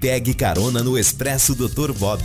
Pegue 0.00 0.32
carona 0.32 0.82
no 0.82 0.96
Expresso 0.96 1.54
Dr. 1.54 1.92
Bob. 1.92 2.22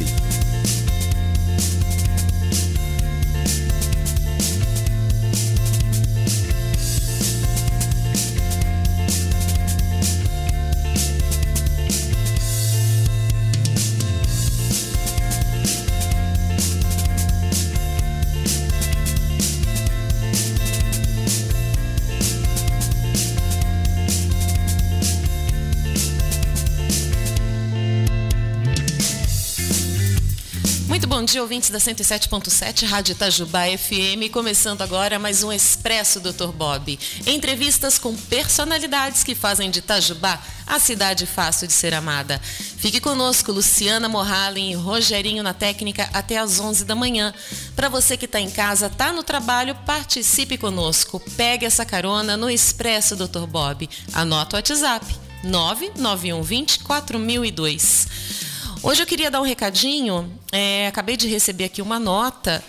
Dia, 31.35 31.41
ouvintes 31.41 31.69
da 31.69 31.79
107.7 31.79 32.87
Rádio 32.87 33.11
Itajubá 33.11 33.63
FM, 33.77 34.31
começando 34.31 34.81
agora 34.81 35.19
mais 35.19 35.43
um 35.43 35.51
Expresso 35.51 36.21
Dr. 36.21 36.47
Bob. 36.55 36.97
Entrevistas 37.27 37.99
com 37.99 38.15
personalidades 38.15 39.21
que 39.21 39.35
fazem 39.35 39.69
de 39.69 39.79
Itajubá 39.79 40.41
a 40.65 40.79
cidade 40.79 41.25
fácil 41.25 41.67
de 41.67 41.73
ser 41.73 41.93
amada. 41.93 42.39
Fique 42.41 43.01
conosco, 43.01 43.51
Luciana 43.51 44.07
Morhalen 44.07 44.71
e 44.71 44.75
Rogerinho 44.75 45.43
na 45.43 45.53
técnica 45.53 46.09
até 46.13 46.37
às 46.37 46.57
11 46.57 46.85
da 46.85 46.95
manhã. 46.95 47.33
Para 47.75 47.89
você 47.89 48.15
que 48.15 48.23
está 48.23 48.39
em 48.39 48.49
casa, 48.49 48.85
está 48.85 49.11
no 49.11 49.21
trabalho, 49.21 49.75
participe 49.85 50.57
conosco. 50.57 51.19
Pegue 51.35 51.65
essa 51.65 51.83
carona 51.83 52.37
no 52.37 52.49
Expresso 52.49 53.13
Dr. 53.13 53.45
Bob. 53.45 53.89
Anota 54.13 54.55
o 54.55 54.57
WhatsApp 54.59 55.05
99120 55.43 56.79
4002. 56.79 58.54
Hoje 58.85 59.01
eu 59.01 59.07
queria 59.07 59.31
dar 59.31 59.41
um 59.41 59.43
recadinho. 59.43 60.31
É, 60.51 60.85
acabei 60.85 61.17
de 61.17 61.27
receber 61.27 61.63
aqui 61.63 61.81
uma 61.81 61.99
nota. 61.99 62.63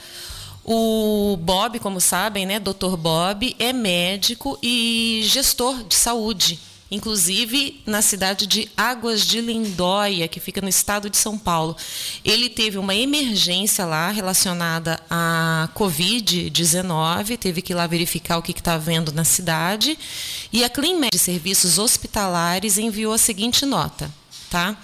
O 0.64 1.36
Bob, 1.36 1.78
como 1.78 2.00
sabem, 2.00 2.46
né, 2.46 2.58
Dr. 2.58 2.96
Bob 2.96 3.54
é 3.58 3.70
médico 3.70 4.58
e 4.62 5.20
gestor 5.26 5.84
de 5.84 5.94
saúde, 5.94 6.58
inclusive 6.90 7.82
na 7.84 8.00
cidade 8.00 8.46
de 8.46 8.66
Águas 8.74 9.26
de 9.26 9.42
Lindóia, 9.42 10.26
que 10.26 10.40
fica 10.40 10.62
no 10.62 10.70
estado 10.70 11.10
de 11.10 11.18
São 11.18 11.36
Paulo. 11.36 11.76
Ele 12.24 12.48
teve 12.48 12.78
uma 12.78 12.94
emergência 12.94 13.84
lá 13.84 14.10
relacionada 14.10 14.98
à 15.10 15.68
Covid-19, 15.74 17.36
teve 17.36 17.60
que 17.60 17.74
ir 17.74 17.76
lá 17.76 17.86
verificar 17.86 18.38
o 18.38 18.42
que 18.42 18.52
está 18.52 18.72
havendo 18.72 19.12
na 19.12 19.24
cidade, 19.26 19.98
e 20.50 20.64
a 20.64 20.70
CleanMed 20.70 21.18
Serviços 21.18 21.78
Hospitalares 21.78 22.78
enviou 22.78 23.12
a 23.12 23.18
seguinte 23.18 23.66
nota, 23.66 24.10
tá? 24.48 24.78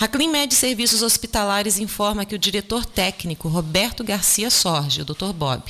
A 0.00 0.06
Climed 0.06 0.54
Serviços 0.54 1.02
Hospitalares 1.02 1.80
informa 1.80 2.24
que 2.24 2.36
o 2.36 2.38
diretor 2.38 2.86
técnico 2.86 3.48
Roberto 3.48 4.04
Garcia 4.04 4.48
Sorge, 4.48 5.02
o 5.02 5.04
Dr. 5.04 5.32
Bob, 5.34 5.60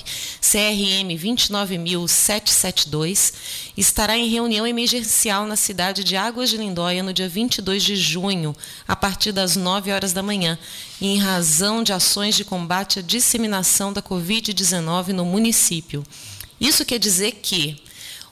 CRM 0.43 1.17
29772, 1.17 3.33
estará 3.75 4.19
em 4.19 4.29
reunião 4.29 4.67
emergencial 4.67 5.47
na 5.47 5.57
cidade 5.57 6.05
de 6.05 6.15
Águas 6.15 6.51
de 6.51 6.59
Lindóia 6.59 7.03
no 7.03 7.15
dia 7.15 7.27
22 7.27 7.83
de 7.83 7.97
junho, 7.97 8.55
a 8.87 8.95
partir 8.95 9.33
das 9.33 9.57
9 9.57 9.93
horas 9.93 10.13
da 10.13 10.23
manhã, 10.23 10.59
em 11.01 11.17
razão 11.17 11.83
de 11.83 11.95
ações 11.95 12.37
de 12.37 12.45
combate 12.45 12.99
à 12.99 13.03
disseminação 13.03 13.95
da 13.95 14.03
Covid-19 14.03 15.09
no 15.09 15.25
município. 15.25 16.05
Isso 16.61 16.85
quer 16.85 16.99
dizer 16.99 17.39
que 17.41 17.81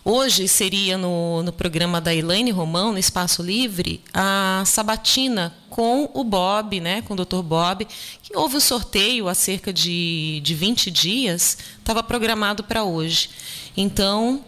Hoje 0.08 0.46
seria 0.46 0.96
no, 0.96 1.42
no 1.42 1.52
programa 1.52 2.00
da 2.00 2.14
Elaine 2.14 2.52
Romão, 2.52 2.92
no 2.92 2.98
Espaço 2.98 3.42
Livre, 3.42 4.00
a 4.14 4.62
sabatina 4.64 5.52
com 5.68 6.08
o 6.14 6.22
Bob, 6.22 6.78
né, 6.78 7.02
com 7.02 7.14
o 7.14 7.16
Dr. 7.16 7.42
Bob, 7.42 7.84
que 8.22 8.36
houve 8.36 8.54
o 8.54 8.58
um 8.58 8.60
sorteio 8.60 9.26
há 9.26 9.34
cerca 9.34 9.72
de, 9.72 10.40
de 10.44 10.54
20 10.54 10.92
dias, 10.92 11.58
estava 11.76 12.04
programado 12.04 12.62
para 12.62 12.84
hoje. 12.84 13.30
Então, 13.76 14.44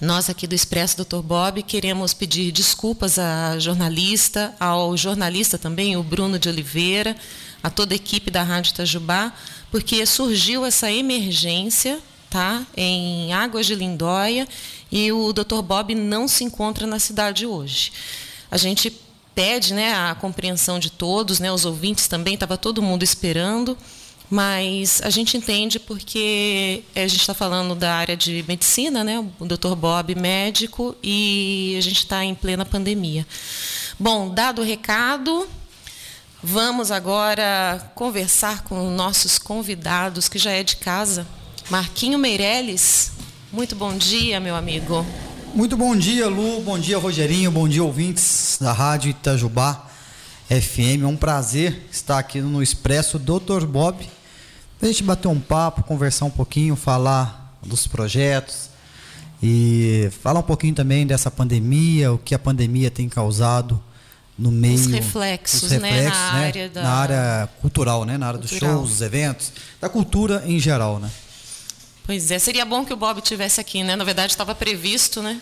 nós 0.00 0.28
aqui 0.28 0.48
do 0.48 0.56
Expresso 0.56 1.04
Dr. 1.04 1.22
Bob 1.22 1.62
queremos 1.62 2.12
pedir 2.12 2.50
desculpas 2.50 3.16
à 3.16 3.60
jornalista, 3.60 4.56
ao 4.58 4.96
jornalista 4.96 5.56
também, 5.56 5.96
o 5.96 6.02
Bruno 6.02 6.36
de 6.36 6.48
Oliveira, 6.48 7.14
a 7.62 7.70
toda 7.70 7.94
a 7.94 7.96
equipe 7.96 8.28
da 8.28 8.42
Rádio 8.42 8.70
Itajubá, 8.70 9.32
porque 9.70 10.04
surgiu 10.04 10.66
essa 10.66 10.90
emergência 10.90 12.00
tá, 12.30 12.64
em 12.76 13.32
Águas 13.32 13.66
de 13.66 13.74
Lindóia 13.74 14.46
e 14.90 15.10
o 15.10 15.32
Dr. 15.32 15.60
Bob 15.62 15.94
não 15.96 16.28
se 16.28 16.44
encontra 16.44 16.86
na 16.86 17.00
cidade 17.00 17.44
hoje. 17.44 17.92
A 18.48 18.56
gente 18.56 18.96
pede 19.34 19.74
né, 19.74 19.92
a 19.92 20.14
compreensão 20.14 20.78
de 20.78 20.90
todos, 20.90 21.40
né, 21.40 21.52
os 21.52 21.64
ouvintes 21.64 22.06
também, 22.06 22.34
estava 22.34 22.56
todo 22.56 22.80
mundo 22.80 23.02
esperando, 23.02 23.76
mas 24.28 25.00
a 25.02 25.10
gente 25.10 25.36
entende 25.36 25.80
porque 25.80 26.84
a 26.94 27.00
gente 27.00 27.20
está 27.20 27.34
falando 27.34 27.74
da 27.74 27.94
área 27.94 28.16
de 28.16 28.44
medicina, 28.46 29.02
né, 29.02 29.18
o 29.38 29.44
Dr. 29.44 29.74
Bob 29.74 30.14
médico, 30.14 30.94
e 31.02 31.74
a 31.76 31.80
gente 31.80 31.98
está 31.98 32.24
em 32.24 32.34
plena 32.34 32.64
pandemia. 32.64 33.26
Bom, 33.98 34.32
dado 34.32 34.62
o 34.62 34.64
recado, 34.64 35.48
vamos 36.42 36.92
agora 36.92 37.90
conversar 37.94 38.62
com 38.62 38.90
nossos 38.90 39.36
convidados, 39.36 40.28
que 40.28 40.38
já 40.38 40.52
é 40.52 40.62
de 40.62 40.76
casa. 40.76 41.26
Marquinho 41.70 42.18
Meirelles, 42.18 43.12
muito 43.52 43.76
bom 43.76 43.96
dia, 43.96 44.40
meu 44.40 44.56
amigo. 44.56 45.06
Muito 45.54 45.76
bom 45.76 45.94
dia, 45.94 46.26
Lu. 46.26 46.60
Bom 46.62 46.76
dia, 46.76 46.98
Rogerinho. 46.98 47.48
Bom 47.48 47.68
dia, 47.68 47.84
ouvintes 47.84 48.58
da 48.60 48.72
Rádio 48.72 49.10
Itajubá 49.10 49.86
FM. 50.48 51.04
É 51.04 51.06
um 51.06 51.16
prazer 51.16 51.86
estar 51.92 52.18
aqui 52.18 52.40
no 52.40 52.60
Expresso 52.60 53.20
Dr. 53.20 53.66
Bob. 53.66 54.04
A 54.82 54.86
gente 54.86 55.04
bater 55.04 55.28
um 55.28 55.38
papo, 55.38 55.84
conversar 55.84 56.24
um 56.24 56.30
pouquinho, 56.30 56.74
falar 56.74 57.56
dos 57.64 57.86
projetos 57.86 58.68
e 59.40 60.10
falar 60.22 60.40
um 60.40 60.44
pouquinho 60.44 60.74
também 60.74 61.06
dessa 61.06 61.30
pandemia, 61.30 62.12
o 62.12 62.18
que 62.18 62.34
a 62.34 62.38
pandemia 62.38 62.90
tem 62.90 63.08
causado 63.08 63.80
no 64.36 64.50
meio. 64.50 64.74
Os 64.74 64.86
reflexos, 64.86 65.62
os 65.62 65.70
reflexos 65.70 66.02
né? 66.02 66.08
Na, 66.10 66.32
né? 66.32 66.46
Área 66.46 66.68
da... 66.68 66.82
na 66.82 66.92
área 66.94 67.48
cultural, 67.60 68.04
né? 68.04 68.18
Na 68.18 68.26
área 68.26 68.40
cultural. 68.40 68.70
dos 68.72 68.78
shows, 68.80 68.90
dos 68.90 69.02
eventos, 69.02 69.52
da 69.80 69.88
cultura 69.88 70.42
em 70.44 70.58
geral, 70.58 70.98
né? 70.98 71.08
Pois 72.04 72.30
é, 72.30 72.38
seria 72.38 72.64
bom 72.64 72.84
que 72.84 72.92
o 72.92 72.96
Bob 72.96 73.20
tivesse 73.20 73.60
aqui, 73.60 73.82
né? 73.82 73.96
Na 73.96 74.04
verdade, 74.04 74.32
estava 74.32 74.54
previsto, 74.54 75.22
né? 75.22 75.40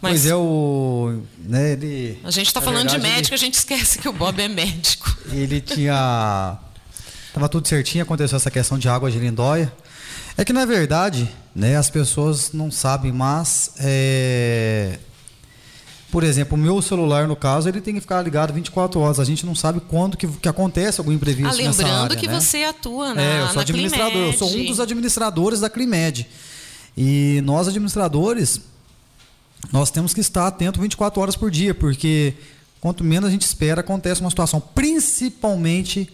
Mas 0.00 0.12
pois 0.12 0.26
é, 0.26 0.34
o. 0.34 1.22
Né, 1.38 1.72
ele, 1.72 2.18
a 2.24 2.30
gente 2.30 2.48
está 2.48 2.60
falando 2.60 2.90
verdade, 2.90 3.02
de 3.02 3.08
médico, 3.08 3.34
ele, 3.34 3.40
a 3.40 3.44
gente 3.44 3.54
esquece 3.54 3.98
que 3.98 4.08
o 4.08 4.12
Bob 4.12 4.40
é 4.40 4.48
médico. 4.48 5.16
Ele 5.32 5.60
tinha. 5.60 6.58
Tava 7.32 7.48
tudo 7.48 7.66
certinho, 7.66 8.02
aconteceu 8.02 8.36
essa 8.36 8.50
questão 8.50 8.76
de 8.76 8.88
água 8.88 9.10
de 9.10 9.18
lindóia. 9.18 9.72
É 10.36 10.44
que 10.44 10.52
na 10.52 10.64
verdade, 10.64 11.30
né, 11.54 11.76
as 11.76 11.88
pessoas 11.88 12.52
não 12.52 12.70
sabem, 12.70 13.12
mas 13.12 13.72
é, 13.78 14.98
por 16.12 16.22
exemplo, 16.24 16.58
o 16.58 16.60
meu 16.60 16.82
celular, 16.82 17.26
no 17.26 17.34
caso, 17.34 17.70
ele 17.70 17.80
tem 17.80 17.94
que 17.94 18.00
ficar 18.02 18.20
ligado 18.20 18.52
24 18.52 19.00
horas. 19.00 19.18
A 19.18 19.24
gente 19.24 19.46
não 19.46 19.54
sabe 19.54 19.80
quando 19.80 20.14
que, 20.14 20.28
que 20.28 20.46
acontece 20.46 21.00
algum 21.00 21.10
imprevisto 21.10 21.48
ah, 21.48 21.52
lembrando 21.52 21.78
nessa 21.78 22.02
área, 22.02 22.16
que 22.16 22.28
né? 22.28 22.38
você 22.38 22.64
atua 22.64 23.14
na 23.14 23.22
É, 23.22 23.40
eu 23.40 23.48
sou 23.48 23.62
administrador. 23.62 24.18
Eu 24.18 24.32
sou 24.34 24.54
um 24.54 24.66
dos 24.66 24.78
administradores 24.78 25.60
da 25.60 25.70
Climed. 25.70 26.28
E 26.94 27.40
nós, 27.46 27.66
administradores, 27.66 28.60
nós 29.72 29.90
temos 29.90 30.12
que 30.12 30.20
estar 30.20 30.46
atento 30.46 30.82
24 30.82 31.18
horas 31.18 31.34
por 31.34 31.50
dia, 31.50 31.72
porque 31.74 32.34
quanto 32.78 33.02
menos 33.02 33.30
a 33.30 33.32
gente 33.32 33.46
espera, 33.46 33.80
acontece 33.80 34.20
uma 34.20 34.28
situação, 34.28 34.60
principalmente 34.60 36.12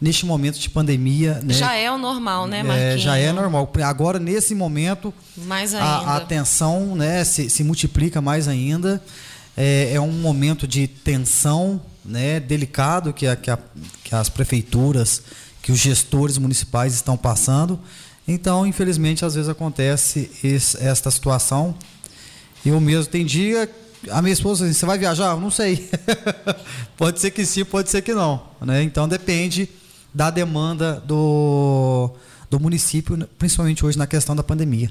neste 0.00 0.24
momento 0.24 0.58
de 0.58 0.70
pandemia. 0.70 1.42
Né? 1.44 1.52
Já 1.52 1.74
é 1.74 1.92
o 1.92 1.98
normal, 1.98 2.46
né, 2.46 2.62
Marquinhos? 2.62 2.94
É, 2.94 2.96
já 2.96 3.18
é 3.18 3.30
normal. 3.30 3.70
Agora, 3.84 4.18
nesse 4.18 4.54
momento, 4.54 5.12
mais 5.36 5.74
ainda. 5.74 5.86
A, 5.86 6.16
a 6.16 6.20
tensão 6.22 6.96
né, 6.96 7.22
se, 7.24 7.50
se 7.50 7.62
multiplica 7.62 8.22
mais 8.22 8.48
ainda 8.48 9.02
é, 9.56 9.94
é 9.94 10.00
um 10.00 10.12
momento 10.12 10.66
de 10.66 10.86
tensão 10.86 11.80
né, 12.04 12.40
delicado 12.40 13.12
que, 13.12 13.26
a, 13.26 13.36
que, 13.36 13.50
a, 13.50 13.58
que 14.02 14.14
as 14.14 14.28
prefeituras, 14.28 15.22
que 15.62 15.72
os 15.72 15.78
gestores 15.78 16.38
municipais 16.38 16.94
estão 16.94 17.16
passando. 17.16 17.78
Então, 18.26 18.66
infelizmente, 18.66 19.24
às 19.24 19.34
vezes 19.34 19.48
acontece 19.48 20.30
esse, 20.42 20.82
esta 20.82 21.10
situação. 21.10 21.74
Eu 22.64 22.80
mesmo 22.80 23.06
tem 23.06 23.24
dia 23.24 23.68
a 24.10 24.20
minha 24.20 24.32
esposa 24.32 24.64
assim, 24.64 24.74
você 24.74 24.86
vai 24.86 24.98
viajar? 24.98 25.36
Não 25.36 25.50
sei. 25.50 25.88
pode 26.96 27.20
ser 27.20 27.30
que 27.30 27.44
sim, 27.44 27.64
pode 27.64 27.90
ser 27.90 28.02
que 28.02 28.14
não. 28.14 28.42
Né? 28.60 28.82
Então 28.82 29.08
depende 29.08 29.68
da 30.12 30.30
demanda 30.30 31.02
do, 31.06 32.10
do 32.50 32.60
município, 32.60 33.28
principalmente 33.38 33.84
hoje 33.84 33.98
na 33.98 34.06
questão 34.06 34.34
da 34.36 34.42
pandemia. 34.42 34.90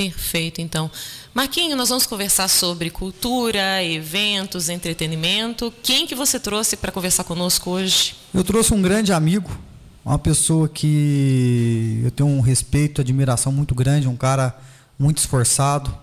Perfeito, 0.00 0.62
então. 0.62 0.90
Marquinho, 1.34 1.76
nós 1.76 1.90
vamos 1.90 2.06
conversar 2.06 2.48
sobre 2.48 2.88
cultura, 2.88 3.84
eventos, 3.84 4.70
entretenimento. 4.70 5.70
Quem 5.82 6.06
que 6.06 6.14
você 6.14 6.40
trouxe 6.40 6.74
para 6.74 6.90
conversar 6.90 7.22
conosco 7.22 7.68
hoje? 7.68 8.16
Eu 8.32 8.42
trouxe 8.42 8.72
um 8.72 8.80
grande 8.80 9.12
amigo, 9.12 9.50
uma 10.02 10.18
pessoa 10.18 10.70
que 10.70 12.00
eu 12.02 12.10
tenho 12.12 12.30
um 12.30 12.40
respeito, 12.40 13.02
admiração 13.02 13.52
muito 13.52 13.74
grande, 13.74 14.08
um 14.08 14.16
cara 14.16 14.58
muito 14.98 15.18
esforçado, 15.18 15.94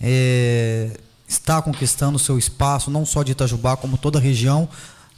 é, 0.00 0.88
está 1.28 1.60
conquistando 1.60 2.16
o 2.16 2.18
seu 2.18 2.38
espaço, 2.38 2.90
não 2.90 3.04
só 3.04 3.22
de 3.22 3.32
Itajubá, 3.32 3.76
como 3.76 3.98
toda 3.98 4.18
a 4.18 4.22
região, 4.22 4.66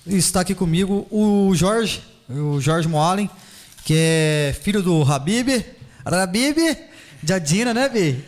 está 0.04 0.40
aqui 0.40 0.56
comigo 0.56 1.06
o 1.08 1.54
Jorge, 1.54 2.02
o 2.28 2.60
Jorge 2.60 2.88
Moalen, 2.88 3.30
que 3.84 3.94
é 3.96 4.56
filho 4.60 4.82
do 4.82 5.04
Habib, 5.04 5.64
Habib 6.04 6.58
de 7.22 7.32
Adina, 7.32 7.72
né, 7.72 7.88
Bi? 7.88 8.24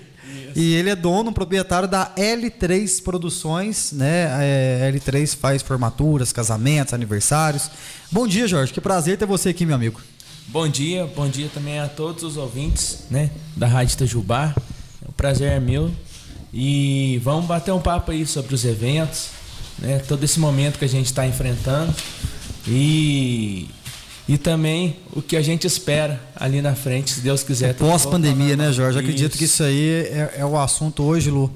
E 0.54 0.74
ele 0.74 0.88
é 0.88 0.96
dono, 0.96 1.32
proprietário 1.32 1.88
da 1.88 2.12
L3 2.16 3.02
Produções, 3.02 3.90
né? 3.92 4.28
É, 4.40 4.92
L3 4.92 5.36
faz 5.36 5.62
formaturas, 5.62 6.32
casamentos, 6.32 6.94
aniversários. 6.94 7.70
Bom 8.10 8.26
dia, 8.26 8.46
Jorge. 8.46 8.72
Que 8.72 8.80
prazer 8.80 9.18
ter 9.18 9.26
você 9.26 9.48
aqui, 9.48 9.66
meu 9.66 9.74
amigo. 9.74 10.00
Bom 10.46 10.68
dia, 10.68 11.06
bom 11.06 11.26
dia 11.26 11.50
também 11.52 11.80
a 11.80 11.88
todos 11.88 12.22
os 12.22 12.36
ouvintes, 12.36 13.04
né, 13.10 13.30
da 13.56 13.66
Rádio 13.66 13.94
Itajubá. 13.94 14.54
O 15.08 15.12
prazer 15.12 15.52
é 15.52 15.58
meu. 15.58 15.90
E 16.52 17.20
vamos 17.24 17.46
bater 17.46 17.72
um 17.72 17.80
papo 17.80 18.12
aí 18.12 18.26
sobre 18.26 18.54
os 18.54 18.64
eventos, 18.64 19.28
né, 19.78 19.98
todo 20.06 20.22
esse 20.22 20.38
momento 20.38 20.78
que 20.78 20.84
a 20.84 20.88
gente 20.88 21.06
está 21.06 21.26
enfrentando 21.26 21.92
e 22.68 23.68
e 24.28 24.38
também 24.38 24.96
o 25.12 25.20
que 25.20 25.36
a 25.36 25.42
gente 25.42 25.66
espera 25.66 26.20
ali 26.34 26.62
na 26.62 26.74
frente, 26.74 27.10
se 27.10 27.20
Deus 27.20 27.42
quiser. 27.42 27.74
Pós-pandemia, 27.74 28.56
né, 28.56 28.72
Jorge? 28.72 28.98
Isso. 28.98 29.06
Acredito 29.06 29.38
que 29.38 29.44
isso 29.44 29.62
aí 29.62 30.06
é, 30.06 30.34
é 30.38 30.44
o 30.44 30.58
assunto 30.58 31.02
hoje, 31.02 31.30
Lu, 31.30 31.52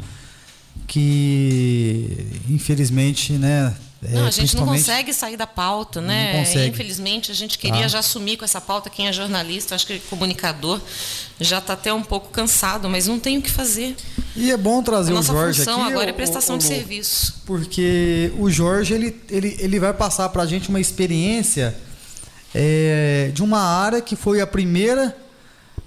que 0.86 2.26
infelizmente, 2.48 3.32
né, 3.32 3.74
é, 4.04 4.12
não, 4.12 4.26
a 4.26 4.30
gente 4.30 4.54
não 4.54 4.64
consegue 4.64 5.12
sair 5.12 5.36
da 5.36 5.46
pauta, 5.46 6.00
né? 6.00 6.44
Infelizmente, 6.68 7.32
a 7.32 7.34
gente 7.34 7.58
queria 7.58 7.86
ah. 7.86 7.88
já 7.88 7.98
assumir 7.98 8.36
com 8.36 8.44
essa 8.44 8.60
pauta. 8.60 8.88
Quem 8.88 9.08
é 9.08 9.12
jornalista, 9.12 9.74
acho 9.74 9.86
que 9.86 9.98
comunicador, 9.98 10.80
já 11.40 11.58
está 11.58 11.72
até 11.72 11.92
um 11.92 12.02
pouco 12.02 12.28
cansado, 12.28 12.88
mas 12.88 13.08
não 13.08 13.18
tem 13.18 13.38
o 13.38 13.42
que 13.42 13.50
fazer. 13.50 13.96
E 14.36 14.52
é 14.52 14.56
bom 14.56 14.82
trazer 14.82 15.12
o 15.12 15.22
Jorge 15.22 15.62
aqui. 15.62 15.70
agora 15.70 16.10
é 16.10 16.12
prestação 16.12 16.54
o, 16.54 16.58
o, 16.58 16.60
de 16.60 16.64
serviço. 16.68 17.42
Porque 17.44 18.30
o 18.38 18.48
Jorge 18.48 18.94
ele, 18.94 19.20
ele, 19.28 19.56
ele 19.58 19.80
vai 19.80 19.92
passar 19.92 20.28
para 20.28 20.44
a 20.44 20.46
gente 20.46 20.68
uma 20.68 20.80
experiência 20.80 21.76
é, 22.54 23.30
de 23.34 23.42
uma 23.42 23.60
área 23.60 24.00
que 24.00 24.16
foi 24.16 24.40
a 24.40 24.46
primeira 24.46 25.16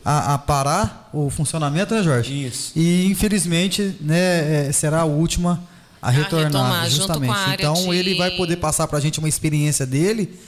a, 0.04 0.36
a, 0.36 0.38
parar 0.38 1.10
o 1.14 1.30
funcionamento, 1.30 1.94
né, 1.94 2.04
Jorge? 2.04 2.48
Isso. 2.48 2.72
E 2.76 3.06
infelizmente, 3.06 3.96
né, 4.02 4.68
é, 4.68 4.72
será 4.72 5.02
a 5.02 5.06
última 5.06 5.64
a 6.02 6.10
retornar, 6.10 6.46
retomar, 6.46 6.90
justamente. 6.90 7.54
então 7.54 7.74
de... 7.74 7.96
ele 7.96 8.16
vai 8.16 8.32
poder 8.32 8.58
passar 8.58 8.88
para 8.88 8.98
a 8.98 9.02
gente 9.02 9.20
uma 9.20 9.30
experiência 9.30 9.86
dele 9.86 10.40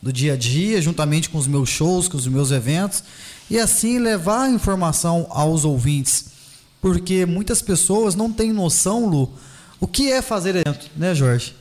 do 0.00 0.12
dia 0.12 0.34
a 0.34 0.36
dia, 0.36 0.80
juntamente 0.80 1.28
com 1.28 1.36
os 1.36 1.46
meus 1.46 1.68
shows, 1.68 2.08
com 2.08 2.16
os 2.16 2.26
meus 2.26 2.50
eventos, 2.50 3.02
e 3.50 3.58
assim 3.58 3.98
levar 3.98 4.44
a 4.44 4.50
informação 4.50 5.26
aos 5.28 5.64
ouvintes, 5.64 6.26
porque 6.80 7.26
muitas 7.26 7.60
pessoas 7.60 8.14
não 8.14 8.32
têm 8.32 8.52
noção, 8.52 9.06
Lu, 9.06 9.30
o 9.78 9.86
que 9.86 10.10
é 10.10 10.22
fazer 10.22 10.56
evento, 10.56 10.90
né, 10.96 11.14
Jorge? 11.14 11.54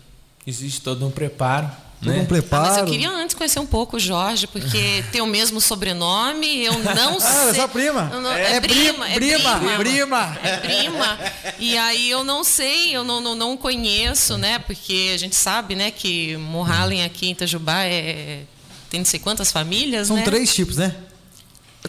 Existe 0.45 0.81
todo 0.81 1.05
um 1.05 1.11
preparo 1.11 1.69
Todo 2.01 2.13
né? 2.13 2.21
um 2.21 2.25
preparo. 2.25 2.65
Ah, 2.65 2.69
mas 2.69 2.77
eu 2.77 2.85
queria 2.85 3.11
antes 3.11 3.35
conhecer 3.35 3.59
um 3.59 3.65
pouco 3.65 3.97
o 3.97 3.99
Jorge, 3.99 4.47
porque 4.47 5.03
tem 5.11 5.21
o 5.21 5.25
mesmo 5.25 5.59
sobrenome, 5.59 6.63
eu 6.63 6.77
não 6.79 7.17
ah, 7.17 7.19
sei. 7.19 7.29
Ah, 7.29 7.49
é 7.49 7.53
sua 7.53 7.67
prima. 7.67 8.03
Não, 8.03 8.31
é, 8.31 8.55
é, 8.55 8.61
prima, 8.61 9.09
é 9.09 9.15
prima, 9.15 9.59
prima, 9.59 9.77
prima. 9.77 10.39
É 10.41 10.57
prima. 10.57 11.19
E 11.59 11.77
aí 11.77 12.09
eu 12.09 12.23
não 12.23 12.43
sei, 12.43 12.95
eu 12.95 13.03
não, 13.03 13.19
não, 13.19 13.35
não 13.35 13.57
conheço, 13.57 14.37
né? 14.37 14.59
Porque 14.59 15.11
a 15.13 15.17
gente 15.17 15.35
sabe, 15.35 15.75
né, 15.75 15.91
que 15.91 16.37
Mohalen 16.37 17.03
aqui 17.03 17.27
em 17.27 17.31
Itajubá 17.31 17.83
é, 17.83 18.43
tem 18.89 19.01
não 19.01 19.05
sei 19.05 19.19
quantas 19.19 19.51
famílias, 19.51 20.07
São 20.07 20.15
né? 20.15 20.23
três 20.23 20.53
tipos, 20.53 20.77
né? 20.77 20.95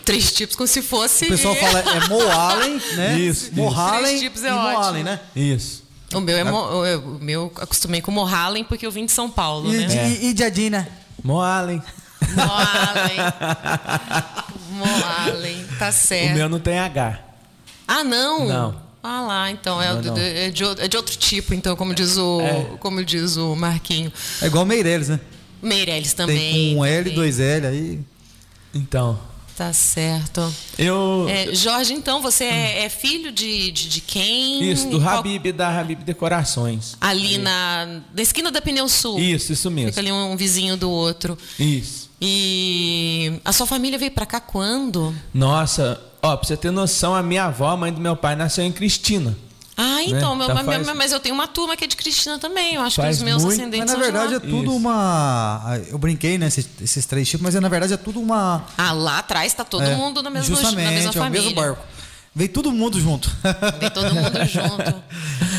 Três 0.05 0.33
tipos, 0.33 0.57
como 0.57 0.67
se 0.67 0.83
fosse. 0.83 1.27
O 1.27 1.29
pessoal 1.29 1.55
fala 1.55 1.81
é 1.81 2.07
Moalen, 2.09 2.81
né? 2.95 3.19
Isso. 3.19 3.51
Mohalen 3.53 4.05
três 4.05 4.21
tipos 4.21 4.45
é 4.45 4.49
e 4.49 4.53
ótimo. 4.53 4.73
Moalen, 4.73 5.05
né? 5.05 5.21
Isso. 5.37 5.90
O 6.13 6.21
meu 6.21 6.37
é 6.37 6.45
mo, 6.45 6.59
o 6.59 7.19
meu 7.21 7.53
acostumei 7.57 8.01
com 8.01 8.11
Mohalen 8.11 8.65
porque 8.65 8.85
eu 8.85 8.91
vim 8.91 9.07
de 9.07 9.13
São 9.13 9.31
Paulo, 9.31 9.73
e, 9.73 9.87
né? 9.87 9.97
É. 9.97 10.25
E, 10.25 10.33
de 10.33 10.43
Adina? 10.43 10.89
Moalen. 11.23 11.83
Moalen. 12.35 13.17
Moalen, 14.71 15.67
tá 15.79 15.93
certo. 15.93 16.33
O 16.33 16.35
meu 16.37 16.49
não 16.49 16.59
tem 16.59 16.79
H. 16.79 17.21
Ah, 17.87 18.03
não? 18.03 18.47
Não. 18.47 18.91
Ah 19.03 19.23
lá, 19.23 19.51
então 19.51 19.81
é, 19.81 19.95
não, 19.95 20.17
é, 20.17 20.51
de, 20.51 20.63
é 20.63 20.89
de 20.89 20.97
outro 20.97 21.17
tipo, 21.17 21.55
então, 21.55 21.75
como 21.75 21.95
diz 21.95 22.19
o, 22.19 22.41
é. 22.43 22.77
como 22.81 23.03
diz 23.03 23.37
o 23.37 23.57
Marquinho. 23.57 24.13
É 24.43 24.47
igual 24.47 24.67
Meirelles, 24.67 25.09
né? 25.09 25.19
Meirelles 25.63 26.13
também. 26.13 26.37
Tem 26.37 26.77
um 26.77 26.85
L, 26.85 27.11
dois 27.11 27.41
L 27.41 27.67
aí. 27.67 28.01
Então. 28.75 29.19
Tá 29.61 29.75
certo. 29.75 30.51
Eu. 30.79 31.27
É, 31.29 31.55
Jorge, 31.55 31.93
então, 31.93 32.23
você 32.23 32.45
é, 32.45 32.85
é 32.85 32.89
filho 32.89 33.31
de, 33.31 33.71
de, 33.71 33.91
de, 33.91 34.01
quem? 34.01 34.65
Isso, 34.65 34.89
do 34.89 34.99
Qual... 34.99 35.19
Habib, 35.19 35.53
da 35.53 35.69
Habib 35.69 36.03
Decorações. 36.03 36.97
Ali 36.99 37.37
na, 37.37 38.01
na 38.15 38.23
esquina 38.23 38.51
da 38.51 38.63
Pneu 38.63 38.89
Sul. 38.89 39.21
Isso, 39.21 39.53
isso 39.53 39.71
mesmo. 39.71 39.91
Fica 39.91 40.01
ali 40.01 40.11
um, 40.11 40.33
um 40.33 40.35
vizinho 40.35 40.79
do 40.79 40.91
outro. 40.91 41.37
Isso. 41.59 42.09
E 42.19 43.35
a 43.45 43.53
sua 43.53 43.67
família 43.67 43.99
veio 43.99 44.13
para 44.13 44.25
cá 44.25 44.41
quando? 44.41 45.15
Nossa, 45.35 46.01
ó, 46.23 46.39
pra 46.39 46.49
você 46.49 46.57
ter 46.57 46.71
noção, 46.71 47.15
a 47.15 47.23
minha 47.23 47.45
avó, 47.45 47.69
a 47.69 47.77
mãe 47.77 47.93
do 47.93 48.01
meu 48.01 48.17
pai, 48.17 48.35
nasceu 48.37 48.65
em 48.65 48.73
Cristina. 48.73 49.37
Ah, 49.81 49.97
né? 49.97 50.05
então, 50.05 50.37
né? 50.37 50.47
meu, 50.47 50.65
faz... 50.65 50.97
mas 50.97 51.13
eu 51.13 51.21
tenho 51.21 51.35
uma 51.35 51.49
turma 51.49 51.77
que 51.77 51.85
é 51.85 51.87
de 51.87 51.97
Cristina 51.97 52.39
também. 52.39 52.75
Eu 52.75 52.83
acho 52.83 52.97
faz 52.97 53.17
que 53.17 53.23
os 53.23 53.23
meus 53.23 53.43
muito... 53.43 53.55
ascendentes 53.55 53.87
Mas 53.87 53.99
na 53.99 54.05
verdade 54.05 54.35
é 54.35 54.41
tudo 54.41 54.71
Isso. 54.71 54.77
uma. 54.77 55.81
Eu 55.89 55.99
brinquei, 55.99 56.37
né? 56.37 56.47
Esses, 56.47 56.69
esses, 56.83 57.07
três 57.07 57.29
tipos, 57.29 57.43
mas 57.43 57.55
é, 57.55 57.61
na 57.61 57.69
verdade 57.69 57.95
é 57.95 57.97
tudo 57.97 58.21
uma. 58.21 58.65
Ah, 58.77 58.93
lá 58.93 59.19
atrás 59.19 59.55
tá 59.55 59.65
todo 59.65 59.85
é, 59.85 59.95
mundo 59.97 60.23
na 60.23 60.31
mesma, 60.31 60.55
justamente, 60.55 60.85
na 60.85 60.91
mesma 60.91 61.13
família. 61.13 61.39
É 61.39 61.41
o 61.41 61.45
mesmo 61.45 61.55
barco. 61.55 61.85
Veio 62.35 62.51
todo 62.51 62.71
mundo 62.71 63.01
junto. 63.01 63.31
Veio 63.79 63.91
todo 63.91 64.15
mundo 64.15 64.39
junto. 64.47 65.03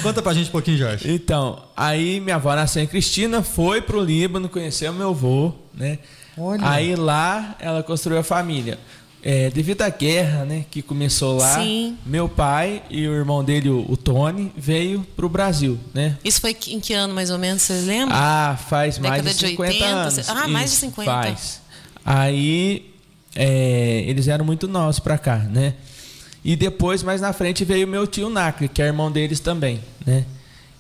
Conta 0.04 0.22
pra 0.22 0.34
gente 0.34 0.48
um 0.48 0.52
pouquinho, 0.52 0.78
Jorge. 0.78 1.12
Então, 1.12 1.64
aí 1.76 2.20
minha 2.22 2.36
avó 2.36 2.56
nasceu 2.56 2.82
em 2.82 2.88
Cristina, 2.88 3.44
foi 3.44 3.82
pro 3.82 4.02
Líbano, 4.02 4.48
conheceu 4.48 4.94
meu 4.94 5.10
avô, 5.10 5.54
né? 5.74 6.00
Olha. 6.38 6.62
Aí 6.70 6.96
lá 6.96 7.56
ela 7.60 7.84
construiu 7.84 8.20
a 8.20 8.24
família. 8.24 8.80
É, 9.24 9.52
devido 9.52 9.84
à 9.84 9.90
guerra, 9.90 10.46
né, 10.46 10.66
que 10.72 10.82
começou 10.82 11.38
lá, 11.38 11.56
Sim. 11.56 11.96
meu 12.04 12.28
pai 12.28 12.82
e 12.90 13.08
o 13.08 13.14
irmão 13.14 13.44
dele, 13.44 13.70
o, 13.70 13.86
o 13.88 13.96
Tony, 13.96 14.52
veio 14.58 15.06
para 15.16 15.26
o 15.26 15.30
Brasil, 15.30 15.78
né? 15.94 16.18
Isso 16.24 16.42
foi 16.42 16.58
em 16.68 16.80
que 16.80 16.94
ano 16.94 17.14
mais 17.14 17.30
ou 17.30 17.38
menos, 17.38 17.62
você 17.62 17.74
lembra? 17.82 18.16
Ah, 18.18 18.58
faz 18.58 18.98
Década 18.98 19.22
mais 19.22 19.38
de 19.38 19.48
50 19.50 19.72
de 19.74 19.84
80, 19.84 19.96
anos. 19.96 20.30
Ah, 20.30 20.48
mais 20.48 20.72
de 20.72 20.78
50. 20.78 21.12
Faz. 21.12 21.62
Aí 22.04 22.92
é, 23.36 24.04
eles 24.08 24.28
eram 24.28 24.44
muito 24.44 24.68
novos 24.68 25.00
para 25.00 25.18
cá, 25.18 25.38
né? 25.38 25.76
E 26.44 26.56
depois, 26.56 27.04
mais 27.04 27.22
na 27.22 27.32
frente, 27.34 27.64
veio 27.64 27.88
meu 27.88 28.08
tio 28.08 28.30
Nacre, 28.30 28.68
que 28.68 28.82
é 28.82 28.88
irmão 28.88 29.12
deles 29.12 29.40
também, 29.40 29.80
né? 30.06 30.26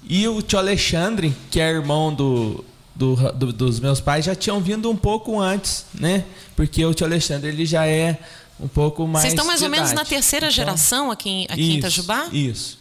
E 0.03 0.27
o 0.27 0.41
tio 0.41 0.57
Alexandre, 0.57 1.35
que 1.51 1.59
é 1.59 1.69
irmão 1.69 2.13
do, 2.13 2.65
do, 3.01 3.15
do, 3.31 3.51
dos 3.51 3.79
meus 3.79 3.99
pais 3.99 4.25
já 4.25 4.35
tinham 4.35 4.61
vindo 4.61 4.89
um 4.89 4.95
pouco 4.95 5.39
antes, 5.39 5.85
né? 5.91 6.23
Porque 6.55 6.85
o 6.85 6.93
tio 6.93 7.07
Alexandre 7.07 7.49
ele 7.49 7.65
já 7.65 7.87
é 7.87 8.19
um 8.59 8.67
pouco 8.67 9.07
mais. 9.07 9.23
Vocês 9.23 9.33
estão 9.33 9.45
mais 9.45 9.63
ou 9.63 9.69
menos 9.69 9.91
na 9.91 10.05
terceira 10.05 10.45
então, 10.45 10.55
geração 10.55 11.09
aqui, 11.09 11.47
aqui 11.49 11.61
isso, 11.61 11.71
em 11.71 11.77
Itajubá? 11.77 12.27
Isso. 12.31 12.79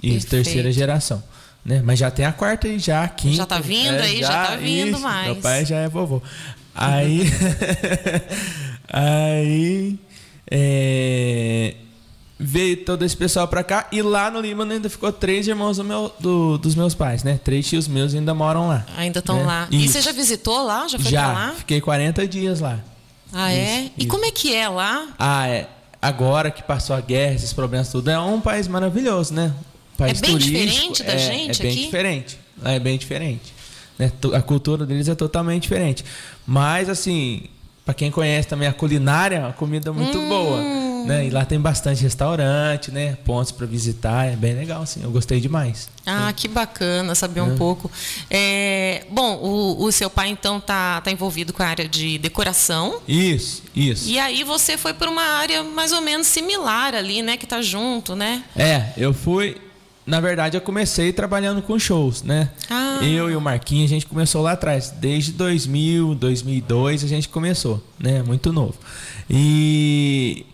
Isso, 0.00 0.26
terceira 0.28 0.70
geração. 0.70 1.22
Né? 1.64 1.82
Mas 1.84 1.98
já 1.98 2.12
tem 2.12 2.24
a 2.24 2.32
quarta 2.32 2.68
e 2.68 2.78
já 2.78 3.02
a 3.02 3.08
quinta. 3.08 3.34
Já 3.34 3.46
tá 3.46 3.58
vindo 3.58 3.94
é, 3.94 4.02
aí, 4.02 4.20
já, 4.20 4.28
já 4.28 4.46
tá 4.46 4.56
vindo 4.56 4.92
isso, 4.92 5.00
mais. 5.00 5.26
Meu 5.26 5.36
pai 5.36 5.66
já 5.66 5.78
é 5.78 5.88
vovô. 5.88 6.22
Aí. 6.72 7.22
aí. 8.88 9.98
É, 10.48 11.74
veio 12.38 12.84
todo 12.84 13.04
esse 13.04 13.16
pessoal 13.16 13.48
para 13.48 13.64
cá 13.64 13.88
e 13.90 14.02
lá 14.02 14.30
no 14.30 14.40
Líbano 14.40 14.72
ainda 14.72 14.90
ficou 14.90 15.10
três 15.10 15.48
irmãos 15.48 15.78
do 15.78 15.84
meu, 15.84 16.12
do, 16.20 16.58
dos 16.58 16.74
meus 16.74 16.94
pais, 16.94 17.24
né? 17.24 17.40
Três 17.42 17.66
tios 17.66 17.88
meus 17.88 18.14
ainda 18.14 18.34
moram 18.34 18.68
lá. 18.68 18.86
Ainda 18.96 19.20
estão 19.20 19.36
né? 19.36 19.44
lá. 19.44 19.68
Isso. 19.70 19.84
E 19.84 19.88
você 19.88 20.00
já 20.02 20.12
visitou 20.12 20.62
lá? 20.62 20.86
Já 20.86 20.98
foi 20.98 21.10
já, 21.10 21.32
lá? 21.32 21.54
Fiquei 21.56 21.80
40 21.80 22.26
dias 22.28 22.60
lá. 22.60 22.78
Ah, 23.32 23.52
isso, 23.52 23.60
é? 23.60 23.80
E 23.80 23.90
isso. 23.98 24.08
como 24.08 24.24
é 24.24 24.30
que 24.30 24.54
é 24.54 24.68
lá? 24.68 25.08
Ah, 25.18 25.48
é. 25.48 25.68
Agora 26.00 26.50
que 26.50 26.62
passou 26.62 26.94
a 26.94 27.00
guerra, 27.00 27.34
esses 27.34 27.52
problemas 27.52 27.88
tudo, 27.88 28.10
é 28.10 28.18
um 28.18 28.40
país 28.40 28.68
maravilhoso, 28.68 29.32
né? 29.32 29.52
país 29.96 30.22
é 30.22 30.26
bem 30.26 30.36
diferente 30.36 31.02
da 31.02 31.14
é, 31.14 31.18
gente 31.18 31.60
é 31.60 31.64
bem 31.64 31.72
aqui? 31.72 31.84
diferente. 31.84 32.38
É 32.64 32.78
bem 32.78 32.98
diferente. 32.98 33.54
Né? 33.98 34.12
A 34.34 34.42
cultura 34.42 34.84
deles 34.84 35.08
é 35.08 35.14
totalmente 35.14 35.62
diferente. 35.62 36.04
Mas, 36.46 36.88
assim, 36.88 37.44
para 37.84 37.94
quem 37.94 38.10
conhece 38.10 38.46
também 38.46 38.68
a 38.68 38.72
culinária, 38.72 39.46
a 39.46 39.52
comida 39.52 39.90
é 39.90 39.92
muito 39.92 40.18
hum. 40.18 40.28
boa. 40.28 40.85
Né? 41.06 41.26
E 41.26 41.30
lá 41.30 41.44
tem 41.44 41.60
bastante 41.60 42.02
restaurante, 42.02 42.90
né? 42.90 43.16
Pontos 43.24 43.52
para 43.52 43.66
visitar, 43.66 44.26
é 44.26 44.36
bem 44.36 44.54
legal, 44.54 44.82
assim. 44.82 45.02
Eu 45.02 45.10
gostei 45.10 45.40
demais. 45.40 45.88
Ah, 46.04 46.32
que 46.32 46.46
bacana 46.48 47.14
saber 47.14 47.40
um 47.40 47.54
é. 47.54 47.56
pouco. 47.56 47.90
É, 48.30 49.04
bom, 49.10 49.36
o, 49.36 49.84
o, 49.84 49.92
seu 49.92 50.08
pai 50.08 50.28
então 50.28 50.60
tá, 50.60 51.00
tá 51.00 51.10
envolvido 51.10 51.52
com 51.52 51.62
a 51.62 51.66
área 51.66 51.88
de 51.88 52.18
decoração. 52.18 53.00
Isso, 53.08 53.62
isso. 53.74 54.08
E 54.08 54.18
aí 54.18 54.44
você 54.44 54.76
foi 54.76 54.94
para 54.94 55.10
uma 55.10 55.22
área 55.22 55.62
mais 55.62 55.92
ou 55.92 56.00
menos 56.00 56.26
similar 56.26 56.94
ali, 56.94 57.22
né? 57.22 57.36
Que 57.36 57.46
tá 57.46 57.62
junto, 57.62 58.14
né? 58.14 58.44
É, 58.56 58.92
eu 58.96 59.12
fui. 59.12 59.56
Na 60.06 60.20
verdade, 60.20 60.56
eu 60.56 60.60
comecei 60.60 61.12
trabalhando 61.12 61.60
com 61.60 61.76
shows, 61.76 62.22
né? 62.22 62.50
Ah. 62.70 63.00
Eu 63.02 63.28
e 63.28 63.34
o 63.34 63.40
Marquinhos, 63.40 63.90
a 63.90 63.94
gente 63.94 64.06
começou 64.06 64.40
lá 64.40 64.52
atrás. 64.52 64.90
Desde 64.90 65.32
2000, 65.32 66.14
2002, 66.14 67.02
a 67.02 67.08
gente 67.08 67.28
começou, 67.28 67.82
né? 67.98 68.22
Muito 68.22 68.52
novo. 68.52 68.76
E 69.28 70.46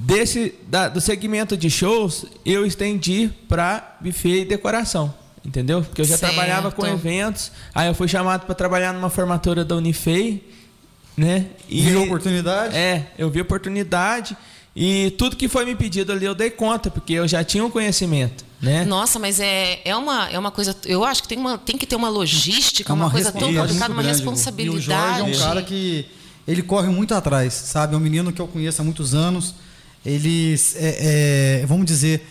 desse 0.00 0.54
da, 0.66 0.88
do 0.88 1.00
segmento 1.00 1.56
de 1.56 1.68
shows 1.68 2.24
eu 2.44 2.64
estendi 2.64 3.30
para 3.48 3.96
buffet 4.00 4.42
e 4.42 4.44
decoração. 4.44 5.14
entendeu? 5.44 5.82
Porque 5.82 6.00
eu 6.00 6.04
já 6.04 6.16
Certo. 6.16 6.32
trabalhava 6.34 6.70
com 6.70 6.86
eventos, 6.86 7.50
aí 7.74 7.88
eu 7.88 7.94
fui 7.94 8.06
chamado 8.06 8.44
para 8.44 8.54
trabalhar 8.54 8.92
numa 8.92 9.08
formatura 9.08 9.64
da 9.64 9.74
Unifei, 9.74 10.46
né? 11.16 11.46
E 11.68 11.80
Viu 11.82 12.00
a 12.00 12.04
oportunidade? 12.04 12.76
É, 12.76 13.06
eu 13.18 13.30
vi 13.30 13.40
oportunidade 13.40 14.36
e 14.76 15.12
tudo 15.18 15.36
que 15.36 15.48
foi 15.48 15.64
me 15.64 15.74
pedido 15.74 16.12
ali 16.12 16.24
eu 16.26 16.34
dei 16.34 16.50
conta, 16.50 16.90
porque 16.90 17.14
eu 17.14 17.26
já 17.26 17.42
tinha 17.42 17.64
um 17.64 17.70
conhecimento, 17.70 18.44
né? 18.60 18.84
Nossa, 18.84 19.18
mas 19.18 19.40
é, 19.40 19.80
é, 19.84 19.96
uma, 19.96 20.28
é 20.30 20.38
uma 20.38 20.50
coisa. 20.50 20.76
Eu 20.84 21.04
acho 21.04 21.22
que 21.22 21.28
tem, 21.28 21.38
uma, 21.38 21.58
tem 21.58 21.76
que 21.76 21.86
ter 21.86 21.96
uma 21.96 22.08
logística, 22.08 22.92
É 22.92 22.94
uma, 22.94 23.10
coisa 23.10 23.32
tão 23.32 23.48
responsabilidade 23.48 23.68
complicada, 23.68 23.92
uma 23.92 24.02
grande, 24.02 24.18
responsabilidade. 24.18 24.76
E 24.76 24.78
o 24.78 24.82
Jorge 24.82 25.20
é 25.20 25.36
um 25.36 25.38
cara 25.38 25.62
que 25.62 26.06
ele 26.46 26.62
corre 26.62 26.88
muito 26.88 27.14
atrás, 27.14 27.52
sabe? 27.52 27.94
É 27.94 27.96
um 27.96 28.00
menino 28.00 28.32
que 28.32 28.40
eu 28.40 28.46
conheço 28.46 28.80
há 28.80 28.84
muitos 28.84 29.14
anos. 29.14 29.54
Eles, 30.04 30.74
é, 30.76 31.60
é, 31.62 31.66
vamos 31.66 31.84
dizer, 31.86 32.26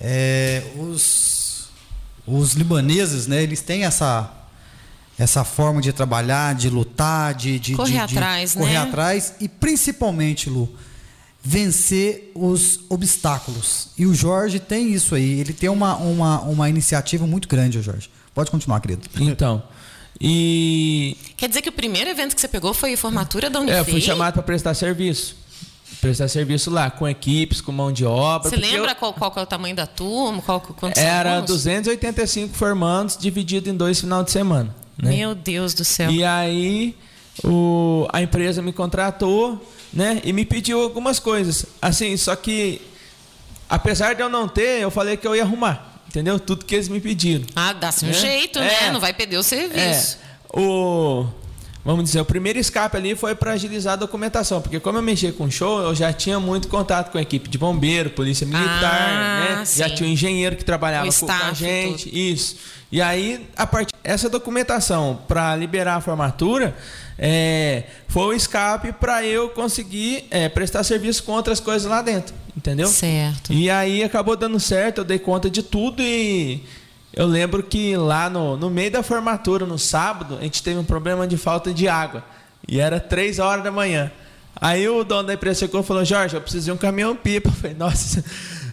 é, 0.00 0.62
os, 0.76 1.68
os 2.26 2.54
libaneses, 2.54 3.26
né? 3.26 3.42
Eles 3.42 3.60
têm 3.60 3.84
essa 3.84 4.34
essa 5.18 5.42
forma 5.42 5.80
de 5.82 5.92
trabalhar, 5.92 6.54
de 6.54 6.70
lutar, 6.70 7.34
de, 7.34 7.58
de 7.58 7.74
Correr 7.74 8.02
de- 8.06 8.12
de 8.12 8.16
atrás, 8.18 8.54
correr 8.54 8.74
né? 8.74 8.76
atrás 8.78 9.34
e 9.40 9.48
principalmente, 9.48 10.48
Lu, 10.48 10.68
vencer 11.42 12.30
os 12.36 12.80
obstáculos. 12.88 13.88
E 13.98 14.06
o 14.06 14.14
Jorge 14.14 14.60
tem 14.60 14.92
isso 14.92 15.16
aí. 15.16 15.40
Ele 15.40 15.52
tem 15.52 15.68
uma, 15.68 15.96
uma, 15.96 16.40
uma 16.42 16.68
iniciativa 16.68 17.26
muito 17.26 17.48
grande, 17.48 17.78
o 17.78 17.82
Jorge. 17.82 18.08
Pode 18.32 18.48
continuar, 18.48 18.80
querido. 18.80 19.08
Então, 19.18 19.60
e 20.20 21.16
Quer 21.36 21.48
dizer 21.48 21.62
que 21.62 21.68
o 21.68 21.72
primeiro 21.72 22.08
evento 22.10 22.34
que 22.36 22.40
você 22.40 22.46
pegou 22.48 22.72
foi 22.72 22.94
a 22.94 22.96
formatura 22.96 23.50
da 23.50 23.58
Unifei? 23.58 23.76
é, 23.76 23.80
eu 23.80 23.84
fui 23.84 24.00
chamado 24.00 24.34
para 24.34 24.42
prestar 24.44 24.72
serviço. 24.74 25.36
Prestar 26.00 26.28
serviço 26.28 26.70
lá, 26.70 26.90
com 26.90 27.08
equipes, 27.08 27.60
com 27.60 27.72
mão 27.72 27.90
de 27.92 28.04
obra. 28.04 28.48
Você 28.48 28.54
lembra 28.56 28.92
eu- 28.92 28.96
qual, 28.96 29.12
qual 29.12 29.32
é 29.36 29.40
o 29.40 29.46
tamanho 29.46 29.74
da 29.74 29.86
turma? 29.86 30.40
Qual, 30.42 30.60
quantos 30.60 31.02
Era 31.02 31.30
alunos? 31.32 31.50
285 31.50 32.54
formandos 32.54 33.16
dividido 33.16 33.68
em 33.68 33.74
dois 33.76 34.00
final 34.00 34.22
de 34.22 34.30
semana. 34.30 34.74
Né? 34.96 35.10
Meu 35.16 35.34
Deus 35.34 35.74
do 35.74 35.84
céu. 35.84 36.10
E 36.10 36.22
aí 36.24 36.94
o, 37.44 38.06
a 38.12 38.22
empresa 38.22 38.62
me 38.62 38.72
contratou, 38.72 39.60
né? 39.92 40.20
E 40.24 40.32
me 40.32 40.44
pediu 40.44 40.80
algumas 40.82 41.18
coisas. 41.18 41.66
Assim, 41.82 42.16
só 42.16 42.36
que 42.36 42.80
apesar 43.68 44.14
de 44.14 44.22
eu 44.22 44.28
não 44.28 44.46
ter, 44.48 44.80
eu 44.80 44.90
falei 44.90 45.16
que 45.16 45.26
eu 45.26 45.34
ia 45.34 45.42
arrumar. 45.42 46.00
Entendeu? 46.08 46.38
Tudo 46.40 46.64
que 46.64 46.74
eles 46.74 46.88
me 46.88 47.00
pediram. 47.00 47.44
Ah, 47.54 47.72
dá-se 47.74 48.06
um 48.06 48.10
É. 48.10 48.12
jeito, 48.14 48.58
É. 48.60 48.62
né? 48.84 48.90
Não 48.92 49.00
vai 49.00 49.12
perder 49.12 49.36
o 49.36 49.42
serviço. 49.42 50.16
É, 50.54 50.58
o 50.58 51.26
vamos 51.88 52.04
dizer, 52.04 52.20
o 52.20 52.24
primeiro 52.24 52.58
escape 52.58 52.98
ali 52.98 53.14
foi 53.16 53.34
para 53.34 53.52
agilizar 53.52 53.94
a 53.94 53.96
documentação, 53.96 54.60
porque 54.60 54.78
como 54.78 54.98
eu 54.98 55.02
mexia 55.02 55.32
com 55.32 55.50
show, 55.50 55.80
eu 55.80 55.94
já 55.94 56.12
tinha 56.12 56.38
muito 56.38 56.68
contato 56.68 57.10
com 57.10 57.16
a 57.16 57.22
equipe 57.22 57.48
de 57.48 57.56
bombeiro, 57.56 58.10
polícia 58.10 58.46
militar, 58.46 59.08
Ah, 59.10 59.56
né? 59.60 59.64
sim. 59.64 59.78
Já 59.78 59.88
tinha 59.88 60.06
um 60.06 60.12
engenheiro 60.12 60.54
que 60.54 60.66
trabalhava 60.66 61.10
com, 61.10 61.30
a 61.30 61.52
gente, 61.54 62.10
isso. 62.12 62.56
E 62.92 63.00
aí, 63.00 63.48
a 63.56 63.66
partir 63.66 63.94
essa 64.04 64.28
documentação 64.28 65.20
para 65.26 65.56
liberar 65.56 65.96
a 65.96 66.00
formatura 66.02 66.76
é, 67.18 67.84
foi 68.06 68.26
o 68.26 68.32
escape 68.34 68.92
para 68.92 69.24
eu 69.24 69.48
conseguir 69.48 70.24
é, 70.30 70.46
prestar 70.48 70.84
serviço 70.84 71.22
com 71.22 71.32
outras 71.32 71.58
coisas 71.58 71.90
lá 71.90 72.02
dentro, 72.02 72.34
entendeu? 72.54 72.86
Certo. 72.88 73.50
E 73.50 73.70
aí 73.70 74.02
acabou 74.02 74.36
dando 74.36 74.60
certo, 74.60 74.98
eu 74.98 75.04
dei 75.04 75.18
conta 75.18 75.48
de 75.48 75.62
tudo 75.62 76.02
e 76.02 76.62
eu 77.12 77.26
lembro 77.26 77.62
que 77.62 77.96
lá 77.96 78.28
no, 78.30 78.56
no 78.56 78.70
meio 78.70 78.90
da 78.90 79.02
formatura, 79.02 79.64
no 79.66 79.78
sábado, 79.78 80.36
a 80.38 80.42
gente 80.42 80.62
teve 80.62 80.78
um 80.78 80.84
problema 80.84 81.26
de 81.26 81.36
falta 81.36 81.72
de 81.72 81.88
água. 81.88 82.22
E 82.66 82.78
era 82.80 83.00
três 83.00 83.38
horas 83.38 83.64
da 83.64 83.70
manhã. 83.72 84.10
Aí 84.60 84.88
o 84.88 85.04
dono 85.04 85.28
da 85.28 85.34
empresa 85.34 85.60
chegou 85.60 85.80
e 85.80 85.84
falou, 85.84 86.04
Jorge, 86.04 86.34
eu 86.34 86.40
preciso 86.40 86.66
de 86.66 86.72
um 86.72 86.76
caminhão 86.76 87.14
pipa. 87.16 87.48
Eu 87.48 87.52
falei, 87.54 87.76
nossa, 87.76 88.24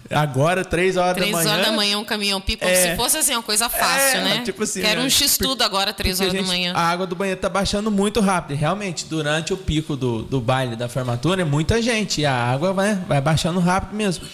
agora 0.09 0.65
três 0.65 0.97
horas 0.97 1.15
Três 1.15 1.31
da 1.31 1.37
manhã. 1.37 1.51
horas 1.53 1.65
da 1.65 1.71
manhã, 1.71 1.97
um 1.99 2.03
caminhão 2.03 2.41
pipa. 2.41 2.65
É. 2.65 2.91
Se 2.91 2.95
fosse 2.97 3.17
assim, 3.17 3.33
uma 3.33 3.43
coisa 3.43 3.69
fácil, 3.69 4.19
É, 4.19 4.23
né? 4.23 4.41
Tipo 4.43 4.63
assim, 4.63 4.81
Quero 4.81 5.01
né? 5.01 5.05
um 5.05 5.09
X-tudo 5.09 5.63
agora, 5.63 5.93
três 5.93 6.17
Porque, 6.17 6.29
horas 6.29 6.33
da 6.33 6.39
gente, 6.39 6.47
manhã. 6.47 6.73
A 6.75 6.81
água 6.89 7.05
do 7.07 7.15
banheiro 7.15 7.39
tá 7.39 7.49
baixando 7.49 7.89
muito 7.91 8.19
rápido. 8.19 8.57
Realmente, 8.57 9.05
durante 9.05 9.53
o 9.53 9.57
pico 9.57 9.95
do, 9.95 10.23
do 10.23 10.41
baile 10.41 10.75
da 10.75 10.89
formatura, 10.89 11.43
é 11.43 11.45
muita 11.45 11.81
gente. 11.81 12.21
E 12.21 12.25
a 12.25 12.33
água 12.33 12.73
vai, 12.73 12.95
vai 12.95 13.21
baixando 13.21 13.59
rápido 13.59 13.95
mesmo. 13.95 14.25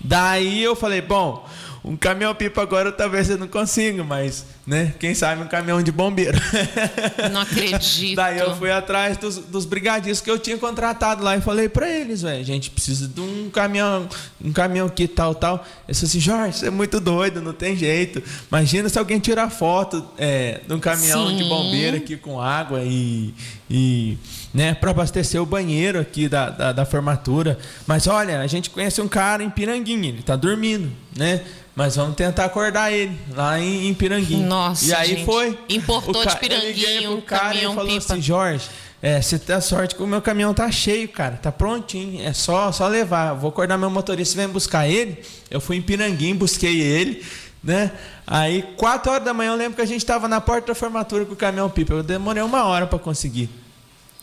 Daí 0.00 0.62
eu 0.62 0.74
falei, 0.74 1.00
bom, 1.02 1.46
um 1.88 1.96
caminhão 1.96 2.34
pipa 2.34 2.60
agora 2.60 2.92
talvez 2.92 3.30
eu 3.30 3.38
não 3.38 3.48
consiga, 3.48 4.04
mas, 4.04 4.44
né? 4.66 4.92
Quem 5.00 5.14
sabe 5.14 5.42
um 5.42 5.46
caminhão 5.46 5.82
de 5.82 5.90
bombeiro. 5.90 6.38
Não 7.32 7.40
acredito. 7.40 8.14
Daí 8.14 8.38
eu 8.38 8.54
fui 8.56 8.70
atrás 8.70 9.16
dos, 9.16 9.38
dos 9.38 9.64
brigadistas 9.64 10.20
que 10.20 10.30
eu 10.30 10.38
tinha 10.38 10.58
contratado 10.58 11.24
lá 11.24 11.34
e 11.34 11.40
falei 11.40 11.66
pra 11.66 11.88
eles, 11.88 12.20
velho, 12.20 12.40
a 12.40 12.44
gente 12.44 12.70
precisa 12.70 13.08
de 13.08 13.20
um 13.20 13.48
caminhão, 13.48 14.06
um 14.44 14.52
caminhão 14.52 14.86
aqui, 14.86 15.08
tal, 15.08 15.34
tal. 15.34 15.64
Eles 15.88 15.98
falaram 15.98 16.10
assim, 16.10 16.20
Jorge, 16.20 16.58
você 16.58 16.66
é 16.66 16.70
muito 16.70 17.00
doido, 17.00 17.40
não 17.40 17.54
tem 17.54 17.74
jeito. 17.74 18.22
Imagina 18.50 18.88
se 18.90 18.98
alguém 18.98 19.18
tirar 19.18 19.48
foto 19.48 20.06
é, 20.18 20.60
de 20.68 20.74
um 20.74 20.80
caminhão 20.80 21.34
de 21.34 21.42
Sim. 21.42 21.48
bombeiro 21.48 21.96
aqui 21.96 22.18
com 22.18 22.38
água 22.38 22.82
e, 22.84 23.32
e 23.70 24.18
né, 24.52 24.74
para 24.74 24.90
abastecer 24.90 25.40
o 25.40 25.46
banheiro 25.46 25.98
aqui 25.98 26.28
da, 26.28 26.50
da, 26.50 26.72
da 26.72 26.84
formatura. 26.84 27.58
Mas 27.86 28.06
olha, 28.06 28.40
a 28.40 28.46
gente 28.46 28.68
conhece 28.68 29.00
um 29.00 29.08
cara 29.08 29.42
em 29.42 29.48
Piranguinha, 29.48 30.10
ele 30.10 30.22
tá 30.22 30.36
dormindo, 30.36 30.90
né? 31.16 31.42
Mas 31.78 31.94
vamos 31.94 32.16
tentar 32.16 32.46
acordar 32.46 32.92
ele 32.92 33.16
lá 33.32 33.56
em, 33.60 33.86
em 33.86 33.94
Piranguinha. 33.94 34.44
Nossa, 34.44 34.84
E 34.84 34.92
aí 34.92 35.08
gente. 35.10 35.24
foi. 35.24 35.56
Importou 35.68 36.22
O 36.22 36.26
de 36.26 36.36
Piranguinho, 36.36 37.12
pro 37.12 37.22
cara 37.22 37.44
e 37.44 37.48
caminhão 37.50 37.74
falou 37.76 37.88
pipa. 37.92 38.12
assim, 38.14 38.20
Jorge, 38.20 38.68
é, 39.00 39.22
você 39.22 39.38
tem 39.38 39.54
a 39.54 39.60
sorte 39.60 39.94
que 39.94 40.02
o 40.02 40.06
meu 40.08 40.20
caminhão 40.20 40.52
tá 40.52 40.68
cheio, 40.72 41.08
cara. 41.08 41.36
Tá 41.40 41.52
prontinho. 41.52 42.20
É 42.26 42.32
só, 42.32 42.72
só 42.72 42.88
levar. 42.88 43.34
Vou 43.34 43.50
acordar 43.50 43.78
meu 43.78 43.88
motorista 43.90 44.34
vem 44.36 44.48
buscar 44.48 44.88
ele. 44.88 45.22
Eu 45.48 45.60
fui 45.60 45.76
em 45.76 45.80
Piranguinho, 45.80 46.34
busquei 46.34 46.80
ele, 46.80 47.24
né? 47.62 47.92
Aí, 48.26 48.62
quatro 48.76 49.12
horas 49.12 49.24
da 49.24 49.32
manhã, 49.32 49.52
eu 49.52 49.56
lembro 49.56 49.76
que 49.76 49.82
a 49.82 49.86
gente 49.86 50.04
tava 50.04 50.26
na 50.26 50.40
porta 50.40 50.66
da 50.66 50.74
formatura 50.74 51.24
com 51.26 51.34
o 51.34 51.36
caminhão 51.36 51.70
pipa. 51.70 51.94
Eu 51.94 52.02
demorei 52.02 52.42
uma 52.42 52.64
hora 52.64 52.88
para 52.88 52.98
conseguir, 52.98 53.48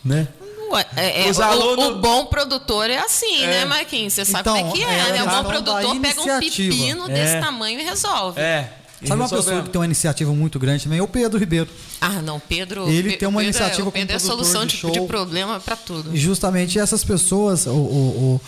né? 0.04 0.28
Ué, 0.72 0.86
é, 0.96 1.28
é, 1.28 1.30
Os 1.32 1.38
o- 1.38 1.44
alunos- 1.44 1.86
o, 1.88 1.96
bom 1.96 2.26
produtor 2.26 2.90
é 2.90 2.98
assim, 2.98 3.44
É. 3.44 3.48
né, 3.48 3.66
Marquinhos? 3.66 4.14
Você 4.14 4.26
sabe 4.26 4.42
Então, 4.42 4.58
como 4.58 4.70
é 4.70 4.78
que 4.78 4.84
é 4.84 5.00
é, 5.00 5.12
né? 5.14 5.24
O 5.24 5.28
bom 5.30 5.44
produtor 5.50 6.00
pega 6.02 6.22
um 6.22 6.40
pepino 6.40 7.06
É. 7.10 7.14
desse 7.14 7.40
tamanho 7.40 7.80
e 7.80 7.84
resolve. 7.84 8.40
É. 8.42 8.70
e 9.02 9.08
Sabe 9.08 9.22
uma 9.22 9.30
pessoa 9.30 9.62
que 9.62 9.70
tem 9.70 9.80
uma 9.80 9.86
iniciativa 9.86 10.32
muito 10.34 10.58
grande 10.58 10.84
também? 10.86 11.00
É 11.00 11.04
o 11.04 11.08
Pedro 11.08 11.38
Ribeiro. 11.38 11.70
Ah, 12.02 12.22
não, 12.22 12.40
Pedro. 12.40 12.88
Ele 12.90 13.12
Pe- 13.12 13.18
tem 13.18 13.28
uma 13.28 13.42
Pedro 13.42 13.42
é- 13.42 13.60
iniciativa 13.60 13.90
o 13.90 13.92
Pedro 13.92 14.08
como 14.08 14.16
é 14.16 14.20
solução 14.20 14.66
de, 14.66 14.78
de 14.78 14.92
de 14.92 15.02
problema 15.02 15.60
para 15.60 15.76
tudo. 15.76 16.16
E 16.16 16.18
justamente 16.18 16.80
essas 16.80 17.04
pessoas, 17.04 17.68
o, 17.68 17.72
o, 17.72 17.76
o, 17.76 18.42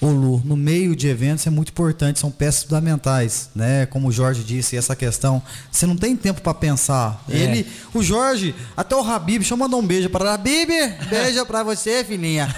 o 0.00 0.08
Lu, 0.08 0.42
no 0.44 0.56
meio 0.56 0.96
de 0.96 1.08
eventos 1.08 1.46
é 1.46 1.50
muito 1.50 1.70
importante, 1.70 2.18
são 2.18 2.30
peças 2.30 2.64
fundamentais, 2.64 3.50
né? 3.54 3.86
Como 3.86 4.08
o 4.08 4.12
Jorge 4.12 4.42
disse, 4.42 4.76
essa 4.76 4.96
questão, 4.96 5.42
você 5.70 5.86
não 5.86 5.96
tem 5.96 6.16
tempo 6.16 6.40
para 6.40 6.54
pensar. 6.54 7.22
É. 7.28 7.36
Ele, 7.36 7.66
o 7.92 8.02
Jorge, 8.02 8.54
até 8.76 8.96
o 8.96 9.00
Habib, 9.00 9.40
deixa 9.40 9.54
eu 9.54 9.58
mandar 9.58 9.76
um 9.76 9.86
beijo 9.86 10.08
para 10.08 10.32
Habib, 10.32 10.70
beijo 11.08 11.44
para 11.44 11.62
você, 11.62 12.02
filhinha. 12.02 12.48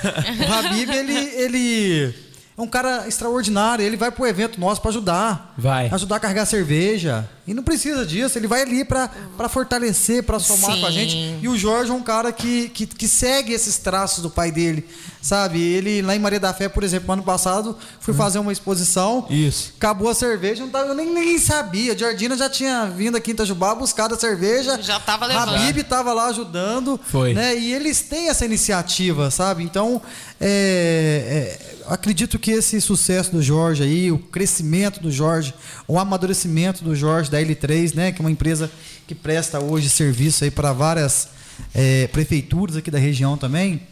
O 0.48 0.52
Habib, 0.52 0.90
ele, 0.90 1.14
ele 1.14 2.14
é 2.56 2.60
um 2.60 2.66
cara 2.66 3.08
extraordinário, 3.08 3.84
ele 3.84 3.96
vai 3.96 4.10
pro 4.10 4.26
evento 4.26 4.60
nosso 4.60 4.80
para 4.80 4.90
ajudar. 4.90 5.54
Vai. 5.56 5.88
Ajudar 5.90 6.16
a 6.16 6.20
carregar 6.20 6.46
cerveja. 6.46 7.28
E 7.44 7.52
não 7.52 7.62
precisa 7.64 8.06
disso, 8.06 8.38
ele 8.38 8.46
vai 8.46 8.62
ali 8.62 8.84
para 8.84 9.48
fortalecer, 9.48 10.22
para 10.22 10.38
somar 10.38 10.78
com 10.78 10.86
a 10.86 10.90
Sim. 10.90 10.94
gente. 10.94 11.38
E 11.42 11.48
o 11.48 11.58
Jorge 11.58 11.90
é 11.90 11.94
um 11.94 12.02
cara 12.02 12.30
que, 12.30 12.68
que, 12.68 12.86
que 12.86 13.08
segue 13.08 13.52
esses 13.52 13.78
traços 13.78 14.22
do 14.22 14.30
pai 14.30 14.52
dele, 14.52 14.86
sabe? 15.20 15.60
Ele, 15.60 16.02
lá 16.02 16.14
em 16.14 16.20
Maria 16.20 16.38
da 16.38 16.54
Fé, 16.54 16.68
por 16.68 16.84
exemplo, 16.84 17.12
ano 17.12 17.24
passado, 17.24 17.76
fui 17.98 18.14
fazer 18.14 18.38
uma 18.38 18.52
exposição. 18.52 19.26
Isso. 19.28 19.74
Acabou 19.76 20.08
a 20.08 20.14
cerveja, 20.14 20.62
não 20.62 20.70
tava, 20.70 20.90
eu 20.90 20.94
nem, 20.94 21.12
nem 21.12 21.36
sabia. 21.36 21.98
Jardina 21.98 22.36
já 22.36 22.48
tinha 22.48 22.86
vindo 22.86 23.16
aqui 23.16 23.32
em 23.32 23.34
Itajubá 23.34 23.74
buscar 23.74 24.12
a 24.12 24.16
cerveja. 24.16 24.80
Já 24.80 25.00
tava 25.00 25.26
levando. 25.26 25.56
Habib 25.56 25.82
tava 25.82 26.12
lá 26.12 26.26
ajudando. 26.26 26.98
Foi. 27.10 27.34
Né? 27.34 27.58
E 27.58 27.72
eles 27.72 28.02
têm 28.02 28.28
essa 28.28 28.44
iniciativa, 28.44 29.32
sabe? 29.32 29.64
Então, 29.64 30.00
é, 30.40 31.58
é, 31.58 31.92
acredito 31.92 32.38
que 32.38 32.50
esse 32.50 32.80
sucesso 32.80 33.32
do 33.32 33.42
Jorge 33.42 33.82
aí, 33.82 34.12
o 34.12 34.18
crescimento 34.18 35.00
do 35.00 35.10
Jorge, 35.10 35.54
o 35.88 35.98
amadurecimento 35.98 36.84
do 36.84 36.94
Jorge 36.94 37.30
da 37.32 37.40
L3, 37.40 37.94
né? 37.94 38.12
Que 38.12 38.20
é 38.20 38.24
uma 38.24 38.30
empresa 38.30 38.70
que 39.06 39.14
presta 39.14 39.58
hoje 39.58 39.88
serviço 39.88 40.44
aí 40.44 40.50
para 40.50 40.72
várias 40.72 41.28
é, 41.74 42.06
prefeituras 42.08 42.76
aqui 42.76 42.90
da 42.90 42.98
região 42.98 43.36
também, 43.36 43.82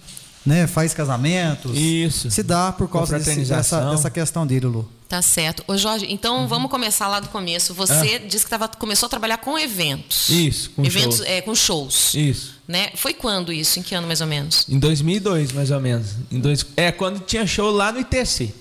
né? 0.47 0.67
Faz 0.67 0.95
casamentos. 0.95 1.77
Isso. 1.77 2.31
Se 2.31 2.43
dá 2.43 2.71
por 2.73 2.89
causa 2.89 3.19
desse, 3.19 3.41
dessa, 3.45 3.91
dessa 3.91 4.11
questão 4.11 4.47
dele, 4.47 4.67
Lu. 4.67 4.89
Tá 5.09 5.21
certo. 5.21 5.65
Ô 5.67 5.77
Jorge, 5.77 6.07
então 6.09 6.43
Uhum. 6.43 6.47
vamos 6.47 6.71
começar 6.71 7.09
lá 7.09 7.19
do 7.19 7.29
começo. 7.31 7.75
Você 7.75 8.21
disse 8.21 8.45
que 8.45 8.51
tava, 8.51 8.69
começou 8.69 9.09
a 9.09 9.11
trabalhar 9.11 9.39
com 9.39 9.59
eventos. 9.59 10.29
Isso, 10.29 10.71
com 10.71 10.85
eventos, 10.85 11.17
shows. 11.17 11.29
É, 11.29 11.41
com 11.41 11.55
shows. 11.55 12.15
Isso. 12.15 12.55
Né? 12.69 12.91
Foi 12.95 13.13
quando 13.13 13.53
isso? 13.53 13.81
Em 13.81 13.83
que 13.83 13.93
ano 13.93 14.07
mais 14.07 14.21
ou 14.21 14.29
menos? 14.29 14.67
Em 14.69 14.79
2002, 14.79 15.51
mais 15.51 15.73
ou 15.73 15.81
menos. 15.81 16.11
Em 16.31 16.39
dois, 16.39 16.65
é, 16.77 16.93
quando 16.93 17.19
tinha 17.21 17.45
show 17.45 17.73
lá 17.73 17.91
no 17.91 17.99
ITC. 17.99 18.55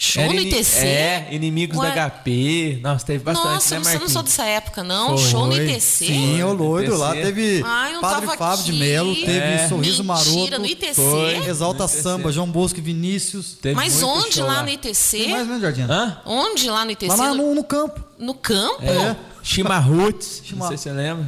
Show 0.00 0.22
Era 0.22 0.32
no 0.32 0.38
ITC? 0.40 0.78
É, 0.86 1.28
inimigos 1.32 1.76
Ué. 1.76 1.90
da 1.92 2.08
HP. 2.08 2.78
Nossa, 2.82 3.04
teve 3.04 3.24
bastante, 3.24 3.46
Nossa, 3.52 3.74
né, 3.74 3.80
eu 3.80 3.82
não- 3.84 3.90
eu 3.94 3.98
não 4.00 4.08
sou 4.08 4.14
Marquinhos? 4.22 4.36
dessa 4.36 4.44
época, 4.48 4.84
não. 4.84 5.18
Foi. 5.18 5.28
Show 5.30 5.46
no 5.48 5.56
ITC? 5.56 6.06
Sim, 6.06 6.42
o 6.44 6.52
loiro 6.52 6.96
lá. 6.96 7.12
Teve 7.14 7.62
Ai, 7.66 7.94
eu 7.96 8.00
Padre 8.00 8.26
tava 8.28 8.38
Fábio 8.38 8.64
de. 8.64 8.72
Melo, 8.74 9.12
teve 9.16 9.32
É. 9.38 9.68
Sorriso 9.68 10.04
Mentira, 10.04 10.30
Maroto. 10.36 10.58
no 10.60 10.66
ITC? 10.66 10.94
Foi. 10.94 11.48
Exalta 11.48 11.84
ITC. 11.84 12.02
Samba, 12.02 12.30
João 12.30 12.48
Bosco 12.48 12.78
e 12.78 12.82
Vinícius. 12.82 13.56
Teve 13.60 13.74
Mas 13.74 14.00
muito 14.00 14.06
onde 14.26 14.40
lá 14.40 14.62
no 14.62 14.68
ITC? 14.68 15.18
Tem 15.18 15.28
mais 15.30 15.46
mesmo, 15.48 15.60
Jardim? 15.62 15.82
Hã? 15.90 16.20
Onde 16.24 16.70
lá 16.70 16.84
no 16.84 16.90
ITC? 16.92 17.08
Lá, 17.08 17.16
lá 17.16 17.34
no, 17.34 17.48
no, 17.48 17.54
no 17.56 17.64
campo. 17.64 18.04
no 18.18 18.34
campo? 18.34 18.84
É. 18.84 19.16
Chimarruts, 19.42 20.42
Chima- 20.44 20.60
não 20.60 20.68
sei 20.68 20.76
se 20.76 20.84
você 20.84 20.92
lembra. 20.92 21.26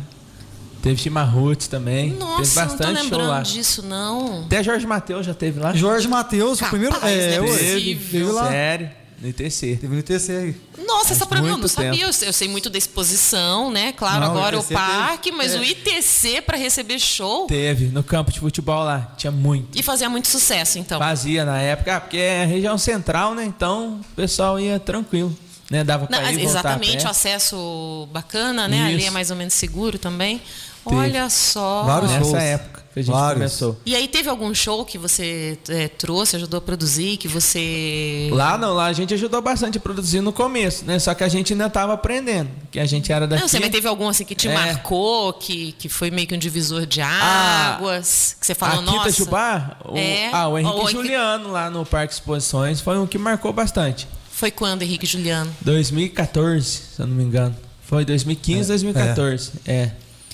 Teve 0.83 0.97
Chimarruts 1.01 1.69
também. 1.69 2.11
teve 2.11 2.21
Nossa, 2.21 2.61
não 2.65 2.69
tô 2.71 2.77
bastante 2.85 3.09
show 3.09 3.19
lá. 3.19 3.25
lembrando 3.27 3.43
disso, 3.45 3.83
não. 3.83 4.45
Até 4.45 4.63
Jorge 4.63 4.87
Matheus 4.87 5.27
já 5.27 5.35
teve 5.35 5.61
lá. 5.61 5.73
Jorge 5.75 6.09
Matheus, 6.09 6.61
o 6.61 6.67
primeiro. 6.67 6.99
não 7.01 7.07
é 7.09 7.35
É, 7.35 7.41
possível. 7.41 8.11
teve 8.11 8.33
lá. 8.33 8.49
Sério, 8.49 8.91
no 9.21 9.29
ITC. 9.29 9.77
Teve 9.81 9.95
no 9.95 9.99
ITC 10.01 10.33
aí. 10.33 10.57
Nossa, 10.87 11.13
essa 11.13 11.27
pra 11.27 11.41
mim 11.43 11.49
eu 11.51 11.57
não 11.59 11.69
sabia. 11.69 12.03
Eu, 12.03 12.11
eu 12.23 12.33
sei 12.33 12.49
muito 12.49 12.69
da 12.71 12.79
exposição, 12.79 13.71
né? 13.71 13.93
Claro, 13.93 14.21
Não, 14.21 14.29
o 14.29 14.31
agora 14.31 14.57
o 14.57 14.61
ITC 14.61 14.75
parque, 14.75 15.25
teve- 15.31 15.37
mas 15.37 15.55
é. 15.55 15.59
o 15.59 15.63
ITC 15.65 16.41
pra 16.43 16.57
receber 16.57 16.99
show. 16.99 17.47
Teve, 17.47 17.87
no 17.87 18.03
campo 18.03 18.33
de 18.33 18.41
futebol 18.41 18.83
lá. 18.83 19.13
Tinha 19.17 19.31
muito. 19.31 19.79
E 19.79 19.83
fazia 19.83 20.09
muito 20.09 20.27
sucesso, 20.29 20.79
então. 20.79 20.99
Fazia 20.99 21.45
na 21.45 21.59
época, 21.61 21.97
ah, 21.97 22.01
porque 22.01 22.17
é 22.17 22.45
região 22.45 22.77
central, 22.79 23.35
né? 23.35 23.45
Então 23.45 24.01
o 24.01 24.15
pessoal 24.17 24.59
ia 24.59 24.81
tranquilo. 24.81 25.37
Né? 25.71 25.85
Dava 25.85 26.09
Não, 26.11 26.19
pra 26.19 26.33
ir, 26.33 26.39
voltar 26.39 26.49
a 26.49 26.51
exatamente, 26.61 27.03
pé. 27.03 27.07
o 27.07 27.11
acesso 27.11 28.09
bacana, 28.13 28.67
né? 28.67 28.87
Ali 28.87 28.97
Isso. 28.99 29.07
é 29.07 29.11
mais 29.11 29.31
ou 29.31 29.37
menos 29.37 29.55
seguro 29.55 29.99
também. 30.01 30.41
Olha 30.85 31.29
só. 31.31 31.85
Vários 31.85 32.11
Nessa 32.11 32.25
shows. 32.25 32.35
época 32.43 32.81
que 32.93 32.99
a 32.99 33.03
gente 33.03 33.13
Vários. 33.13 33.35
começou. 33.35 33.81
E 33.87 33.95
aí 33.95 34.09
teve 34.09 34.29
algum 34.29 34.53
show 34.53 34.85
que 34.85 34.99
você 34.99 35.57
é, 35.69 35.87
trouxe, 35.87 36.35
ajudou 36.37 36.59
a 36.59 36.61
produzir, 36.61 37.17
que 37.19 37.29
você. 37.29 38.29
Lá 38.33 38.59
não, 38.59 38.73
lá 38.75 38.87
a 38.87 38.93
gente 38.93 39.15
ajudou 39.15 39.41
bastante 39.41 39.79
a 39.79 39.81
produzir 39.81 40.21
no 40.21 40.33
começo, 40.33 40.85
né? 40.85 40.99
Só 40.99 41.15
que 41.15 41.23
a 41.23 41.29
gente 41.29 41.53
ainda 41.53 41.71
tava 41.71 41.93
aprendendo, 41.93 42.51
que 42.71 42.81
a 42.81 42.87
gente 42.87 43.13
era 43.13 43.27
daqui. 43.29 43.43
Não, 43.43 43.49
você 43.49 43.61
mas 43.61 43.71
teve 43.71 43.87
algum 43.87 44.09
assim 44.09 44.25
que 44.25 44.35
te 44.35 44.49
É. 44.49 44.55
marcou, 44.55 45.33
que, 45.35 45.73
que 45.73 45.89
foi 45.89 46.11
meio 46.11 46.27
que 46.27 46.35
um 46.35 46.39
divisor 46.39 46.85
de 46.85 47.01
Ah, 47.01 47.77
águas, 47.79 48.37
que 48.41 48.47
você 48.47 48.55
falou, 48.55 48.79
a 48.79 48.83
nossa. 48.83 48.99
Quinta 48.99 49.11
Jubá, 49.13 49.77
o, 49.85 49.97
É. 49.97 50.31
ah, 50.33 50.49
o 50.49 50.59
Henrique 50.59 50.75
O 50.75 50.79
Henrique- 50.81 50.93
Juliano 50.97 51.53
lá 51.53 51.71
no 51.71 51.87
Parque 51.87 52.15
Exposições 52.15 52.81
foi 52.81 52.99
um 52.99 53.07
que 53.07 53.19
marcou 53.19 53.53
bastante. 53.53 54.09
Foi 54.33 54.51
quando, 54.51 54.83
Henrique 54.83 55.07
Juliano? 55.07 55.55
2014, 55.61 56.65
se 56.67 57.01
eu 57.01 57.07
não 57.07 57.15
me 57.15 57.23
engano. 57.23 57.55
Foi 57.87 58.05
2015, 58.05 58.69
2014. 58.69 59.51
É. 59.67 59.91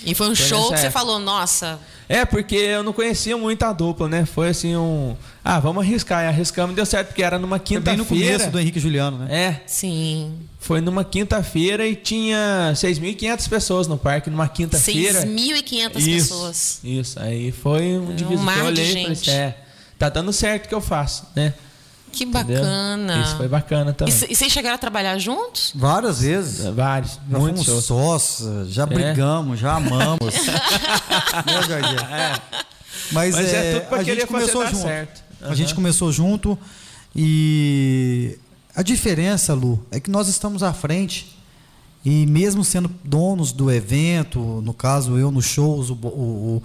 E 0.07 0.15
foi 0.15 0.29
um 0.31 0.35
Foi 0.37 0.47
show 0.47 0.63
que 0.71 0.79
você 0.79 0.87
época. 0.87 0.91
falou, 0.93 1.19
nossa, 1.19 1.79
É, 2.09 2.25
porque 2.25 2.55
eu 2.55 2.83
não 2.85 2.93
conhecia 2.93 3.37
muito 3.37 3.63
a 3.65 3.73
dupla, 3.73 4.09
né? 4.09 4.25
Foi 4.25 4.51
assim 4.51 4.77
um. 4.77 5.17
Ah, 5.45 5.59
vamos 5.59 5.83
arriscar. 5.85 6.25
E 6.25 6.29
arriscamos 6.29 6.73
e 6.73 6.77
deu 6.77 6.87
certo, 6.87 7.09
porque 7.09 7.23
era 7.25 7.39
numa 7.39 7.59
Foi 7.59 7.81
bem 7.81 7.97
no 7.97 8.05
começo 8.07 8.23
quinta-feira. 8.25 8.51
do 8.53 8.61
Henrique 8.61 8.79
Juliano, 8.79 9.19
né? 9.19 9.27
É, 9.29 9.61
sim. 9.67 10.33
foi 10.61 10.81
numa 10.81 11.03
quinta-feira 11.05 11.85
e 11.87 11.97
tinha 11.97 12.71
6.500 12.75 13.49
pessoas 13.49 13.87
no 13.89 13.99
parque, 13.99 14.31
numa 14.31 14.47
quinta-feira. 14.49 15.23
6.500 15.27 15.97
Isso, 15.99 16.29
pessoas. 16.29 16.81
Isso, 16.85 17.19
aí 17.21 17.51
foi 17.51 17.99
um 17.99 18.15
divisor 18.15 18.45
mar 18.45 18.55
que 18.55 18.61
eu 18.61 18.73
de 18.73 18.81
olhei 18.81 18.85
e 18.85 18.93
falei 19.03 19.15
gente. 19.17 19.31
assim, 19.31 19.39
é, 19.39 19.57
tá 19.99 20.09
dando 20.09 20.33
certo 20.33 20.67
o 20.67 20.69
que 20.69 20.75
eu 20.75 20.81
faço, 20.81 21.27
né? 21.35 21.53
Que 22.17 22.25
Entendeu? 22.25 22.63
bacana. 22.63 23.23
Isso 23.23 23.37
foi 23.37 23.47
bacana 23.47 23.93
também. 23.93 24.15
e 24.31 24.35
vocês 24.35 24.51
chegaram 24.51 24.77
a 24.77 24.79
trabalhar 24.79 25.19
juntos? 25.19 25.73
Várias 25.75 26.21
vezes. 26.23 26.65
Vários, 26.75 27.21
Já 27.31 27.39
muitos 27.39 27.67
fomos. 27.67 27.85
É. 27.85 27.87
sócios, 27.87 28.73
já 28.73 28.87
brigamos, 28.87 29.61
já 29.61 29.75
amamos. 29.77 30.19
né, 31.45 31.63
Jardim? 31.69 32.41
Mas, 33.13 33.35
Mas 33.35 33.53
é 33.53 33.57
é, 33.77 33.79
tudo 33.81 33.89
pra 33.91 33.99
a 33.99 34.03
gente 34.03 34.27
começou 34.27 34.63
fazer 34.63 34.65
dar 34.65 34.71
junto. 34.71 34.83
certo. 34.89 35.25
A 35.43 35.55
gente 35.55 35.75
começou 35.75 36.11
junto 36.11 36.59
e 37.15 38.39
a 38.75 38.83
diferença, 38.83 39.53
Lu, 39.53 39.85
é 39.91 40.01
que 40.01 40.11
nós 40.11 40.27
estamos 40.27 40.63
à 40.63 40.73
frente 40.73 41.37
e 42.03 42.25
mesmo 42.27 42.65
sendo 42.65 42.91
donos 43.05 43.53
do 43.53 43.71
evento, 43.71 44.41
no 44.65 44.73
caso 44.73 45.19
eu 45.19 45.31
nos 45.31 45.45
shows, 45.45 45.91
o, 45.91 45.95
o, 45.95 46.63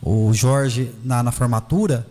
o 0.00 0.32
Jorge 0.32 0.92
na, 1.02 1.22
na 1.24 1.32
formatura, 1.32 2.06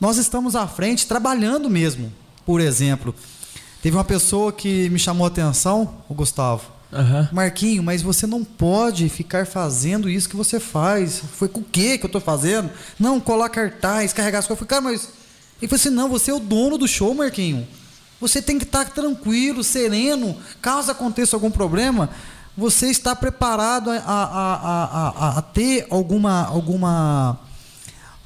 nós 0.00 0.16
estamos 0.16 0.56
à 0.56 0.66
frente 0.66 1.06
trabalhando 1.06 1.68
mesmo. 1.68 2.10
Por 2.44 2.60
exemplo, 2.60 3.14
teve 3.82 3.96
uma 3.96 4.04
pessoa 4.04 4.52
que 4.52 4.88
me 4.90 4.98
chamou 4.98 5.24
a 5.24 5.28
atenção, 5.28 5.94
o 6.08 6.14
Gustavo. 6.14 6.62
Aham. 6.92 7.28
Marquinho, 7.32 7.82
mas 7.84 8.02
você 8.02 8.26
não 8.26 8.42
pode 8.42 9.08
ficar 9.08 9.46
fazendo 9.46 10.08
isso 10.10 10.28
que 10.28 10.34
você 10.36 10.58
faz. 10.58 11.22
Foi 11.36 11.46
com 11.48 11.60
o 11.60 11.64
que 11.64 11.96
que 11.98 12.04
eu 12.06 12.10
tô 12.10 12.20
fazendo? 12.20 12.68
Não, 12.98 13.20
colar 13.20 13.48
cartaz, 13.48 14.12
carregar 14.12 14.40
as 14.40 14.46
coisas. 14.46 14.60
Eu 14.62 14.66
falei, 14.66 14.82
cara, 14.82 14.82
mas. 14.98 15.08
Ele 15.62 15.68
falou 15.68 15.80
assim: 15.80 15.90
não, 15.90 16.08
você 16.08 16.30
é 16.32 16.34
o 16.34 16.40
dono 16.40 16.76
do 16.76 16.88
show, 16.88 17.14
Marquinho. 17.14 17.66
Você 18.20 18.42
tem 18.42 18.58
que 18.58 18.64
estar 18.64 18.86
tranquilo, 18.90 19.62
sereno. 19.62 20.36
Caso 20.60 20.90
aconteça 20.90 21.36
algum 21.36 21.50
problema, 21.50 22.10
você 22.56 22.90
está 22.90 23.14
preparado 23.14 23.88
a, 23.90 23.94
a, 23.96 24.24
a, 24.24 24.84
a, 24.84 25.08
a- 25.08 25.38
a 25.38 25.42
ter 25.42 25.86
alguma. 25.90 26.44
alguma 26.46 27.38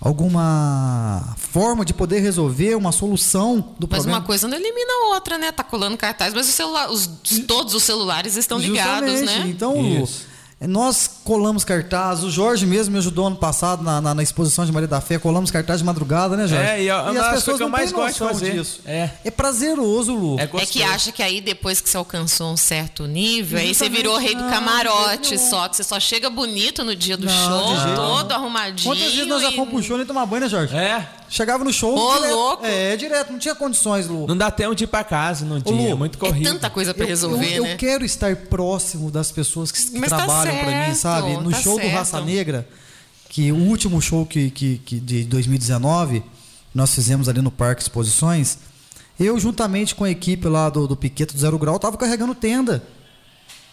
alguma 0.05 1.35
forma 1.38 1.85
de 1.85 1.95
poder 1.95 2.21
resolver 2.21 2.75
uma 2.75 2.93
solução 2.93 3.57
do 3.79 3.88
Mas 3.90 4.01
problema. 4.01 4.19
uma 4.19 4.25
coisa 4.27 4.47
não 4.47 4.57
elimina 4.57 4.93
a 4.93 5.14
outra, 5.14 5.38
né? 5.38 5.51
Tá 5.51 5.64
colando 5.64 5.97
cartaz, 5.97 6.35
mas 6.35 6.47
o 6.49 6.53
celular, 6.53 6.90
os, 6.90 7.09
todos 7.47 7.75
os 7.75 7.83
celulares 7.83 8.37
estão 8.37 8.59
ligados, 8.59 9.11
Justamente. 9.11 9.45
né? 9.45 9.49
Então, 9.49 9.81
Lu, 9.81 10.05
Isso. 10.05 10.27
Nós 10.66 11.11
colamos 11.24 11.64
cartaz. 11.64 12.22
O 12.22 12.31
Jorge 12.31 12.66
mesmo 12.66 12.92
me 12.92 12.98
ajudou 12.98 13.27
ano 13.27 13.37
passado 13.37 13.83
na, 13.83 14.00
na, 14.00 14.14
na 14.14 14.22
exposição 14.22 14.64
de 14.64 14.72
Maria 14.72 14.88
da 14.88 15.00
Fé. 15.00 15.18
Colamos 15.18 15.50
cartaz 15.50 15.81
de 15.81 15.85
madrugada, 15.85 16.37
né, 16.37 16.46
Jorge? 16.46 16.64
É, 16.64 16.83
e 16.83 16.88
é 16.88 16.94
uma 16.96 17.12
das 17.12 17.29
coisas 17.42 17.44
que 17.44 17.50
eu 17.50 17.59
não 17.61 17.68
mais 17.68 17.90
têm 17.90 17.98
gosto 18.00 18.14
de 18.14 18.20
noção 18.20 18.35
fazer. 18.40 18.53
disso. 18.53 18.81
É. 18.87 19.11
É 19.24 19.31
prazeroso, 19.31 20.14
Lu. 20.14 20.38
É 20.38 20.44
É 20.44 20.66
que 20.66 20.83
acha 20.83 21.12
que 21.12 21.22
aí 21.22 21.40
depois 21.40 21.81
que 21.81 21.88
você 21.88 21.96
alcançou 21.96 22.53
um 22.53 22.57
certo 22.57 23.07
nível, 23.07 23.59
aí 23.59 23.74
você 23.74 23.88
virou 23.88 24.16
rei 24.18 24.35
do 24.35 24.42
não, 24.42 24.50
camarote 24.50 25.37
não. 25.37 25.50
só, 25.50 25.68
que 25.68 25.77
você 25.77 25.85
só 25.85 25.98
chega 26.00 26.29
bonito 26.31 26.85
no 26.85 26.94
dia 26.94 27.16
do 27.16 27.27
Não, 27.27 27.33
show, 27.33 27.94
todo 27.96 28.33
arrumadinho. 28.33 28.94
Quantas 28.94 29.12
vezes 29.12 29.27
nós 29.29 29.42
já 29.42 29.50
e- 29.50 29.57
fomos 29.57 29.72
pro 29.72 29.83
show 29.83 29.96
nem 29.96 30.07
tomar 30.07 30.27
banho, 30.27 30.42
né, 30.42 30.48
Jorge? 30.48 30.74
É, 30.77 31.07
Chegava 31.27 31.64
no 31.64 31.72
show. 31.72 31.96
Ô, 31.98 32.14
direto. 32.16 32.33
louco. 32.35 32.66
É, 32.66 32.96
direto. 32.96 33.33
Não 33.33 33.38
tinha 33.40 33.55
condições, 33.57 34.07
Lu. 34.07 34.27
não 34.29 34.37
dá 34.37 34.53
tempo 34.53 34.72
de 34.74 34.85
ir 34.85 34.87
pra 34.87 35.03
casa 35.03 35.44
no 35.44 35.59
dia, 35.61 35.74
Lu, 35.74 35.88
é 35.88 35.94
muito 35.94 36.16
É 36.16 36.20
corrido. 36.20 36.44
tanta 36.44 36.70
coisa 36.70 36.94
pra 36.94 37.03
Eu- 37.05 37.09
resolver, 37.09 37.57
eu, 37.57 37.64
né? 37.64 37.72
eu 37.72 37.77
quero 37.77 38.05
estar 38.05 38.37
próximo 38.37 39.11
das 39.11 39.33
pessoas 39.33 39.72
que, 39.72 39.83
que 39.90 39.98
Mas 39.98 40.11
tá 40.11 40.18
pra 40.59 40.71
mim, 40.71 40.95
certo, 40.95 40.97
sabe? 40.97 41.37
No 41.38 41.51
tá 41.51 41.57
show 41.59 41.77
do 41.77 41.83
certo. 41.83 41.95
Raça 41.95 42.21
Negra, 42.21 42.69
que 43.29 43.51
o 43.53 43.57
último 43.57 44.01
show 44.01 44.25
que, 44.25 44.51
que, 44.51 44.79
que 44.79 45.01
de 45.01 45.25
2019, 45.25 46.23
nós 46.75 46.95
fizemos 46.95 47.29
ali 47.29 47.40
no 47.40 47.51
Parque 47.51 47.83
Exposições, 47.83 48.59
eu 49.19 49.38
juntamente 49.38 49.95
com 49.95 50.05
a 50.05 50.11
equipe 50.11 50.49
lá 50.49 50.69
do, 50.69 50.87
do 50.87 50.97
Piqueto 50.97 51.35
do 51.35 51.40
Zero 51.40 51.59
Grau, 51.59 51.79
tava 51.79 51.97
carregando 51.97 52.35
tenda. 52.35 52.83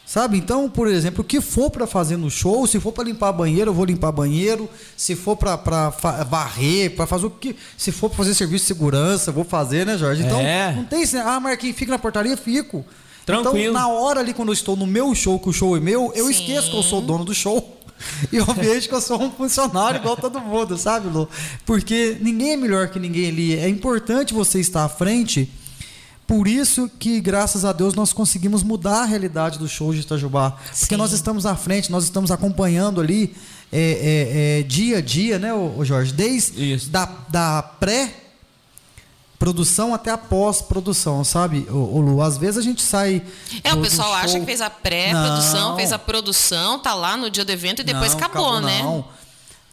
Sabe? 0.06 0.38
Então, 0.38 0.70
por 0.70 0.88
exemplo, 0.89 1.22
o 1.22 1.24
que 1.24 1.39
for 1.39 1.70
para 1.72 1.88
fazer 1.88 2.17
no 2.17 2.30
show, 2.30 2.67
se 2.67 2.82
for 2.82 2.91
para 2.91 3.06
limpar 3.06 3.32
banheiro, 3.32 3.70
eu 3.70 3.74
vou 3.74 3.86
limpar 3.86 4.12
banheiro. 4.12 4.70
Se 4.98 5.15
for 5.15 5.38
para 5.38 5.56
varrer, 6.28 6.94
para 6.96 7.08
fazer 7.08 7.28
o 7.28 7.30
que. 7.30 7.56
Se 7.78 7.94
for 7.94 8.10
para 8.10 8.17
fazer 8.17 8.36
serviço 8.36 8.65
de 8.65 8.67
segurança, 8.67 9.30
eu 9.30 9.34
vou 9.34 9.46
fazer, 9.46 9.86
né, 9.86 9.98
Jorge? 9.98 10.24
Então, 10.24 10.39
É. 10.41 10.74
não 10.76 10.84
tem. 10.84 11.06
Ah, 11.24 11.39
Marquinhos, 11.39 11.78
fica 11.78 11.91
na 11.94 12.00
portaria, 12.00 12.36
fico. 12.36 12.84
Tranquilo. 13.25 13.57
Então, 13.57 13.73
na 13.73 13.88
hora 13.88 14.19
ali, 14.19 14.34
quando 14.34 14.49
eu 14.49 14.53
estou 14.53 14.75
no 14.75 14.88
meu 14.88 15.13
show, 15.13 15.39
que 15.39 15.49
o 15.49 15.53
show 15.53 15.75
é 15.77 15.79
meu, 15.79 16.12
eu 16.15 16.25
Sim. 16.25 16.31
esqueço 16.31 16.71
que 16.71 16.77
eu 16.77 16.84
sou 16.84 16.99
o 16.99 17.01
dono 17.01 17.25
do 17.25 17.34
show. 17.34 17.77
E 18.31 18.38
eu 18.38 18.45
vejo 18.47 18.89
que 18.89 18.95
eu 18.95 18.99
sou 18.99 19.21
um 19.21 19.29
funcionário 19.29 19.99
igual 19.99 20.17
todo 20.17 20.39
mundo, 20.39 20.75
sabe, 20.75 21.07
Lu? 21.07 21.29
Porque 21.67 22.17
ninguém 22.19 22.53
é 22.53 22.57
melhor 22.57 22.89
que 22.89 22.99
ninguém 22.99 23.29
ali. 23.29 23.55
É 23.55 23.69
importante 23.69 24.34
você 24.34 24.60
estar 24.60 24.84
à 24.84 24.89
frente. 24.89 25.47
Por 26.25 26.47
isso 26.47 26.89
que, 26.97 27.21
graças 27.21 27.63
a 27.63 27.71
Deus, 27.71 27.93
nós 27.93 28.12
conseguimos 28.12 28.63
mudar 28.63 29.01
a 29.01 29.05
realidade 29.05 29.60
do 29.60 29.67
show 29.67 29.93
de 29.93 29.99
Itajubá. 29.99 30.51
Porque 30.51 30.95
Sim. 30.95 30.97
nós 30.97 31.12
estamos 31.12 31.45
à 31.45 31.55
frente, 31.55 31.91
nós 31.91 32.03
estamos 32.03 32.31
acompanhando 32.31 32.99
ali 32.99 33.36
é, 33.71 33.79
é, 33.79 34.60
é, 34.60 34.63
dia 34.63 34.97
a 34.97 35.01
dia, 35.01 35.38
né, 35.38 35.53
ô 35.53 35.84
Jorge? 35.86 36.12
Desde 36.12 36.73
Isso. 36.73 36.89
da, 36.89 37.05
da 37.29 37.62
pré 37.62 38.20
produção 39.41 39.91
até 39.91 40.12
a 40.12 40.17
pós-produção, 40.19 41.23
sabe, 41.23 41.65
ô, 41.67 41.97
ô 41.97 41.99
Lu? 41.99 42.21
Às 42.21 42.38
vezes 42.38 42.60
a 42.60 42.62
gente 42.62 42.80
sai. 42.80 43.23
É, 43.63 43.69
do- 43.71 43.73
o 43.73 43.82
do 43.82 43.82
pessoal 43.89 44.13
acha 44.13 44.39
que 44.39 44.45
fez 44.45 44.62
a 44.62 44.69
pré-produção, 44.69 45.75
fez 45.75 45.91
a 45.91 45.97
produção, 45.97 46.77
tá 46.77 46.93
lá 46.93 47.17
no 47.17 47.27
dia 47.27 47.43
do 47.43 47.51
evento 47.51 47.82
e 47.82 47.84
depois 47.84 48.12
Não, 48.13 48.19
acabou, 48.19 48.62
né? 48.62 48.84
Não. 48.84 49.04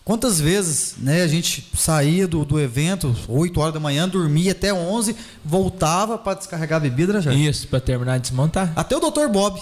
Quantas 0.07 0.40
vezes 0.40 0.94
né, 0.96 1.20
a 1.22 1.28
gente 1.28 1.68
saía 1.76 2.26
do, 2.26 2.42
do 2.46 2.59
evento, 2.59 3.14
8 3.28 3.61
horas 3.61 3.74
da 3.74 3.78
manhã, 3.81 4.09
dormia 4.09 4.52
até 4.52 4.72
11, 4.72 5.14
voltava 5.44 6.16
para 6.16 6.38
descarregar 6.38 6.78
a 6.78 6.81
bebida, 6.81 7.12
né, 7.12 7.20
Jorge? 7.20 7.46
Isso, 7.46 7.68
pra 7.68 7.78
terminar 7.78 8.16
de 8.16 8.22
desmontar. 8.22 8.72
Até 8.74 8.96
o 8.96 9.00
Dr. 9.00 9.28
Bob, 9.31 9.61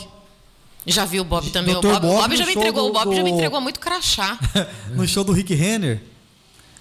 Já 0.87 1.05
viu 1.05 1.23
o 1.23 1.25
Bob 1.25 1.51
também. 1.51 1.75
O 1.75 1.81
Dr. 1.81 1.89
Bob, 1.89 1.97
o 1.97 2.01
Bob 2.01 2.17
Bob 2.21 2.29
no 2.31 2.37
já 2.37 2.47
me 2.47 2.53
entregou, 2.53 2.83
do- 2.85 2.91
o 2.91 2.93
Bob 2.93 3.17
já 3.17 3.23
me 3.25 3.31
do- 3.31 3.35
entregou 3.35 3.61
muito 3.61 3.81
crachá. 3.81 4.39
no 4.95 5.05
show 5.09 5.25
do 5.25 5.33
Rick 5.33 5.53
Renner, 5.53 6.01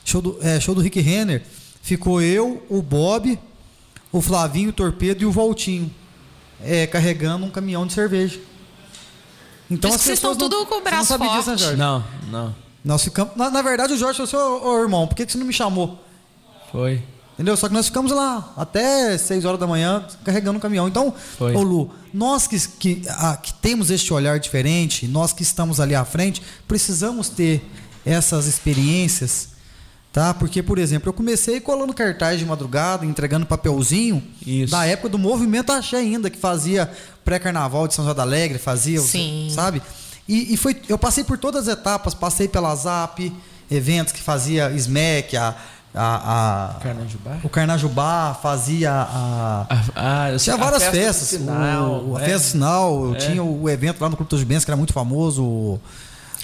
show 0.05 0.21
do, 0.21 0.37
é, 0.43 0.59
show 0.59 0.75
do 0.75 0.81
Rick 0.81 1.01
Renner, 1.01 1.41
ficou 1.85 2.19
eu, 2.19 2.65
o 2.67 2.81
Bob, 2.81 3.37
o 4.11 4.19
Flavinho, 4.19 4.71
o 4.71 4.73
Torpedo 4.73 5.21
e 5.21 5.25
o 5.25 5.31
Voltinho, 5.31 5.93
é, 6.59 6.87
carregando 6.87 7.45
um 7.45 7.51
caminhão 7.51 7.85
de 7.85 7.93
cerveja. 7.93 8.39
Então 9.69 9.91
Por 9.91 9.95
as 9.95 10.01
vocês 10.01 10.17
estão 10.17 10.31
não, 10.31 10.37
tudo 10.37 10.65
com 10.65 10.75
o 10.75 10.77
você 10.79 10.83
não 10.83 10.83
braço 10.83 11.05
sabe 11.05 11.29
disso, 11.29 11.51
né? 11.51 11.75
Não, 11.75 12.03
não. 12.31 12.55
Nós 12.83 13.03
ficamos, 13.03 13.35
na, 13.35 13.51
na 13.51 13.61
verdade, 13.61 13.93
o 13.93 13.97
Jorge 13.97 14.17
falou 14.17 14.27
assim, 14.27 14.65
ô, 14.65 14.71
ô, 14.71 14.81
irmão, 14.81 15.07
por 15.07 15.13
que, 15.13 15.27
que 15.27 15.31
você 15.31 15.37
não 15.37 15.45
me 15.45 15.53
chamou? 15.53 16.03
Foi. 16.71 17.03
Entendeu? 17.33 17.55
Só 17.55 17.67
que 17.67 17.73
nós 17.75 17.85
ficamos 17.85 18.11
lá 18.11 18.51
até 18.57 19.15
6 19.15 19.45
horas 19.45 19.59
da 19.59 19.67
manhã 19.67 20.07
carregando 20.23 20.57
o 20.57 20.61
caminhão. 20.61 20.87
Então, 20.87 21.13
Foi. 21.37 21.53
ô 21.53 21.61
Lu, 21.61 21.91
nós 22.11 22.47
que, 22.47 22.67
que, 22.79 23.01
ah, 23.09 23.37
que 23.37 23.53
temos 23.53 23.91
este 23.91 24.11
olhar 24.11 24.39
diferente, 24.39 25.07
nós 25.07 25.33
que 25.33 25.43
estamos 25.43 25.79
ali 25.79 25.93
à 25.93 26.03
frente, 26.03 26.41
precisamos 26.67 27.29
ter 27.29 27.63
essas 28.03 28.47
experiências, 28.47 29.49
tá? 30.15 30.33
Porque, 30.33 30.63
por 30.63 30.77
exemplo, 30.79 31.09
eu 31.09 31.13
comecei 31.13 31.59
colando 31.59 31.93
cartaz 31.93 32.39
de 32.39 32.45
madrugada, 32.45 33.05
entregando 33.05 33.45
papelzinho 33.45 34.23
Isso. 34.47 34.71
da 34.71 34.85
época 34.85 35.09
do 35.09 35.19
movimento 35.19 35.73
Axé 35.73 35.97
ainda, 35.97 36.29
que 36.29 36.37
fazia 36.37 36.89
pré-carnaval 37.25 37.85
de 37.85 37.95
São 37.95 38.05
João 38.05 38.15
da 38.15 38.23
Alegre, 38.23 38.57
fazia, 38.57 39.01
Sim. 39.01 39.49
sabe? 39.53 39.81
E, 40.25 40.53
e 40.53 40.57
foi, 40.57 40.81
eu 40.87 40.97
passei 40.97 41.25
por 41.25 41.37
todas 41.37 41.67
as 41.67 41.73
etapas, 41.77 42.13
passei 42.13 42.47
pela 42.47 42.73
ZAP, 42.73 43.29
eventos 43.69 44.13
que 44.13 44.21
fazia 44.21 44.71
SMEC, 44.71 45.35
a, 45.35 45.53
a, 45.93 46.75
a- 46.77 46.79
Carnajubá? 46.79 47.37
o 47.43 47.49
Carnajubá, 47.49 48.39
fazia 48.41 48.91
a. 48.93 49.67
Eu 50.31 50.39
sei, 50.39 50.53
Tinha 50.53 50.55
a 50.55 50.69
várias 50.69 50.83
festa 50.83 50.97
festas. 50.97 51.27
sinal, 51.27 52.05
o, 52.05 52.15
a 52.17 52.21
é. 52.21 52.25
festa 52.25 52.47
sinal, 52.51 53.13
É. 53.15 53.17
tinha 53.17 53.43
o 53.43 53.69
evento 53.69 53.99
lá 54.01 54.07
no 54.09 54.15
Clube 54.15 54.29
dos 54.29 54.43
Bens, 54.43 54.63
que 54.63 54.71
era 54.71 54.77
muito 54.77 54.93
famoso. 54.93 55.77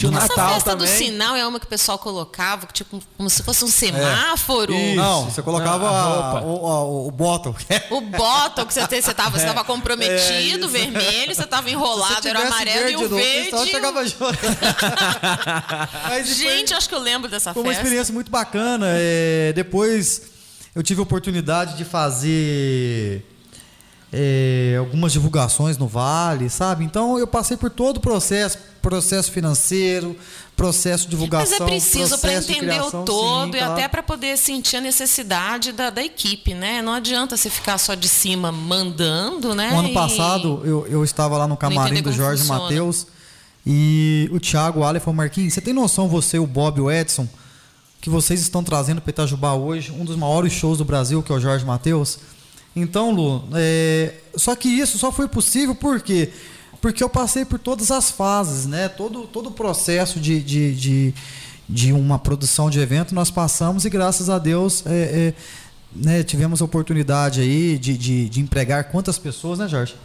Tinha 0.02 0.12
o 0.12 0.18
Essa 0.18 0.28
Natal 0.30 0.54
festa 0.56 0.72
também. 0.72 0.88
do 0.88 0.98
sinal 0.98 1.36
é 1.36 1.46
uma 1.46 1.60
que 1.60 1.66
o 1.66 1.70
pessoal 1.70 1.98
colocava, 2.00 2.66
que, 2.66 2.74
tipo, 2.74 3.02
como 3.18 3.30
se 3.30 3.44
fosse 3.44 3.64
um 3.64 3.68
semáforo. 3.68 4.74
Isso. 4.74 4.96
Não, 4.96 5.26
você 5.30 5.42
colocava 5.42 5.86
Não, 5.86 5.94
a 5.94 6.00
a- 6.00 6.40
roupa. 6.40 6.48
o, 6.48 6.68
a- 6.68 6.84
o 7.08 7.12
bottom. 7.12 7.56
O 7.92 8.02
bottom 8.02 8.66
que 8.66 8.74
você 8.74 8.82
estava 8.98 9.38
você 9.38 9.46
tava 9.46 9.64
comprometido, 9.66 10.68
vermelho, 10.68 11.36
você 11.36 11.44
estava 11.44 11.70
enrolado, 11.70 12.28
era 12.28 12.40
o 12.40 12.44
amarelo 12.48 12.90
e 12.90 12.96
o 12.96 13.10
verde. 13.10 13.50
Só 13.52 13.66
chegava 13.66 14.04
junto. 14.06 14.26
E 16.12 16.24
foi- 16.24 16.24
Gente, 16.24 16.72
eu 16.72 16.78
acho 16.78 16.90
que 16.90 16.96
eu 16.96 17.00
lembro 17.00 17.30
dessa 17.30 17.54
Foi 17.54 17.62
uma 17.64 17.70
festa. 17.70 17.84
experiência 17.84 18.14
muito 18.14 18.32
bacana. 18.32 18.88
É, 18.90 19.54
depois 19.54 20.24
eu 20.76 20.82
tive 20.84 21.00
a 21.00 21.04
oportunidade 21.04 21.76
de 21.78 21.84
fazer 21.86 23.26
é, 24.14 24.76
algumas 24.78 25.14
divulgações 25.14 25.78
no 25.78 25.88
Vale, 25.88 26.50
sabe? 26.50 26.84
Então 26.84 27.18
eu 27.18 27.26
passei 27.26 27.56
por 27.56 27.70
todo 27.70 27.98
o 27.98 28.00
processo, 28.02 28.58
processo 28.82 29.32
financeiro, 29.32 30.18
processo 30.56 31.08
de 31.08 31.16
Mas 31.16 31.24
divulgação. 31.24 31.68
é 31.68 31.70
preciso 31.70 32.18
para 32.18 32.34
entender 32.34 32.60
criação, 32.60 33.04
o 33.04 33.06
todo 33.06 33.52
sim, 33.52 33.58
e 33.58 33.60
claro. 33.60 33.74
até 33.74 33.88
para 33.88 34.04
poder 34.04 34.38
sentir 34.38 34.78
a 34.78 34.82
necessidade 34.82 35.72
da, 35.72 35.90
da 35.90 36.04
equipe, 36.04 36.54
né? 36.54 36.82
Não 36.82 36.94
adianta 36.94 37.38
você 37.38 37.50
ficar 37.50 37.78
só 37.78 37.96
de 37.96 38.10
cima 38.10 38.52
mandando, 38.52 39.56
né? 39.56 39.72
No 39.72 39.80
ano 39.80 39.90
E- 39.90 39.94
passado, 39.94 40.62
eu, 40.66 40.86
eu 40.88 41.04
estava 41.04 41.38
lá 41.38 41.48
no 41.48 41.56
camarim 41.56 42.02
do 42.02 42.12
Jorge. 42.12 42.44
Matheus 42.46 43.08
e 43.66 44.30
o 44.34 44.40
Thiago 44.40 44.84
Ale 44.84 45.00
falou: 45.00 45.16
Marquinhos, 45.16 45.54
você 45.54 45.62
tem 45.62 45.74
noção, 45.74 46.08
você, 46.10 46.38
o 46.38 46.48
Bob 46.48 46.80
e 46.80 46.82
o 46.82 46.92
Edson, 46.92 47.28
que 48.02 48.10
vocês 48.10 48.42
estão 48.42 48.64
trazendo 48.64 49.00
para 49.00 49.12
Itajubá 49.12 49.54
hoje, 49.54 49.92
um 49.92 50.04
dos 50.04 50.16
maiores 50.18 50.52
shows 50.52 50.80
do 50.80 50.84
Brasil, 50.86 51.22
que 51.24 51.32
é 51.32 51.36
o 51.36 51.40
Jorge 51.40 51.64
Matheus? 51.64 52.20
Então, 52.76 53.12
Lu, 53.12 53.44
é, 53.54 54.14
só 54.36 54.56
que 54.56 54.70
isso 54.70 54.98
só 54.98 55.12
foi 55.12 55.28
possível 55.28 55.76
por 55.76 56.00
quê? 56.02 56.30
Porque 56.80 57.04
eu 57.04 57.10
passei 57.10 57.46
por 57.46 57.60
todas 57.60 57.92
as 57.92 58.10
fases, 58.10 58.66
né? 58.66 58.88
Todo, 58.88 59.28
todo 59.28 59.50
o 59.50 59.52
processo 59.52 60.20
de, 60.20 60.42
de, 60.42 60.74
de, 60.74 61.14
de 61.68 61.94
uma 61.94 62.18
produção 62.18 62.70
de 62.70 62.80
evento 62.80 63.14
nós 63.14 63.30
passamos 63.30 63.86
e 63.86 63.90
graças 63.90 64.30
a 64.30 64.40
Deus 64.40 64.84
é, 64.86 64.92
é, 64.92 65.34
né, 65.94 66.24
tivemos 66.24 66.62
a 66.62 66.66
oportunidade 66.66 67.42
aí 67.42 67.78
de, 67.78 67.98
de, 67.98 68.30
de 68.30 68.40
empregar 68.40 68.86
quantas 68.86 69.20
pessoas, 69.20 69.60
né, 69.60 69.68
Jorge? 69.68 69.96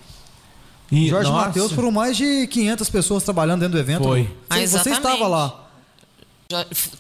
E, 0.91 1.09
Jorge 1.09 1.31
Matheus 1.31 1.73
foram 1.73 1.91
mais 1.91 2.17
de 2.17 2.47
500 2.47 2.91
pessoas 2.91 3.23
trabalhando 3.23 3.61
dentro 3.61 3.75
do 3.75 3.81
evento. 3.81 4.05
Foi. 4.05 4.23
Lu. 4.23 4.29
Ah, 4.49 4.59
Você, 4.59 4.67
você 4.69 4.91
estava 4.91 5.27
lá. 5.27 5.66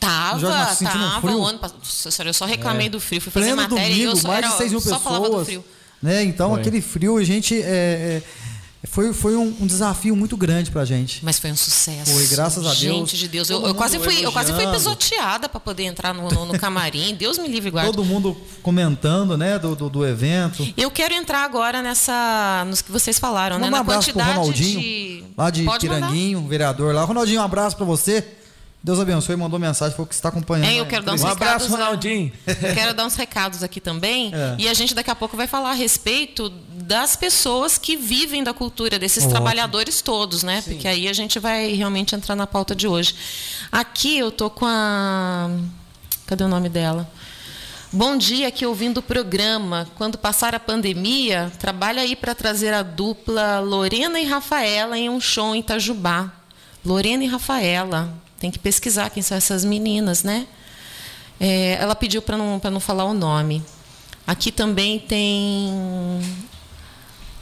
Tava, 0.00 0.38
Jorge 0.40 0.76
sentindo 0.76 1.04
um 1.04 1.08
tava. 1.08 1.20
frio? 1.20 1.38
O 1.40 1.46
ano 1.46 1.58
passado. 1.58 1.78
Nossa 1.78 2.10
senhora, 2.10 2.30
eu 2.30 2.34
só 2.34 2.46
reclamei 2.46 2.88
do 2.88 2.98
frio. 3.00 3.20
Fui 3.20 3.30
fazer 3.30 3.46
Pleno 3.54 3.62
matéria 3.62 3.92
e 3.94 4.02
eu 4.02 4.10
domingo, 4.10 4.22
só, 4.22 4.28
mais 4.28 4.38
era, 4.38 4.48
de 4.48 4.58
6 4.58 4.70
mil 4.72 4.80
só 4.80 4.98
falava 4.98 5.24
do 5.24 5.30
pessoas. 5.30 5.46
frio. 5.46 5.64
Né? 6.02 6.24
Então, 6.24 6.50
Foi. 6.50 6.60
aquele 6.60 6.80
frio, 6.80 7.16
a 7.16 7.24
gente. 7.24 7.54
é, 7.54 7.64
é, 7.64 8.22
foi 8.86 9.12
foi 9.12 9.36
um, 9.36 9.56
um 9.60 9.66
desafio 9.66 10.14
muito 10.14 10.36
grande 10.36 10.70
pra 10.70 10.84
gente. 10.84 11.24
Mas 11.24 11.38
foi 11.38 11.50
um 11.50 11.56
sucesso. 11.56 12.12
Foi, 12.12 12.26
graças 12.28 12.64
a 12.64 12.68
Deus. 12.68 12.76
Gente 12.78 13.16
de 13.16 13.28
Deus, 13.28 13.50
eu, 13.50 13.66
eu 13.66 13.74
quase 13.74 13.98
fui, 13.98 14.24
eu 14.24 14.30
quase 14.30 14.52
fui 14.52 14.66
pisoteada 14.68 15.48
para 15.48 15.58
poder 15.58 15.84
entrar 15.84 16.14
no, 16.14 16.28
no, 16.28 16.46
no 16.46 16.58
camarim. 16.58 17.14
Deus 17.18 17.38
me 17.38 17.48
livre 17.48 17.70
guarde. 17.70 17.90
Todo 17.90 18.04
mundo 18.04 18.36
comentando, 18.62 19.36
né, 19.36 19.58
do, 19.58 19.74
do, 19.74 19.88
do 19.88 20.06
evento. 20.06 20.66
Eu 20.76 20.90
quero 20.90 21.14
entrar 21.14 21.44
agora 21.44 21.82
nessa, 21.82 22.64
nos 22.68 22.80
que 22.80 22.92
vocês 22.92 23.18
falaram, 23.18 23.58
né? 23.58 23.64
Manda 23.64 23.68
um 23.68 23.78
Na 23.78 23.80
abraço 23.80 24.12
pro 24.12 24.14
quantidade 24.14 24.38
Ronaldinho, 24.38 24.80
de. 24.80 25.24
lá 25.36 25.50
de 25.50 25.62
Pode 25.64 25.88
mandar. 25.88 26.06
Piranguinho, 26.06 26.46
vereador 26.46 26.94
lá. 26.94 27.04
Ronaldinho, 27.04 27.40
um 27.40 27.44
abraço 27.44 27.76
pra 27.76 27.84
você. 27.86 28.24
Deus 28.82 29.00
abençoe, 29.00 29.34
mandou 29.34 29.58
mensagem, 29.58 29.96
falou 29.96 30.06
que 30.06 30.14
você 30.14 30.18
está 30.20 30.28
acompanhando. 30.28 30.68
É, 30.70 30.76
eu 30.78 30.86
quero 30.86 31.04
dar 31.04 31.14
uns 31.14 31.22
Um 31.24 31.26
recados. 31.26 31.66
abraço? 31.66 31.70
Ronaldinho. 31.72 32.32
Quero 32.74 32.94
dar 32.94 33.04
uns 33.04 33.16
recados 33.16 33.62
aqui 33.64 33.80
também. 33.80 34.32
É. 34.32 34.54
E 34.58 34.68
a 34.68 34.74
gente 34.74 34.94
daqui 34.94 35.10
a 35.10 35.14
pouco 35.16 35.36
vai 35.36 35.48
falar 35.48 35.70
a 35.70 35.74
respeito 35.74 36.48
das 36.70 37.16
pessoas 37.16 37.78
que 37.78 37.96
vivem 37.96 38.44
da 38.44 38.54
cultura, 38.54 38.96
desses 38.96 39.24
Ótimo. 39.24 39.32
trabalhadores 39.32 40.00
todos, 40.00 40.44
né? 40.44 40.62
Porque 40.62 40.86
aí 40.86 41.08
a 41.08 41.12
gente 41.12 41.40
vai 41.40 41.72
realmente 41.72 42.14
entrar 42.14 42.36
na 42.36 42.46
pauta 42.46 42.76
de 42.76 42.86
hoje. 42.86 43.16
Aqui 43.72 44.18
eu 44.18 44.30
tô 44.30 44.48
com 44.48 44.64
a. 44.66 45.50
Cadê 46.24 46.44
o 46.44 46.48
nome 46.48 46.68
dela? 46.68 47.10
Bom 47.92 48.16
dia, 48.16 48.46
aqui 48.48 48.64
ouvindo 48.64 48.98
o 48.98 49.02
programa. 49.02 49.88
Quando 49.96 50.16
passar 50.16 50.54
a 50.54 50.60
pandemia, 50.60 51.50
trabalha 51.58 52.02
aí 52.02 52.14
para 52.14 52.36
trazer 52.36 52.72
a 52.72 52.82
dupla 52.84 53.58
Lorena 53.58 54.20
e 54.20 54.24
Rafaela 54.26 54.96
em 54.96 55.08
um 55.10 55.20
show 55.20 55.56
em 55.56 55.58
Itajubá. 55.60 56.30
Lorena 56.84 57.24
e 57.24 57.26
Rafaela. 57.26 58.12
Tem 58.38 58.50
que 58.50 58.58
pesquisar 58.58 59.10
quem 59.10 59.22
são 59.22 59.36
essas 59.36 59.64
meninas, 59.64 60.22
né? 60.22 60.46
É, 61.40 61.78
ela 61.80 61.94
pediu 61.94 62.22
para 62.22 62.36
não, 62.36 62.58
pra 62.58 62.70
não 62.70 62.80
falar 62.80 63.04
o 63.04 63.14
nome. 63.14 63.62
Aqui 64.26 64.50
também 64.50 64.98
tem 64.98 65.70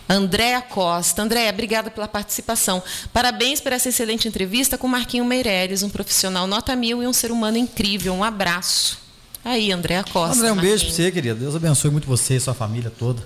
Andréa 0.09 0.61
Costa. 0.61 1.23
Andréa, 1.23 1.51
obrigada 1.51 1.91
pela 1.91 2.07
participação. 2.07 2.83
Parabéns 3.13 3.61
por 3.61 3.73
essa 3.73 3.89
excelente 3.89 4.29
entrevista 4.29 4.77
com 4.77 4.87
Marquinho 4.87 5.25
Meireles, 5.25 5.83
um 5.83 5.89
profissional 5.89 6.47
nota 6.47 6.77
mil 6.77 7.03
e 7.03 7.07
um 7.07 7.13
ser 7.13 7.31
humano 7.31 7.57
incrível. 7.57 8.13
Um 8.13 8.23
abraço. 8.23 8.99
Aí, 9.45 9.73
Andréa 9.73 10.05
Costa. 10.05 10.37
André, 10.37 10.53
um 10.53 10.57
beijo 10.57 10.85
pra 10.85 10.87
Marquinho. 10.87 10.93
você, 10.93 11.13
querido. 11.13 11.41
Deus 11.41 11.55
abençoe 11.55 11.91
muito 11.91 12.07
você 12.07 12.37
e 12.37 12.41
sua 12.41 12.55
família 12.55 12.91
toda. 12.91 13.23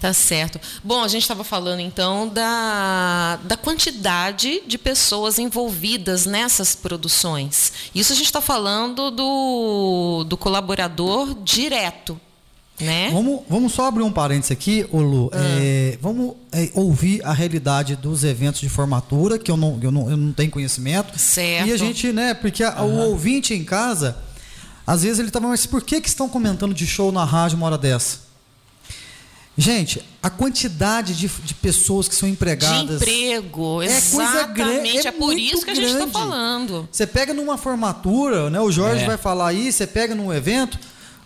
Tá 0.00 0.12
certo. 0.12 0.60
Bom, 0.84 1.02
a 1.02 1.08
gente 1.08 1.22
estava 1.22 1.42
falando 1.42 1.80
então 1.80 2.28
da, 2.28 3.36
da 3.42 3.56
quantidade 3.56 4.62
de 4.66 4.78
pessoas 4.78 5.38
envolvidas 5.40 6.24
nessas 6.24 6.76
produções. 6.76 7.72
Isso 7.94 8.12
a 8.12 8.16
gente 8.16 8.26
está 8.26 8.40
falando 8.40 9.10
do, 9.10 10.24
do 10.28 10.36
colaborador 10.36 11.34
direto, 11.42 12.18
né? 12.80 13.10
Vamos, 13.12 13.40
vamos 13.48 13.72
só 13.72 13.86
abrir 13.86 14.04
um 14.04 14.12
parênteses 14.12 14.52
aqui, 14.52 14.86
ô 14.92 15.00
Lu. 15.00 15.30
Ah. 15.32 15.36
É, 15.60 15.98
vamos 16.00 16.36
é, 16.52 16.70
ouvir 16.74 17.20
a 17.24 17.32
realidade 17.32 17.96
dos 17.96 18.22
eventos 18.22 18.60
de 18.60 18.68
formatura, 18.68 19.36
que 19.36 19.50
eu 19.50 19.56
não, 19.56 19.80
eu 19.82 19.90
não, 19.90 20.08
eu 20.08 20.16
não 20.16 20.32
tenho 20.32 20.50
conhecimento. 20.52 21.18
Certo. 21.18 21.66
E 21.66 21.72
a 21.72 21.76
gente, 21.76 22.12
né, 22.12 22.34
porque 22.34 22.62
a- 22.62 22.82
o 22.82 22.98
ouvinte 23.08 23.52
em 23.52 23.64
casa, 23.64 24.16
às 24.86 25.02
vezes 25.02 25.18
ele 25.18 25.32
tava, 25.32 25.48
mas 25.48 25.66
por 25.66 25.82
que, 25.82 26.00
que 26.00 26.08
estão 26.08 26.28
comentando 26.28 26.72
de 26.72 26.86
show 26.86 27.10
na 27.10 27.24
rádio 27.24 27.56
uma 27.56 27.66
hora 27.66 27.76
dessa? 27.78 28.27
Gente, 29.60 30.00
a 30.22 30.30
quantidade 30.30 31.14
de, 31.16 31.26
de 31.26 31.52
pessoas 31.54 32.06
que 32.06 32.14
são 32.14 32.28
De 32.28 32.32
empregadas. 32.34 33.02
emprego, 33.02 33.82
É 33.82 33.88
coisa 33.88 34.22
exatamente. 34.22 34.98
é 35.04 35.08
É, 35.08 35.10
por 35.10 35.26
muito 35.26 35.40
isso 35.56 35.64
que 35.64 35.70
a 35.72 35.74
gente 35.74 35.86
está 35.86 35.98
grande. 35.98 36.12
falando. 36.12 36.88
Você 36.92 37.04
pega 37.08 37.34
numa 37.34 37.58
formatura, 37.58 38.48
né? 38.50 38.60
O 38.60 38.70
Jorge 38.70 39.02
É. 39.02 39.06
vai 39.06 39.16
falar 39.16 39.48
aí, 39.48 39.72
você 39.72 39.84
pega 39.84 40.14
num 40.14 40.32
evento. 40.32 40.78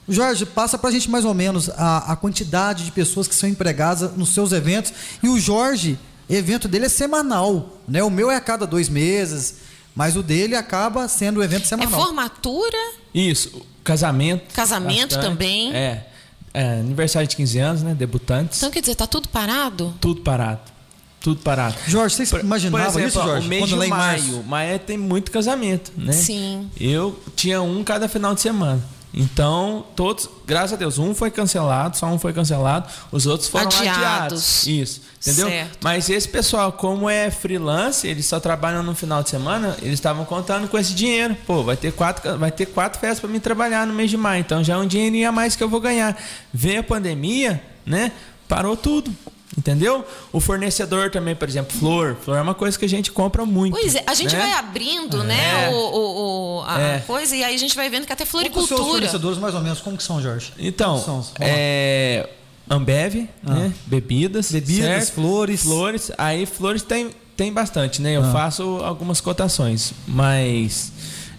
Jorge, 0.09 0.47
passa 0.47 0.79
pra 0.79 0.91
gente 0.91 1.11
mais 1.11 1.27
ou 1.27 1.35
menos 1.35 1.69
a, 1.71 2.13
a 2.13 2.17
quantidade 2.17 2.85
de 2.87 2.91
pessoas 2.91 3.29
que 3.29 3.35
são 3.35 3.47
empregadas 3.49 4.17
nos 4.17 4.31
seus 4.31 4.51
eventos. 4.53 4.93
E 5.23 5.29
o 5.29 5.39
Jorge, 5.39 5.99
evento 6.29 6.67
dele 6.67 6.87
é 6.87 6.89
semanal, 6.89 7.79
né? 7.87 8.03
O 8.03 8.09
meu 8.11 8.31
é 8.31 8.37
a 8.37 8.41
cada 8.41 8.67
dois 8.67 8.89
meses, 8.89 9.57
mas 9.95 10.17
o 10.17 10.23
dele 10.23 10.57
acaba 10.57 11.07
sendo 11.07 11.41
o 11.41 11.45
evento 11.45 11.65
É 11.65 11.67
semanal. 11.67 12.01
formatura, 12.03 12.79
Isso, 13.15 13.61
casamento. 13.85 14.55
Casamento 14.55 15.21
também. 15.21 15.71
É. 15.75 16.07
É, 16.55 16.81
aniversário 16.81 17.27
de 17.27 17.35
15 17.37 17.59
anos, 17.59 17.83
né? 17.83 17.95
Debutantes. 17.95 18.59
então 18.59 18.71
quer 18.71 18.81
dizer, 18.81 18.95
tá 18.95 19.07
tudo 19.07 19.29
parado? 19.29 19.95
Tudo 20.01 20.21
parado. 20.21 20.61
Tudo 21.21 21.41
parado. 21.41 21.77
Jorge, 21.87 22.17
você 22.17 22.27
Por- 22.27 22.41
imaginava 22.41 22.93
por 22.93 23.01
exemplo, 23.01 23.07
isso, 23.21 23.23
Jorge? 23.23 23.47
O 23.47 23.49
mês 23.49 23.63
Quando 23.71 23.81
de 23.83 23.89
maio. 23.89 24.43
Maio 24.45 24.79
tem 24.81 24.99
muito 24.99 25.31
casamento, 25.31 25.93
né? 25.97 26.13
Sim. 26.13 26.69
Eu 26.79 27.19
tinha 27.37 27.63
um 27.63 27.83
cada 27.85 28.09
final 28.09 28.35
de 28.35 28.41
semana. 28.41 28.83
Então, 29.15 29.85
todos, 29.95 30.29
graças 30.47 30.73
a 30.73 30.77
Deus, 30.77 30.99
um 30.99 31.15
foi 31.15 31.31
cancelado, 31.31 31.97
só 31.99 32.07
um 32.07 32.19
foi 32.19 32.33
cancelado, 32.33 32.89
os 33.11 33.27
outros 33.27 33.49
foram 33.49 33.67
Adiados. 33.67 33.99
adiados. 33.99 34.67
Isso, 34.67 35.01
entendeu? 35.21 35.49
Certo. 35.49 35.79
Mas 35.83 36.09
esse 36.09 36.27
pessoal, 36.27 36.73
como 36.73 37.11
é 37.11 37.31
freelance, 37.31 38.07
eles 38.07 38.25
só 38.25 38.41
trabalham 38.41 38.83
no 38.83 38.95
final 38.95 39.23
de 39.23 39.29
semana, 39.29 39.77
eles 39.83 39.95
estavam 39.95 40.25
contando 40.25 40.67
com 40.67 40.79
esse 40.79 40.95
dinheiro. 40.95 41.37
Pô, 41.47 41.63
vai 41.63 41.77
ter 41.77 41.93
quatro, 41.93 42.39
vai 42.39 42.51
ter 42.51 42.67
quatro 42.67 42.99
festas 42.99 43.21
para 43.21 43.29
mim 43.29 43.39
trabalhar 43.39 43.87
no 43.87 43.93
mês 43.93 44.09
de 44.09 44.17
maio, 44.17 44.41
então 44.41 44.65
já 44.65 44.75
é 44.75 44.77
um 44.79 44.87
dinheirinho 44.87 45.29
a 45.29 45.33
mais 45.33 45.55
que 45.55 45.63
eu 45.63 45.69
vou 45.69 45.81
ganhar. 45.81 46.17
Vem 46.53 46.79
a 46.79 46.83
pandemia, 46.83 47.63
né? 47.85 48.13
Parou 48.49 48.77
tudo. 48.77 49.15
Entendeu? 49.57 50.05
O 50.33 50.41
fornecedor 50.41 51.11
também, 51.11 51.35
por 51.37 51.47
exemplo, 51.47 51.77
flor. 51.77 52.17
Flor 52.25 52.39
é 52.39 52.41
uma 52.41 52.55
coisa 52.55 52.79
que 52.79 52.85
a 52.87 52.89
gente 52.89 53.13
compra 53.13 53.45
muito. 53.45 53.77
Pois 53.79 53.95
é, 53.95 54.03
a 54.07 54.15
gente 54.15 54.35
né? 54.35 54.41
vai 54.41 54.53
abrindo, 54.55 55.23
né, 55.23 55.67
É. 55.67 55.69
o, 55.69 55.75
o- 55.75 56.59
o- 56.61 56.65
a 56.67 56.81
É. 56.81 56.99
coisa, 57.01 57.37
e 57.37 57.45
aí 57.45 57.55
a 57.55 57.59
gente 57.59 57.77
vai 57.77 57.91
vendo 57.91 58.07
que 58.07 58.13
até 58.13 58.25
que 58.25 58.31
são 58.31 58.41
os 58.41 58.47
floricultura. 58.49 58.83
fornecedores 58.93 59.39
mais 59.39 59.55
ou 59.55 59.61
menos? 59.61 59.81
Como 59.81 59.97
que 59.97 60.03
são, 60.03 60.23
Jorge? 60.23 60.53
Então, 60.59 60.99
são? 60.99 61.25
É, 61.39 62.29
Ambev, 62.71 63.29
né? 63.43 63.73
Bebidas. 63.87 64.51
Bebidas, 64.51 64.85
certo? 65.05 65.13
flores. 65.17 65.63
Flores. 65.63 66.11
Aí 66.17 66.47
flores 66.47 66.81
tem, 66.83 67.11
tem 67.37 67.53
bastante, 67.53 68.01
né? 68.01 68.17
Eu 68.17 68.25
Ah. 68.25 68.33
faço 68.33 68.63
algumas 68.83 69.21
cotações. 69.21 69.93
Mas 70.09 70.91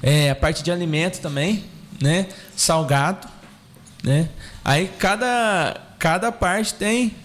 é, 0.03 0.29
a 0.29 0.35
parte 0.35 0.61
de 0.61 0.71
alimento 0.71 1.19
também, 1.19 1.63
né? 1.99 2.27
Salgado, 2.55 3.27
né? 4.03 4.29
Aí 4.63 4.87
cada, 4.99 5.81
cada 5.97 6.31
parte 6.31 6.73
tem 6.75 7.15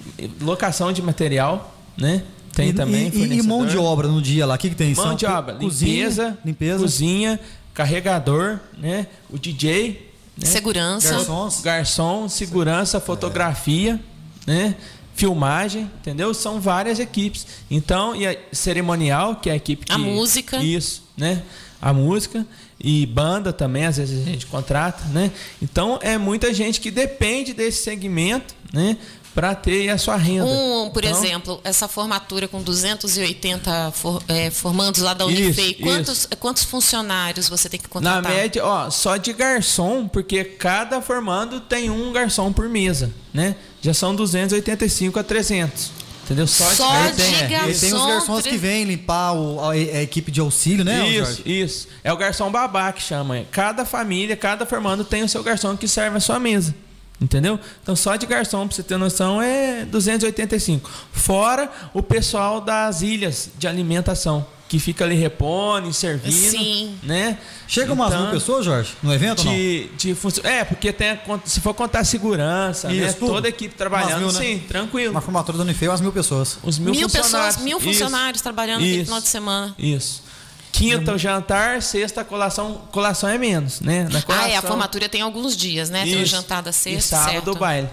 locação 0.41 0.93
de 0.93 1.03
material, 1.03 1.75
né? 1.97 2.23
Tem 2.53 2.71
e, 2.71 2.73
também. 2.73 3.09
E, 3.09 3.39
e 3.39 3.43
mão 3.43 3.67
de 3.67 3.77
obra 3.77 4.09
no 4.09 4.21
dia 4.21 4.45
lá, 4.45 4.55
o 4.55 4.59
que, 4.59 4.71
que 4.71 4.75
tem? 4.75 4.95
Mão 4.95 5.05
São 5.07 5.15
de 5.15 5.27
obra, 5.27 5.55
cozinha, 5.55 5.93
limpeza, 5.93 6.39
limpeza. 6.45 6.79
cozinha, 6.81 7.41
carregador, 7.73 8.59
né? 8.77 9.07
O 9.31 9.39
DJ, 9.39 10.11
né? 10.37 10.47
Segurança. 10.47 11.13
Garçons. 11.13 11.61
garçom, 11.61 12.29
segurança, 12.29 13.01
fotografia, 13.01 14.01
né? 14.47 14.75
Filmagem, 15.15 15.91
entendeu? 16.01 16.33
São 16.33 16.61
várias 16.61 17.01
equipes. 17.01 17.47
Então, 17.71 18.15
e 18.15 18.27
a 18.27 18.37
cerimonial, 18.53 19.37
que 19.37 19.51
é 19.51 19.53
a 19.53 19.57
equipe 19.57 19.85
que 19.87 19.93
A 19.93 19.99
música. 19.99 20.59
Isso, 20.59 21.03
né? 21.17 21.43
A 21.81 21.93
música 21.93 22.47
e 22.81 23.05
banda 23.07 23.53
também, 23.53 23.87
às 23.87 23.97
vezes 23.97 24.27
a 24.27 24.31
gente 24.31 24.47
contrata, 24.47 25.05
né? 25.07 25.33
Então, 25.61 25.99
é 26.03 26.17
muita 26.17 26.55
gente 26.55 26.81
que 26.81 26.91
depende 26.91 27.53
desse 27.53 27.83
segmento, 27.83 28.55
né? 28.73 28.97
Para 29.35 29.55
ter 29.55 29.89
a 29.91 29.97
sua 29.99 30.17
renda. 30.17 30.45
Um, 30.47 30.91
por 30.91 31.05
Então, 31.05 31.23
exemplo, 31.23 31.61
essa 31.63 31.87
formatura 31.87 32.49
com 32.49 32.61
280 32.63 33.93
for, 33.93 34.23
é, 34.27 34.51
formandos 34.51 35.01
lá 35.01 35.15
da 35.15 35.25
Isso, 35.27 35.43
Unifei, 35.43 35.75
quantos, 35.75 36.27
quantos 36.41 36.65
funcionários 36.65 37.49
você 37.49 37.69
tem 37.69 37.79
que 37.79 37.87
Na 37.87 37.91
contratar? 37.93 38.33
média, 38.33 38.65
ó, 38.65 38.91
só 38.91 39.17
de 39.17 39.33
garçom, 39.33 40.09
porque 40.09 40.43
cada 40.45 41.01
formando 41.01 41.61
tem 41.61 41.89
um 41.91 42.13
garçom 42.13 42.53
por 42.53 42.69
mesa, 42.69 43.13
né? 43.33 43.55
Já 43.81 43.95
são 43.95 44.15
285 44.15 45.19
a 45.21 45.23
300. 45.23 45.91
Entendeu? 46.25 46.47
Só 46.47 46.69
de 47.11 47.17
de 47.17 47.35
é. 47.37 47.47
garçom. 47.49 47.71
E 47.71 47.75
tem 47.79 47.95
os 47.95 48.07
garçons 48.07 48.43
que 48.43 48.57
vêm 48.59 48.85
limpar 48.85 49.33
o- 49.33 49.61
a, 49.61 49.73
a 49.73 50.03
equipe 50.03 50.31
de 50.31 50.41
auxílio, 50.41 50.85
né, 50.85 51.09
Isso, 51.09 51.25
Jorge? 51.25 51.43
isso. 51.47 51.89
É 52.05 52.13
o 52.13 52.17
garçom 52.19 52.51
babá 52.51 52.93
que 52.93 53.03
chama. 53.03 53.47
Cada 53.51 53.87
família, 53.87 54.37
cada 54.37 54.67
formando 54.67 55.05
tem 55.05 55.23
o 55.23 55.29
seu 55.29 55.43
garçom 55.43 55.75
que 55.75 55.89
serve 55.89 56.19
a 56.19 56.21
sua 56.21 56.39
mesa. 56.39 56.75
Entendeu? 57.21 57.59
Então 57.83 57.97
só 57.97 58.15
de 58.15 58.27
garçom, 58.27 58.67
pra 58.69 58.77
você 58.77 58.83
ter 58.83 58.97
noção, 58.97 59.43
é 59.43 59.85
285. 59.87 60.89
Fora 61.13 61.69
o 61.93 62.03
pessoal 62.03 62.61
das 62.61 63.03
ilhas 63.03 63.51
de 63.59 63.67
alimentação, 63.67 64.47
que 64.69 64.79
fica 64.79 65.05
ali 65.05 65.17
repondo, 65.17 65.93
servindo. 65.93 66.33
Sim. 66.33 66.95
Né? 67.03 67.39
Chega 67.67 67.93
umas 67.93 68.09
Então, 68.13 68.23
mil 68.23 68.31
pessoas, 68.31 68.65
Jorge, 68.65 68.93
no 69.03 69.13
evento 69.13 69.43
de, 69.43 69.89
de 69.97 70.17
É, 70.45 70.63
porque 70.65 70.93
tem 70.93 71.19
se 71.45 71.61
for 71.61 71.75
contar 71.75 72.05
segurança, 72.05 72.87
né? 72.89 72.95
Isso, 73.09 73.17
tudo. 73.17 73.33
toda 73.33 73.49
a 73.49 73.51
equipe 73.51 73.75
trabalhando, 73.75 74.21
mil, 74.21 74.33
né? 74.33 74.39
sim, 74.41 74.59
tranquilo. 74.69 75.11
Uma 75.11 75.21
formatura 75.21 75.59
da 75.59 75.65
Unifei, 75.65 75.89
umas 75.89 76.01
mil 76.01 76.13
pessoas. 76.13 76.59
Os 76.63 76.79
mil, 76.79 76.93
Mil 76.93 77.09
funcionários. 77.09 77.57
pessoas, 77.57 77.57
mil 77.65 77.79
Isso. 77.79 77.87
funcionários 77.89 78.43
trabalhando 78.43 78.81
no 78.83 78.87
Isso. 78.87 79.05
final 79.07 79.21
de 79.21 79.29
semana. 79.29 79.75
Isso. 79.77 80.28
Quinta 80.73 81.15
o 81.15 81.19
jantar, 81.19 81.83
sexta 81.83 82.21
a 82.21 82.25
colação, 82.25 82.83
colação 82.93 83.29
é 83.29 83.37
menos, 83.39 83.81
né? 83.81 84.05
Na 84.11 84.19
Ah, 84.21 84.23
é, 84.23 84.23
a 84.23 84.25
colação- 84.61 84.63
formatura 84.71 85.09
tem 85.09 85.21
alguns 85.23 85.57
dias, 85.57 85.91
né? 85.91 86.05
Tem 86.05 86.17
o 86.17 86.23
Isso. 86.23 86.31
jantar 86.31 86.63
da 86.63 86.71
E 86.71 86.75
sexta, 86.75 87.17
sábado 87.17 87.33
certo? 87.33 87.51
o 87.53 87.55
baile. 87.57 87.89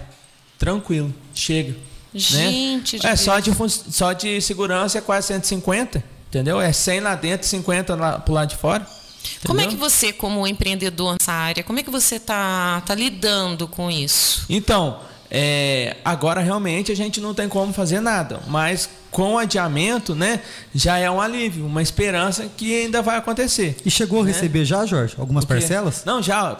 Tranquilo, 0.58 1.12
chega. 1.34 1.76
Gente 2.14 2.98
de 2.98 3.06
né? 3.06 3.12
É, 3.12 3.16
só 3.16 3.38
de, 3.40 3.50
só 3.90 4.12
de 4.12 4.40
segurança 4.40 4.98
é 4.98 5.00
quase 5.00 5.26
150, 5.28 6.02
entendeu? 6.28 6.60
É 6.60 6.72
100 6.72 7.00
lá 7.00 7.14
dentro, 7.14 7.46
50 7.46 7.94
lá 7.94 8.18
pro 8.18 8.32
lado 8.32 8.48
de 8.50 8.56
fora. 8.56 8.86
Como 9.44 9.60
é 9.60 9.64
entendeu? 9.64 9.78
que 9.78 9.84
você, 9.90 10.12
como 10.12 10.46
empreendedor 10.46 11.16
nessa 11.20 11.32
área, 11.32 11.62
como 11.62 11.78
é 11.78 11.82
que 11.82 11.90
você 11.90 12.18
tá, 12.18 12.80
tá 12.86 12.94
lidando 12.94 13.66
com 13.68 13.90
isso? 13.90 14.44
Então, 14.48 15.00
é, 15.30 15.96
agora 16.04 16.40
realmente 16.40 16.92
a 16.92 16.96
gente 16.96 17.20
não 17.20 17.34
tem 17.34 17.48
como 17.48 17.72
fazer 17.72 18.00
nada, 18.00 18.40
mas 18.46 18.88
com 19.10 19.34
o 19.34 19.38
adiamento, 19.38 20.14
né, 20.14 20.40
já 20.74 20.98
é 20.98 21.10
um 21.10 21.20
alívio, 21.20 21.64
uma 21.64 21.80
esperança 21.80 22.50
que 22.54 22.82
ainda 22.82 23.00
vai 23.00 23.16
acontecer. 23.16 23.76
E 23.84 23.90
chegou 23.90 24.20
a 24.20 24.24
Né? 24.24 24.32
receber 24.32 24.64
já, 24.64 24.84
Jorge, 24.84 25.14
algumas 25.18 25.44
parcelas? 25.44 26.02
Não, 26.04 26.22
já. 26.22 26.56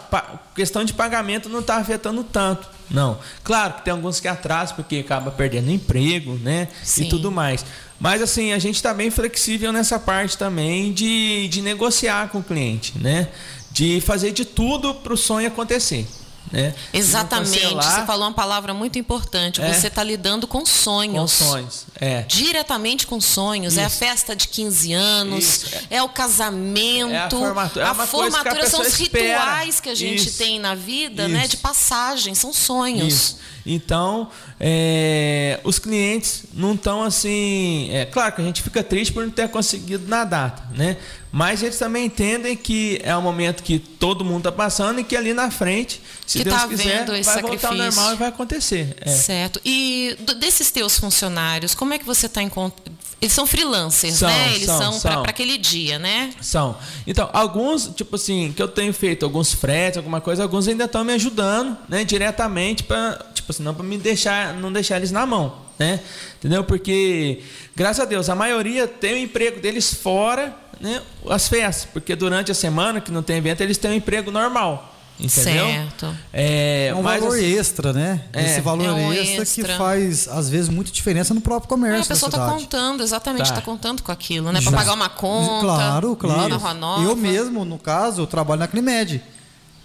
questão 0.55 0.83
de 0.83 0.91
pagamento 0.93 1.49
não 1.49 1.59
está 1.59 1.75
afetando 1.77 2.23
tanto. 2.23 2.67
Não. 2.89 3.19
Claro 3.43 3.73
que 3.73 3.83
tem 3.83 3.91
alguns 3.91 4.19
que 4.19 4.27
atrasam 4.27 4.75
porque 4.75 4.97
acaba 4.97 5.29
perdendo 5.29 5.69
emprego, 5.69 6.33
né? 6.41 6.67
Sim. 6.83 7.03
E 7.03 7.09
tudo 7.09 7.31
mais. 7.31 7.63
Mas 7.99 8.21
assim, 8.21 8.53
a 8.53 8.59
gente 8.59 8.75
está 8.75 8.93
bem 8.93 9.11
flexível 9.11 9.71
nessa 9.71 9.99
parte 9.99 10.37
também 10.37 10.91
de, 10.93 11.47
de 11.49 11.61
negociar 11.61 12.29
com 12.29 12.39
o 12.39 12.43
cliente, 12.43 12.97
né? 12.97 13.27
De 13.71 14.01
fazer 14.01 14.31
de 14.31 14.45
tudo 14.45 14.95
para 14.95 15.13
o 15.13 15.17
sonho 15.17 15.47
acontecer. 15.47 16.07
Né? 16.51 16.73
Exatamente. 16.93 17.73
Você 17.75 18.05
falou 18.05 18.27
uma 18.27 18.33
palavra 18.33 18.73
muito 18.73 18.97
importante. 18.97 19.61
É. 19.61 19.73
Você 19.73 19.87
está 19.87 20.03
lidando 20.03 20.47
com 20.47 20.57
com 20.57 20.65
sonhos. 20.65 21.31
sonhos. 21.31 21.85
É. 21.99 22.21
Diretamente 22.23 23.05
com 23.05 23.19
sonhos. 23.21 23.77
É 23.77 23.83
a 23.83 23.87
Isso. 23.87 23.97
festa 23.97 24.35
de 24.35 24.47
15 24.47 24.93
anos, 24.93 25.43
Isso, 25.43 25.75
é. 25.89 26.01
o 26.01 26.09
casamento. 26.09 27.13
É 27.13 27.17
a 27.17 27.29
formatura. 27.29 27.85
É 27.85 27.89
a 27.89 27.95
que 27.95 28.01
a 28.01 28.07
formatura 28.07 28.69
são 28.69 28.81
os 28.81 28.99
espera. 28.99 29.39
rituais 29.39 29.79
que 29.79 29.89
a 29.89 29.95
gente 29.95 30.27
Isso. 30.27 30.37
tem 30.37 30.59
na 30.59 30.73
vida, 30.73 31.27
né? 31.27 31.47
De 31.47 31.57
passagem, 31.57 32.33
são 32.33 32.53
sonhos. 32.53 33.35
Então, 33.65 34.29
é, 34.59 35.59
os 35.63 35.77
clientes 35.77 36.43
não 36.53 36.73
estão 36.73 37.03
assim. 37.03 37.89
É 37.91 38.05
claro 38.05 38.33
que 38.33 38.41
a 38.41 38.43
gente 38.43 38.61
fica 38.63 38.83
triste 38.83 39.13
por 39.13 39.23
não 39.23 39.29
ter 39.31 39.47
conseguido 39.49 40.07
na 40.07 40.23
data, 40.23 40.63
né? 40.75 40.97
Mas 41.31 41.61
eles 41.61 41.77
também 41.77 42.05
entendem 42.05 42.55
que 42.55 42.99
é 43.03 43.15
um 43.15 43.21
momento 43.21 43.61
que 43.61 43.77
todo 43.77 44.25
mundo 44.25 44.39
está 44.39 44.51
passando 44.51 44.99
e 44.99 45.03
que 45.03 45.15
ali 45.15 45.33
na 45.33 45.51
frente, 45.51 46.01
se 46.25 46.39
Que 46.39 46.43
Deus 46.45 46.55
tá 46.55 46.67
quiser, 46.67 47.05
vai 47.05 47.19
esse 47.19 47.29
voltar 47.29 47.47
ao 47.47 47.59
sacrifício. 47.59 47.77
normal 47.77 48.13
e 48.13 48.15
vai 48.15 48.27
acontecer. 48.29 48.95
É. 49.01 49.09
Certo. 49.09 49.61
E 49.63 50.17
desses 50.39 50.71
teus 50.71 50.97
funcionários, 50.97 51.75
como 51.75 51.93
é 51.93 51.99
que 51.99 52.05
você 52.05 52.25
está 52.25 52.41
em 52.41 52.49
conta? 52.49 52.81
Eles 53.21 53.33
são 53.33 53.45
freelancers, 53.47 54.15
São, 54.15 54.29
né? 54.29 54.53
Eles 54.55 54.65
são, 54.65 54.79
são, 54.79 54.99
são. 54.99 55.21
para 55.23 55.31
aquele 55.31 55.57
dia, 55.57 55.97
né? 55.99 56.31
São. 56.39 56.77
Então, 57.05 57.29
alguns, 57.33 57.91
tipo 57.95 58.15
assim, 58.15 58.53
que 58.55 58.61
eu 58.61 58.67
tenho 58.67 58.93
feito 58.93 59.23
alguns 59.25 59.53
fretes, 59.53 59.97
alguma 59.97 60.21
coisa, 60.21 60.43
alguns 60.43 60.67
ainda 60.67 60.85
estão 60.85 61.03
me 61.03 61.13
ajudando, 61.13 61.75
né, 61.89 62.03
diretamente 62.03 62.83
para, 62.83 63.25
tipo 63.47 63.51
assim, 63.53 63.63
não 63.63 63.73
para 63.73 63.85
me 63.85 63.97
deixar, 63.97 64.53
não 64.55 64.71
deixar 64.71 64.97
eles 64.97 65.09
na 65.11 65.25
mão, 65.25 65.53
né? 65.79 66.01
Entendeu? 66.37 66.65
Porque 66.65 67.41
graças 67.73 68.01
a 68.01 68.05
Deus, 68.05 68.29
a 68.29 68.35
maioria 68.35 68.85
tem 68.87 69.13
o 69.13 69.17
emprego 69.17 69.61
deles 69.61 69.93
fora, 69.93 70.53
né, 70.81 71.01
as 71.29 71.47
festas, 71.47 71.87
porque 71.91 72.13
durante 72.13 72.51
a 72.51 72.55
semana 72.55 72.99
que 72.99 73.09
não 73.09 73.23
tem 73.23 73.37
evento, 73.37 73.61
eles 73.61 73.77
têm 73.77 73.91
um 73.91 73.93
emprego 73.93 74.31
normal. 74.31 74.93
Entendeu? 75.19 75.65
Certo. 75.65 76.15
É, 76.31 76.87
É 76.89 76.93
um 76.95 77.01
mas, 77.01 77.19
valor 77.21 77.35
assim, 77.37 77.57
extra, 77.57 77.91
né? 77.91 78.21
É. 78.31 78.45
Esse 78.45 78.61
valor 78.61 78.85
É 78.85 78.91
um 78.91 79.11
extra, 79.13 79.41
extra. 79.41 79.63
que 79.69 79.73
faz, 79.75 80.27
às 80.27 80.47
vezes, 80.47 80.69
muita 80.69 80.91
diferença 80.91 81.33
no 81.33 81.41
próprio 81.41 81.65
É, 81.65 81.69
comércio 81.69 82.03
a 82.03 82.07
pessoa 82.15 82.29
está 82.29 82.47
contando, 82.47 83.01
exatamente, 83.01 83.47
Tá. 83.47 83.55
está 83.55 83.61
contando 83.61 84.03
com 84.03 84.11
aquilo, 84.11 84.51
né? 84.51 84.61
Para 84.61 84.71
pagar 84.73 84.93
uma 84.93 85.09
conta. 85.09 85.61
Claro, 85.61 86.15
claro. 86.15 86.47
uma 86.47 86.57
rua 86.57 86.73
nova. 86.75 87.03
Eu 87.03 87.15
mesmo, 87.15 87.65
no 87.65 87.79
caso, 87.79 88.21
eu 88.21 88.27
trabalho 88.27 88.59
na 88.59 88.67
Climed. 88.67 89.23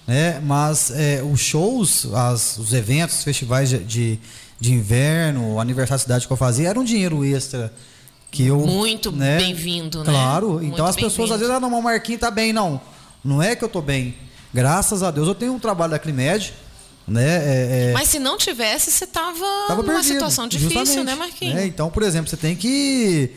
Né? 0.06 0.40
Mas 0.42 0.90
é, 0.90 1.22
os 1.22 1.40
shows, 1.40 2.06
as- 2.12 2.58
os 2.58 2.72
eventos, 2.72 3.18
os 3.18 3.24
festivais 3.24 3.68
de, 3.68 3.78
de, 3.78 4.18
de 4.58 4.72
inverno, 4.72 5.54
o 5.54 5.60
aniversário 5.60 5.98
da 6.00 6.02
cidade 6.02 6.26
que 6.26 6.32
eu 6.32 6.36
fazia, 6.36 6.68
era 6.68 6.78
um 6.78 6.84
dinheiro 6.84 7.24
extra. 7.24 7.72
Que 8.30 8.46
eu, 8.46 8.58
Muito 8.60 9.12
né? 9.12 9.36
bem-vindo, 9.36 9.98
né? 9.98 10.04
Claro. 10.06 10.52
Muito 10.54 10.72
então 10.72 10.86
as 10.86 10.96
pessoas 10.96 11.30
às 11.30 11.38
vezes, 11.38 11.54
ah, 11.54 11.60
não, 11.60 11.68
o 11.78 11.82
Marquinhos 11.82 12.20
tá 12.20 12.30
bem, 12.30 12.52
não. 12.52 12.80
Não 13.22 13.42
é 13.42 13.54
que 13.54 13.62
eu 13.62 13.68
tô 13.68 13.82
bem. 13.82 14.14
Graças 14.54 15.02
a 15.02 15.10
Deus 15.10 15.28
eu 15.28 15.34
tenho 15.34 15.52
um 15.52 15.58
trabalho 15.58 15.90
da 15.92 15.98
Climed. 15.98 16.52
Né? 17.06 17.24
É, 17.26 17.88
é, 17.90 17.92
Mas 17.92 18.08
se 18.08 18.18
não 18.18 18.38
tivesse, 18.38 18.90
você 18.90 19.04
estava 19.04 19.34
Tava 19.68 19.82
numa 19.82 19.94
perdido, 19.94 20.12
situação 20.14 20.46
difícil, 20.48 20.70
justamente, 20.86 21.04
né, 21.04 21.14
Marquinhos? 21.16 21.54
né? 21.56 21.66
Então, 21.66 21.90
por 21.90 22.02
exemplo, 22.04 22.30
você 22.30 22.36
tem 22.36 22.54
que, 22.56 23.30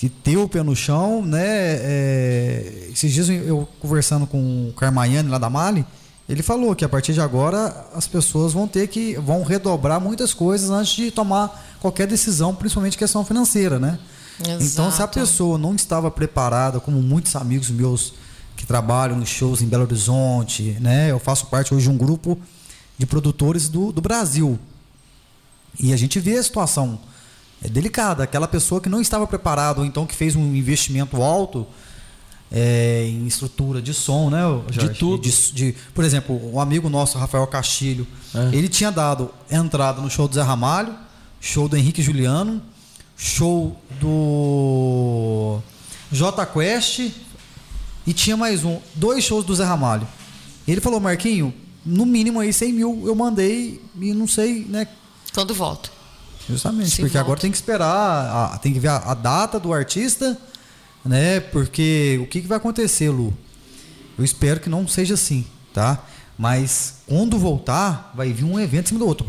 que 0.00 0.08
ter 0.08 0.38
o 0.38 0.48
pé 0.48 0.62
no 0.62 0.74
chão, 0.74 1.20
né? 1.22 1.44
É, 1.44 2.88
esses 2.90 3.12
dias 3.12 3.28
eu- 3.28 3.68
conversando 3.80 4.26
com 4.26 4.70
o 4.70 4.72
Carmaiane 4.72 5.28
lá 5.28 5.36
da 5.36 5.50
Mali, 5.50 5.84
ele 6.26 6.42
falou 6.42 6.74
que 6.74 6.82
a 6.86 6.88
partir 6.88 7.12
de 7.12 7.20
agora 7.20 7.86
as 7.94 8.06
pessoas 8.06 8.54
vão 8.54 8.66
ter 8.66 8.88
que 8.88 9.14
vão 9.16 9.42
redobrar 9.42 10.00
muitas 10.00 10.32
coisas 10.32 10.70
antes 10.70 10.94
de 10.94 11.10
tomar 11.10 11.76
qualquer 11.80 12.06
decisão, 12.06 12.54
principalmente 12.54 12.96
questão 12.96 13.22
financeira, 13.26 13.78
né? 13.78 13.98
Então, 14.40 14.58
se 14.58 14.80
a 14.80 15.04
Exato. 15.04 15.18
pessoa 15.20 15.58
não 15.58 15.74
estava 15.74 16.10
preparada, 16.10 16.80
como 16.80 17.02
muitos 17.02 17.36
amigos 17.36 17.68
meus 17.68 18.14
que 18.56 18.64
trabalham 18.66 19.18
nos 19.18 19.28
shows 19.28 19.60
em 19.60 19.66
Belo 19.66 19.82
Horizonte, 19.82 20.78
né? 20.80 21.10
Eu 21.10 21.18
faço 21.18 21.44
parte 21.48 21.74
hoje 21.74 21.84
de 21.84 21.90
um 21.90 21.98
grupo 21.98 22.38
de 22.96 23.04
produtores 23.04 23.68
do, 23.68 23.92
do 23.92 24.00
Brasil. 24.00 24.58
E 25.78 25.92
a 25.92 25.96
gente 25.96 26.18
vê 26.18 26.38
a 26.38 26.42
situação 26.42 26.98
é 27.62 27.68
delicada. 27.68 28.22
Aquela 28.24 28.48
pessoa 28.48 28.80
que 28.80 28.88
não 28.88 29.00
estava 29.00 29.26
preparada, 29.26 29.80
ou 29.80 29.86
então 29.86 30.06
que 30.06 30.14
fez 30.14 30.34
um 30.36 30.54
investimento 30.54 31.20
alto 31.22 31.66
é, 32.52 33.04
em 33.06 33.26
estrutura 33.26 33.80
de 33.80 33.94
som, 33.94 34.28
né, 34.30 34.40
Jorge? 34.70 34.98
tudo. 34.98 35.22
De, 35.22 35.52
de- 35.52 35.74
por 35.94 36.04
exemplo, 36.04 36.52
um 36.52 36.58
amigo 36.60 36.88
nosso, 36.88 37.16
Rafael 37.18 37.46
Castilho, 37.46 38.06
É. 38.34 38.56
ele 38.56 38.68
tinha 38.68 38.90
dado 38.90 39.30
entrada 39.50 40.00
no 40.00 40.10
show 40.10 40.26
do 40.26 40.34
Zé 40.34 40.42
Ramalho, 40.42 40.94
show 41.40 41.68
do 41.68 41.76
Henrique 41.76 42.02
Juliano, 42.02 42.60
show 43.16 43.76
do 44.00 45.58
J 46.12 46.46
Quest 46.46 47.10
e 48.06 48.12
tinha 48.12 48.36
mais 48.36 48.64
um, 48.64 48.78
dois 48.94 49.22
shows 49.24 49.44
do 49.44 49.54
Zé 49.54 49.64
Ramalho. 49.64 50.06
Ele 50.66 50.80
falou, 50.80 50.98
Marquinho, 51.00 51.52
no 51.84 52.04
mínimo 52.06 52.40
aí 52.40 52.52
100 52.52 52.72
mil 52.72 53.02
eu 53.06 53.14
mandei 53.14 53.80
e 54.00 54.12
não 54.12 54.26
sei, 54.26 54.64
né? 54.68 54.86
Quando 55.34 55.54
volta. 55.54 55.90
Justamente, 56.50 56.90
Se 56.90 56.96
porque 56.96 57.12
volta. 57.12 57.20
agora 57.20 57.40
tem 57.40 57.50
que 57.50 57.56
esperar, 57.56 58.52
a- 58.54 58.58
tem 58.58 58.72
que 58.72 58.78
ver 58.80 58.88
a, 58.88 58.96
a 58.96 59.14
data 59.14 59.58
do 59.60 59.72
artista, 59.72 60.36
né? 61.04 61.40
Porque 61.40 62.18
o 62.22 62.26
que, 62.26 62.40
que 62.42 62.46
vai 62.48 62.58
acontecer, 62.58 63.10
Lu? 63.10 63.32
Eu 64.18 64.24
espero 64.24 64.60
que 64.60 64.68
não 64.68 64.86
seja 64.86 65.14
assim, 65.14 65.46
tá? 65.72 66.02
Mas 66.36 66.94
quando 67.06 67.38
voltar, 67.38 68.12
vai 68.14 68.32
vir 68.32 68.44
um 68.44 68.58
evento 68.58 68.86
em 68.86 68.88
cima 68.88 69.00
do 69.00 69.06
outro. 69.06 69.26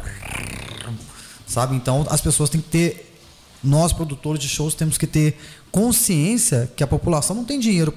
Sabe? 1.47 1.75
Então 1.75 2.05
as 2.09 2.21
pessoas 2.21 2.49
têm 2.49 2.61
que 2.61 2.69
ter, 2.69 3.17
nós 3.63 3.91
produtores 3.91 4.41
de 4.41 4.47
shows 4.47 4.73
temos 4.73 4.97
que 4.97 5.05
ter 5.07 5.37
consciência 5.71 6.71
que 6.75 6.83
a 6.83 6.87
população 6.87 7.35
não 7.35 7.43
tem 7.45 7.59
dinheiro 7.59 7.93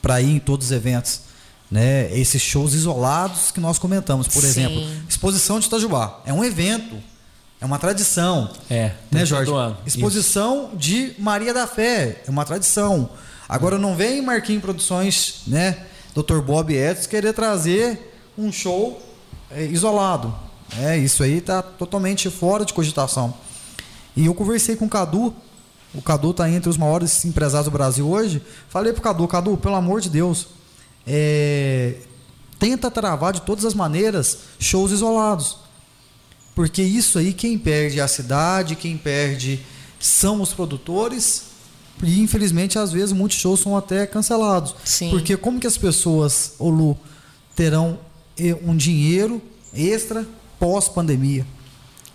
para 0.00 0.20
ir 0.20 0.30
em 0.30 0.38
todos 0.38 0.66
os 0.66 0.72
eventos. 0.72 1.20
Né? 1.70 2.16
Esses 2.16 2.40
shows 2.42 2.72
isolados 2.74 3.50
que 3.50 3.58
nós 3.58 3.78
comentamos, 3.78 4.28
por 4.28 4.42
Sim. 4.42 4.46
exemplo, 4.48 4.86
exposição 5.08 5.58
de 5.58 5.66
Itajubá. 5.66 6.20
É 6.24 6.32
um 6.32 6.44
evento, 6.44 6.96
é 7.64 7.66
uma 7.66 7.78
tradição. 7.78 8.50
É, 8.68 8.92
Né, 9.10 9.24
Jorge? 9.24 9.50
Exposição 9.86 10.72
de 10.74 11.14
Maria 11.18 11.54
da 11.54 11.66
Fé, 11.66 12.22
é 12.26 12.30
uma 12.30 12.44
tradição. 12.44 13.08
Agora 13.48 13.78
não 13.78 13.96
vem 13.96 14.20
Marquinhos 14.20 14.60
Produções, 14.60 15.36
né? 15.46 15.86
Dr. 16.14 16.40
Bob 16.40 16.74
Edson 16.74 17.08
querer 17.08 17.32
trazer 17.32 18.14
um 18.36 18.52
show 18.52 19.02
é, 19.50 19.64
isolado. 19.64 20.34
É, 20.78 20.98
isso 20.98 21.22
aí 21.22 21.40
tá 21.40 21.62
totalmente 21.62 22.28
fora 22.28 22.66
de 22.66 22.74
cogitação. 22.74 23.32
E 24.14 24.26
eu 24.26 24.34
conversei 24.34 24.76
com 24.76 24.84
o 24.84 24.88
Cadu, 24.88 25.34
o 25.94 26.02
Cadu 26.02 26.34
tá 26.34 26.50
entre 26.50 26.68
os 26.68 26.76
maiores 26.76 27.24
empresários 27.24 27.64
do 27.64 27.70
Brasil 27.70 28.06
hoje. 28.06 28.42
Falei 28.68 28.92
pro 28.92 29.00
Cadu, 29.00 29.26
Cadu, 29.26 29.56
pelo 29.56 29.74
amor 29.74 30.02
de 30.02 30.10
Deus, 30.10 30.48
é, 31.06 31.94
tenta 32.58 32.90
travar 32.90 33.32
de 33.32 33.40
todas 33.40 33.64
as 33.64 33.72
maneiras 33.72 34.40
shows 34.58 34.92
isolados. 34.92 35.63
Porque 36.54 36.82
isso 36.82 37.18
aí 37.18 37.32
quem 37.32 37.58
perde 37.58 37.98
é 37.98 38.02
a 38.02 38.08
cidade, 38.08 38.76
quem 38.76 38.96
perde 38.96 39.60
são 39.98 40.40
os 40.40 40.52
produtores. 40.52 41.44
E 42.02 42.20
infelizmente, 42.20 42.78
às 42.78 42.92
vezes, 42.92 43.12
muitos 43.12 43.38
shows 43.38 43.60
são 43.60 43.76
até 43.76 44.06
cancelados. 44.06 44.74
Sim. 44.84 45.10
Porque 45.10 45.36
como 45.36 45.58
que 45.60 45.66
as 45.66 45.76
pessoas, 45.78 46.54
Lu, 46.60 46.96
terão 47.56 47.98
eh, 48.38 48.56
um 48.64 48.76
dinheiro 48.76 49.40
extra 49.72 50.26
pós-pandemia? 50.58 51.46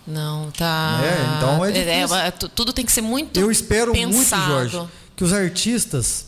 Não, 0.05 0.49
tá. 0.51 0.99
É, 1.03 1.37
então 1.37 1.63
é 1.65 1.71
difícil. 1.71 2.15
é, 2.15 2.31
tu- 2.31 2.49
tudo 2.49 2.73
tem 2.73 2.85
que 2.85 2.91
ser 2.91 3.01
muito 3.01 3.39
Eu 3.39 3.51
espero 3.51 3.91
pensado. 3.93 4.53
muito, 4.53 4.69
Jorge, 4.71 4.89
que 5.15 5.23
os 5.23 5.31
artistas 5.33 6.25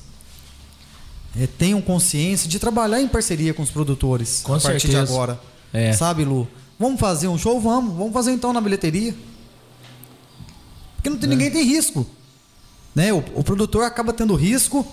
eh, 1.37 1.47
tenham 1.57 1.81
consciência 1.81 2.47
de 2.49 2.59
trabalhar 2.59 3.01
em 3.01 3.07
parceria 3.07 3.53
com 3.53 3.63
os 3.63 3.69
produtores 3.71 4.41
Com 4.43 4.53
a 4.53 4.59
partir 4.59 4.81
certeza. 4.87 5.05
de 5.05 5.11
agora. 5.11 5.39
É. 5.73 5.93
Sabe, 5.93 6.23
Lu? 6.25 6.47
Vamos 6.81 6.99
fazer 6.99 7.27
um 7.27 7.37
show? 7.37 7.61
Vamos. 7.61 7.95
Vamos 7.95 8.11
fazer 8.11 8.31
então 8.31 8.51
na 8.51 8.59
bilheteria. 8.59 9.15
Porque 10.95 11.11
não 11.11 11.17
tem, 11.17 11.27
É. 11.27 11.29
ninguém 11.29 11.51
tem 11.51 11.63
risco. 11.63 12.05
Né? 12.95 13.13
O, 13.13 13.19
o 13.35 13.43
produtor 13.43 13.83
acaba 13.83 14.11
tendo 14.11 14.33
risco 14.35 14.85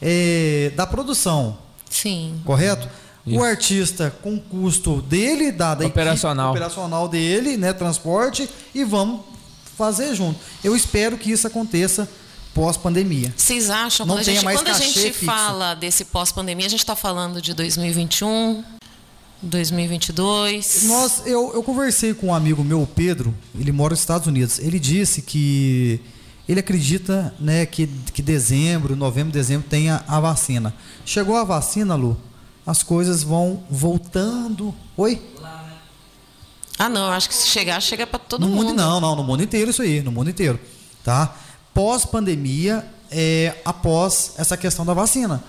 eh, 0.00 0.72
da 0.74 0.86
produção, 0.86 1.58
Sim. 1.90 2.40
correto? 2.46 2.88
Isso. 3.26 3.38
O 3.38 3.44
artista 3.44 4.10
com 4.22 4.36
o 4.36 4.40
custo 4.40 5.02
dele, 5.02 5.52
da, 5.52 5.74
da 5.74 5.84
equipe 5.84 6.00
Operacional. 6.00 6.50
operacional 6.52 7.06
dele, 7.08 7.58
né? 7.58 7.74
Transporte, 7.74 8.48
e 8.74 8.82
vamos 8.84 9.20
fazer 9.76 10.14
junto. 10.14 10.40
Eu 10.64 10.74
espero 10.74 11.18
que 11.18 11.30
isso 11.30 11.46
aconteça 11.46 12.08
pós-pandemia. 12.54 13.32
Vocês 13.36 13.68
acham, 13.68 14.06
Não 14.06 14.14
quando 14.16 14.20
a 14.20 14.32
gente, 14.32 14.42
quando 14.42 14.68
a 14.68 14.72
gente 14.72 15.12
fala 15.12 15.74
desse 15.74 16.06
pós-pandemia, 16.06 16.66
a 16.66 16.70
gente 16.70 16.80
está 16.80 16.96
falando 16.96 17.42
de 17.42 17.52
2021, 17.52 18.64
2022. 19.42 20.84
Nós, 20.84 21.22
eu, 21.26 21.52
eu 21.54 21.62
conversei 21.62 22.14
com 22.14 22.28
um 22.28 22.34
amigo 22.34 22.64
meu, 22.64 22.82
o 22.82 22.86
Pedro, 22.86 23.34
ele 23.58 23.72
mora 23.72 23.92
nos 23.92 24.00
Estados 24.00 24.26
Unidos. 24.26 24.58
Ele 24.58 24.78
disse 24.78 25.22
que 25.22 26.00
ele 26.48 26.60
acredita 26.60 27.34
né, 27.38 27.66
que, 27.66 27.86
que 28.12 28.22
dezembro, 28.22 28.96
novembro, 28.96 29.32
dezembro 29.32 29.68
tenha 29.68 30.02
a 30.08 30.18
vacina. 30.18 30.74
Chegou 31.04 31.36
a 31.36 31.44
vacina, 31.44 31.94
Lu, 31.94 32.16
as 32.66 32.82
coisas 32.82 33.22
vão 33.22 33.62
voltando. 33.70 34.74
Oi? 34.96 35.22
Ah, 36.78 36.88
não, 36.88 37.10
acho 37.10 37.28
que 37.28 37.34
se 37.34 37.48
chegar, 37.48 37.80
chega 37.80 38.06
para 38.06 38.20
todo 38.20 38.42
no 38.42 38.48
mundo. 38.48 38.68
mundo 38.68 38.76
não, 38.76 39.00
não, 39.00 39.16
no 39.16 39.24
mundo 39.24 39.42
inteiro 39.42 39.70
isso 39.70 39.82
aí, 39.82 40.00
no 40.00 40.12
mundo 40.12 40.30
inteiro, 40.30 40.60
tá? 41.02 41.34
Pós-pandemia, 41.74 42.86
é, 43.10 43.56
após 43.64 44.34
essa 44.38 44.56
questão 44.56 44.86
da 44.86 44.94
vacina, 44.94 45.42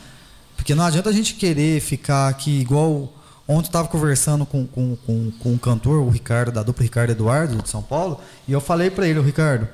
porque 0.56 0.74
não 0.74 0.84
adianta 0.84 1.10
a 1.10 1.14
gente 1.14 1.36
querer 1.36 1.80
ficar 1.82 2.30
aqui 2.30 2.60
igual 2.60 3.14
ontem 3.50 3.66
eu 3.66 3.70
estava 3.70 3.88
conversando 3.88 4.46
com, 4.46 4.68
com, 4.68 4.96
com, 4.96 5.32
com 5.32 5.54
o 5.56 5.60
cantor, 5.60 6.04
o 6.04 6.10
Ricardo 6.10 6.52
da 6.52 6.62
dupla 6.62 6.84
Ricardo 6.84 7.10
Eduardo 7.10 7.62
de 7.62 7.68
São 7.68 7.82
Paulo, 7.82 8.22
e 8.48 8.52
eu 8.52 8.62
falei 8.62 8.92
para 8.92 9.08
ele, 9.08 9.18
o 9.18 9.24
Ricardo, 9.24 9.68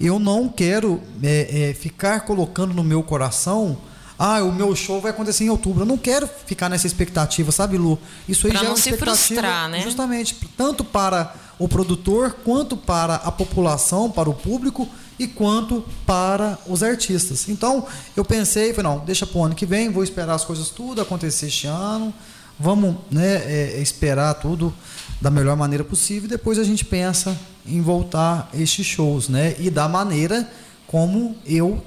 eu 0.00 0.18
não 0.18 0.48
quero 0.48 1.02
é, 1.20 1.70
é, 1.70 1.74
ficar 1.74 2.20
colocando 2.20 2.72
no 2.72 2.84
meu 2.84 3.02
coração. 3.02 3.76
Ah, 4.18 4.42
o 4.42 4.52
meu 4.52 4.74
show 4.76 5.00
vai 5.00 5.10
acontecer 5.10 5.44
em 5.44 5.50
outubro. 5.50 5.82
Eu 5.82 5.86
não 5.86 5.98
quero 5.98 6.28
ficar 6.46 6.68
nessa 6.68 6.86
expectativa, 6.86 7.50
sabe, 7.52 7.76
Lu? 7.76 7.98
Isso 8.28 8.46
aí 8.46 8.52
Pra 8.52 8.60
já 8.60 8.66
é 8.66 8.68
não 8.68 8.74
uma 8.74 8.80
se 8.80 8.90
expectativa 8.90 9.16
frustrar, 9.16 9.68
né? 9.68 9.80
justamente 9.80 10.36
tanto 10.56 10.84
para 10.84 11.34
o 11.58 11.68
produtor 11.68 12.36
quanto 12.44 12.76
para 12.76 13.16
a 13.16 13.32
população, 13.32 14.10
para 14.10 14.30
o 14.30 14.34
público 14.34 14.88
e 15.18 15.26
quanto 15.26 15.84
para 16.06 16.58
os 16.66 16.82
artistas. 16.82 17.48
Então 17.48 17.86
eu 18.16 18.24
pensei, 18.24 18.72
falei, 18.72 18.90
não, 18.90 19.04
deixa 19.04 19.26
para 19.26 19.38
o 19.38 19.44
ano 19.44 19.54
que 19.54 19.66
vem, 19.66 19.90
vou 19.90 20.02
esperar 20.02 20.34
as 20.34 20.44
coisas 20.44 20.70
tudo 20.70 21.02
acontecer 21.02 21.46
este 21.46 21.66
ano, 21.66 22.14
vamos 22.60 22.96
né, 23.10 23.42
é, 23.46 23.80
esperar 23.80 24.34
tudo 24.34 24.72
da 25.20 25.30
melhor 25.30 25.56
maneira 25.56 25.82
possível 25.82 26.26
e 26.26 26.28
depois 26.28 26.58
a 26.58 26.64
gente 26.64 26.84
pensa 26.84 27.36
em 27.66 27.80
voltar 27.80 28.48
estes 28.54 28.86
shows, 28.86 29.28
né? 29.28 29.54
E 29.58 29.70
da 29.70 29.88
maneira 29.88 30.48
como 30.86 31.36
eu 31.46 31.82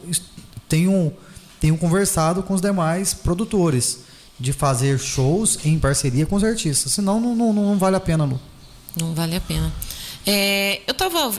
tenho 0.67 1.13
tenho 1.59 1.77
conversado 1.77 2.43
com 2.43 2.53
os 2.53 2.61
demais 2.61 3.13
produtores 3.13 3.99
de 4.37 4.51
fazer 4.51 4.99
shows 4.99 5.59
em 5.63 5.79
parceria 5.79 6.25
com 6.25 6.35
os 6.35 6.43
artistas. 6.43 6.91
Senão 6.91 7.21
não, 7.21 7.33
não, 7.33 7.53
não 7.53 7.77
vale 7.77 7.95
a 7.95 7.99
pena, 8.01 8.25
Lu. 8.25 8.39
Não 8.99 9.13
vale 9.13 9.35
a 9.35 9.41
pena. 9.41 9.71
É, 10.25 10.79
eu 10.87 10.93
estava 10.93 11.31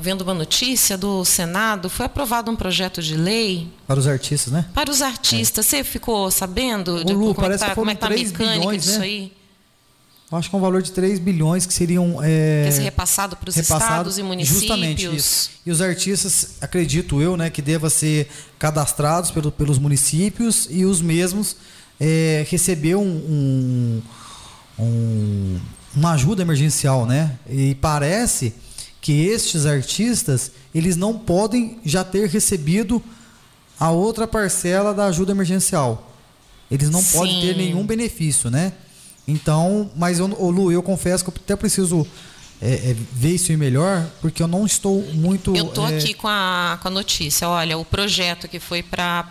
vendo 0.00 0.22
uma 0.22 0.34
notícia 0.34 0.98
do 0.98 1.24
Senado, 1.24 1.88
foi 1.88 2.06
aprovado 2.06 2.50
um 2.50 2.56
projeto 2.56 3.00
de 3.02 3.14
lei 3.16 3.68
Para 3.86 4.00
os 4.00 4.06
artistas, 4.08 4.52
né? 4.52 4.66
para 4.74 4.90
os 4.90 5.00
artistas. 5.02 5.66
Você 5.66 5.84
ficou 5.84 6.30
sabendo 6.30 7.04
de 7.04 7.12
Lu, 7.12 7.20
como, 7.20 7.30
é 7.30 7.34
parece 7.34 7.62
que 7.64 7.68
tá, 7.70 7.74
como 7.76 7.90
é 7.90 7.94
que 7.94 8.00
tá 8.00 8.06
a 8.06 8.10
foram 8.10 8.18
3 8.20 8.32
mecânica 8.32 8.58
bilhões, 8.60 8.82
disso 8.84 8.98
né? 8.98 9.04
aí? 9.04 9.32
Eu 10.30 10.36
acho 10.36 10.50
que 10.50 10.54
é 10.56 10.58
um 10.58 10.60
valor 10.60 10.82
de 10.82 10.92
3 10.92 11.18
bilhões 11.20 11.64
que 11.64 11.72
seriam. 11.72 12.18
É, 12.22 12.64
Quer 12.66 12.72
ser 12.72 12.82
repassado 12.82 13.34
para 13.36 13.48
os 13.48 13.56
estados 13.56 14.18
e 14.18 14.22
municípios? 14.22 14.60
Justamente 14.60 15.06
isso. 15.16 15.50
E 15.64 15.70
os 15.70 15.80
artistas, 15.80 16.56
acredito 16.60 17.22
eu, 17.22 17.34
né, 17.36 17.48
que 17.48 17.62
deva 17.62 17.88
ser 17.88 18.28
cadastrados 18.58 19.30
pelo, 19.30 19.50
pelos 19.50 19.78
municípios 19.78 20.66
e 20.70 20.84
os 20.84 21.00
mesmos 21.00 21.56
é, 21.98 22.44
receber 22.50 22.94
um, 22.96 23.00
um- 23.06 24.02
um- 24.78 25.60
uma 25.98 26.12
ajuda 26.12 26.42
emergencial, 26.42 27.04
né? 27.04 27.36
E 27.48 27.74
parece 27.74 28.54
que 29.00 29.26
estes 29.26 29.66
artistas 29.66 30.52
eles 30.74 30.96
não 30.96 31.18
podem 31.18 31.78
já 31.84 32.04
ter 32.04 32.28
recebido 32.28 33.02
a 33.78 33.90
outra 33.90 34.26
parcela 34.26 34.94
da 34.94 35.06
ajuda 35.06 35.32
emergencial. 35.32 36.12
Eles 36.70 36.90
não 36.90 37.02
podem 37.02 37.40
ter 37.40 37.54
Sim. 37.54 37.58
nenhum 37.58 37.84
benefício, 37.84 38.50
né? 38.50 38.72
Então, 39.26 39.90
mas 39.96 40.18
eu, 40.18 40.26
Lu, 40.26 40.70
eu 40.70 40.82
confesso 40.82 41.24
que 41.24 41.30
eu 41.30 41.34
até 41.36 41.56
preciso 41.56 42.06
é, 42.60 42.90
é, 42.90 42.96
ver 43.12 43.34
isso 43.36 43.52
aí 43.52 43.56
melhor, 43.56 44.04
porque 44.20 44.42
eu 44.42 44.48
não 44.48 44.66
estou 44.66 45.02
muito. 45.14 45.54
Eu 45.54 45.66
estou 45.66 45.88
é, 45.88 45.96
aqui 45.96 46.12
com 46.12 46.26
a, 46.26 46.76
com 46.82 46.88
a 46.88 46.90
notícia. 46.90 47.48
Olha, 47.48 47.78
o 47.78 47.84
projeto 47.84 48.48
que 48.48 48.58
foi 48.58 48.82
para. 48.82 49.24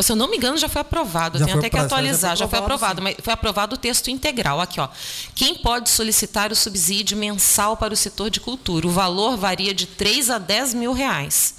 Se 0.00 0.12
eu 0.12 0.16
não 0.16 0.30
me 0.30 0.36
engano, 0.36 0.58
já 0.58 0.68
foi 0.68 0.82
aprovado. 0.82 1.38
Já 1.38 1.46
tenho 1.46 1.58
foi 1.58 1.66
até 1.66 1.70
que 1.70 1.82
atualizar. 1.82 2.32
já 2.32 2.44
Já 2.44 2.48
foi 2.48 2.58
foi 2.58 2.58
aprovado, 2.58 3.00
aprovado, 3.00 3.02
mas 3.02 3.24
foi 3.24 3.32
aprovado 3.32 3.74
o 3.74 3.78
texto 3.78 4.10
integral. 4.10 4.60
Aqui, 4.60 4.80
ó. 4.80 4.88
Quem 5.34 5.54
pode 5.54 5.88
solicitar 5.88 6.52
o 6.52 6.56
subsídio 6.56 7.16
mensal 7.16 7.74
para 7.76 7.94
o 7.94 7.96
setor 7.96 8.28
de 8.28 8.40
cultura? 8.40 8.86
O 8.86 8.90
valor 8.90 9.36
varia 9.38 9.72
de 9.72 9.86
3 9.86 10.28
a 10.28 10.38
10 10.38 10.74
mil 10.74 10.92
reais. 10.92 11.54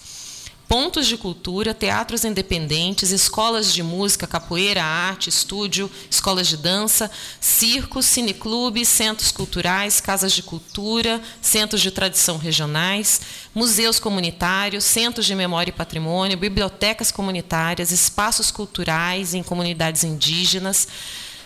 Pontos 0.76 1.08
de 1.08 1.16
cultura, 1.16 1.74
teatros 1.74 2.26
independentes, 2.26 3.12
escolas 3.12 3.74
de 3.74 3.82
música, 3.82 4.28
capoeira, 4.28 4.84
arte, 4.84 5.30
estúdio, 5.30 5.90
escolas 6.12 6.48
de 6.50 6.58
dança, 6.58 7.10
circos, 7.40 8.06
cineclubes, 8.06 8.90
centros 8.90 9.32
culturais, 9.32 10.02
casas 10.02 10.34
de 10.34 10.44
cultura, 10.44 11.22
centros 11.42 11.82
de 11.82 11.92
tradição 11.92 12.38
regionais, 12.38 13.22
museus 13.54 14.02
comunitários, 14.02 14.84
centros 14.84 15.26
de 15.26 15.34
memória 15.34 15.72
e 15.72 15.74
patrimônio, 15.74 16.38
bibliotecas 16.38 17.10
comunitárias, 17.10 17.92
espaços 17.92 18.52
culturais 18.52 19.34
em 19.34 19.42
comunidades 19.42 20.04
indígenas, 20.04 20.90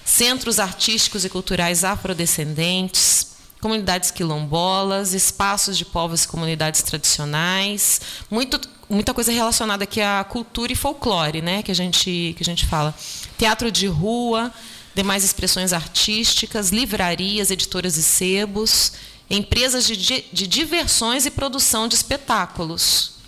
centros 0.03 0.57
artísticos 0.57 1.23
e 1.23 1.30
culturais 1.30 1.84
afrodescendentes, 1.84 3.28
comunidades 3.62 4.12
quilombolas, 4.12 5.14
espaços 5.14 5.78
de 5.78 5.86
povos 5.86 6.24
e 6.24 6.28
comunidades 6.28 6.82
tradicionais, 6.82 7.99
muito, 8.30 8.60
muita 8.89 9.14
coisa 9.14 9.32
relacionada 9.32 9.84
aqui 9.84 10.01
à 10.01 10.24
cultura 10.24 10.72
e 10.72 10.76
folclore, 10.76 11.41
né, 11.41 11.62
que 11.62 11.72
a 11.72 11.76
gente 11.76 12.34
que 12.38 12.41
a 12.41 12.45
gente 12.45 12.66
fala. 12.66 12.95
Teatro 13.38 13.72
de 13.72 13.88
rua, 13.88 14.51
demais 14.95 15.24
expressões 15.24 15.74
artísticas, 15.74 16.70
livrarias, 16.70 17.51
editoras 17.51 17.97
e 17.97 18.03
sebos, 18.03 18.93
empresas 19.30 19.86
de, 19.86 19.95
de 20.32 20.47
diversões 20.47 21.26
e 21.26 21.32
produção 21.32 21.88
de 21.88 21.95
espetáculos. 21.95 23.20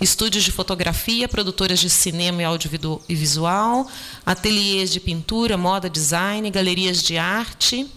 Estúdios 0.00 0.42
de 0.42 0.50
fotografia, 0.50 1.28
produtoras 1.28 1.78
de 1.78 1.88
cinema 1.88 2.42
e 2.42 2.44
audiovisual, 2.44 3.88
ateliês 4.26 4.90
de 4.90 4.98
pintura, 4.98 5.56
moda, 5.56 5.88
design, 5.88 6.50
galerias 6.50 7.00
de 7.00 7.16
arte, 7.16 7.88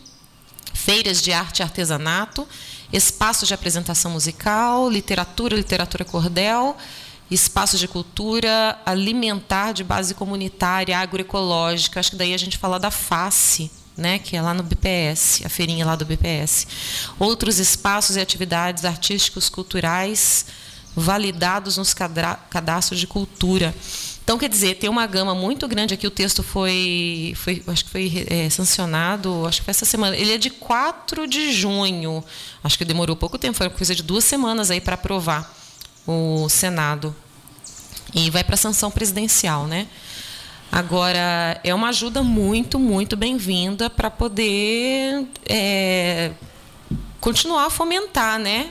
feiras 0.86 1.19
de 1.19 1.33
arte 1.33 1.61
e 1.61 1.63
artesanato, 1.63 2.47
espaços 2.93 3.47
de 3.47 3.55
apresentação 3.55 4.11
musical, 4.11 4.88
literatura, 4.88 5.55
literatura 5.55 6.05
cordel, 6.05 6.77
espaços 7.31 7.79
de 7.79 7.88
cultura 7.88 8.79
alimentar 8.86 9.71
de 9.71 9.83
base 9.83 10.13
comunitária, 10.13 10.95
agroecológica. 10.99 11.99
Acho 11.99 12.11
que 12.11 12.15
daí 12.15 12.36
a 12.36 12.38
gente 12.38 12.59
fala 12.59 12.79
da 12.79 12.91
face, 12.91 13.71
né, 13.97 14.19
que 14.19 14.38
é 14.38 14.41
lá 14.43 14.53
no 14.53 14.61
BPS, 14.61 15.43
a 15.43 15.49
feirinha 15.49 15.83
lá 15.88 15.95
do 15.95 16.05
BPS. 16.05 16.67
Outros 17.17 17.57
espaços 17.57 18.15
e 18.15 18.19
atividades 18.19 18.86
artísticos, 18.86 19.49
culturais, 19.49 20.45
validados 20.96 21.78
nos 21.78 21.93
cadastros 21.93 23.00
de 23.00 23.08
cultura. 23.08 23.76
Então, 24.24 24.39
quer 24.39 24.50
dizer, 24.50 24.76
tem 24.76 24.89
uma 24.89 25.06
gama 25.06 25.36
muito 25.36 25.68
grande 25.68 25.93
aqui. 25.93 26.08
O 26.08 26.12
texto 26.12 26.41
foi, 26.41 27.34
foi 27.36 27.62
acho 27.68 27.86
que 27.86 27.91
foi 27.91 28.26
é, 28.28 28.50
sancionado, 28.50 29.46
acho 29.46 29.60
que 29.60 29.66
foi 29.66 29.72
essa 29.72 29.86
semana. 29.86 30.16
Ele 30.16 30.34
é 30.34 30.38
de 30.38 30.50
4 30.50 31.28
de 31.28 31.52
junho. 31.52 32.24
Acho 32.64 32.78
que 32.78 32.84
demorou 32.84 33.16
pouco 33.16 33.38
tempo, 33.38 33.56
foi 33.56 33.70
coisa 33.70 33.93
de 33.93 34.02
duas 34.02 34.24
semanas 34.24 34.72
aí 34.72 34.82
para 34.82 34.96
aprovar 34.96 35.54
o 36.08 36.50
Senado. 36.50 37.16
E 38.16 38.32
vai 38.32 38.43
para 38.43 38.56
a 38.56 38.58
sanção 38.58 38.89
presidencial, 38.89 39.68
né? 39.68 39.88
Agora, 40.72 41.60
é 41.64 41.74
uma 41.74 41.89
ajuda 41.89 42.24
muito, 42.24 42.80
muito 42.80 43.16
bem-vinda 43.16 43.89
para 43.89 44.10
poder 44.10 45.28
é, 45.48 46.32
continuar 47.20 47.66
a 47.66 47.70
fomentar 47.70 48.39
né, 48.39 48.70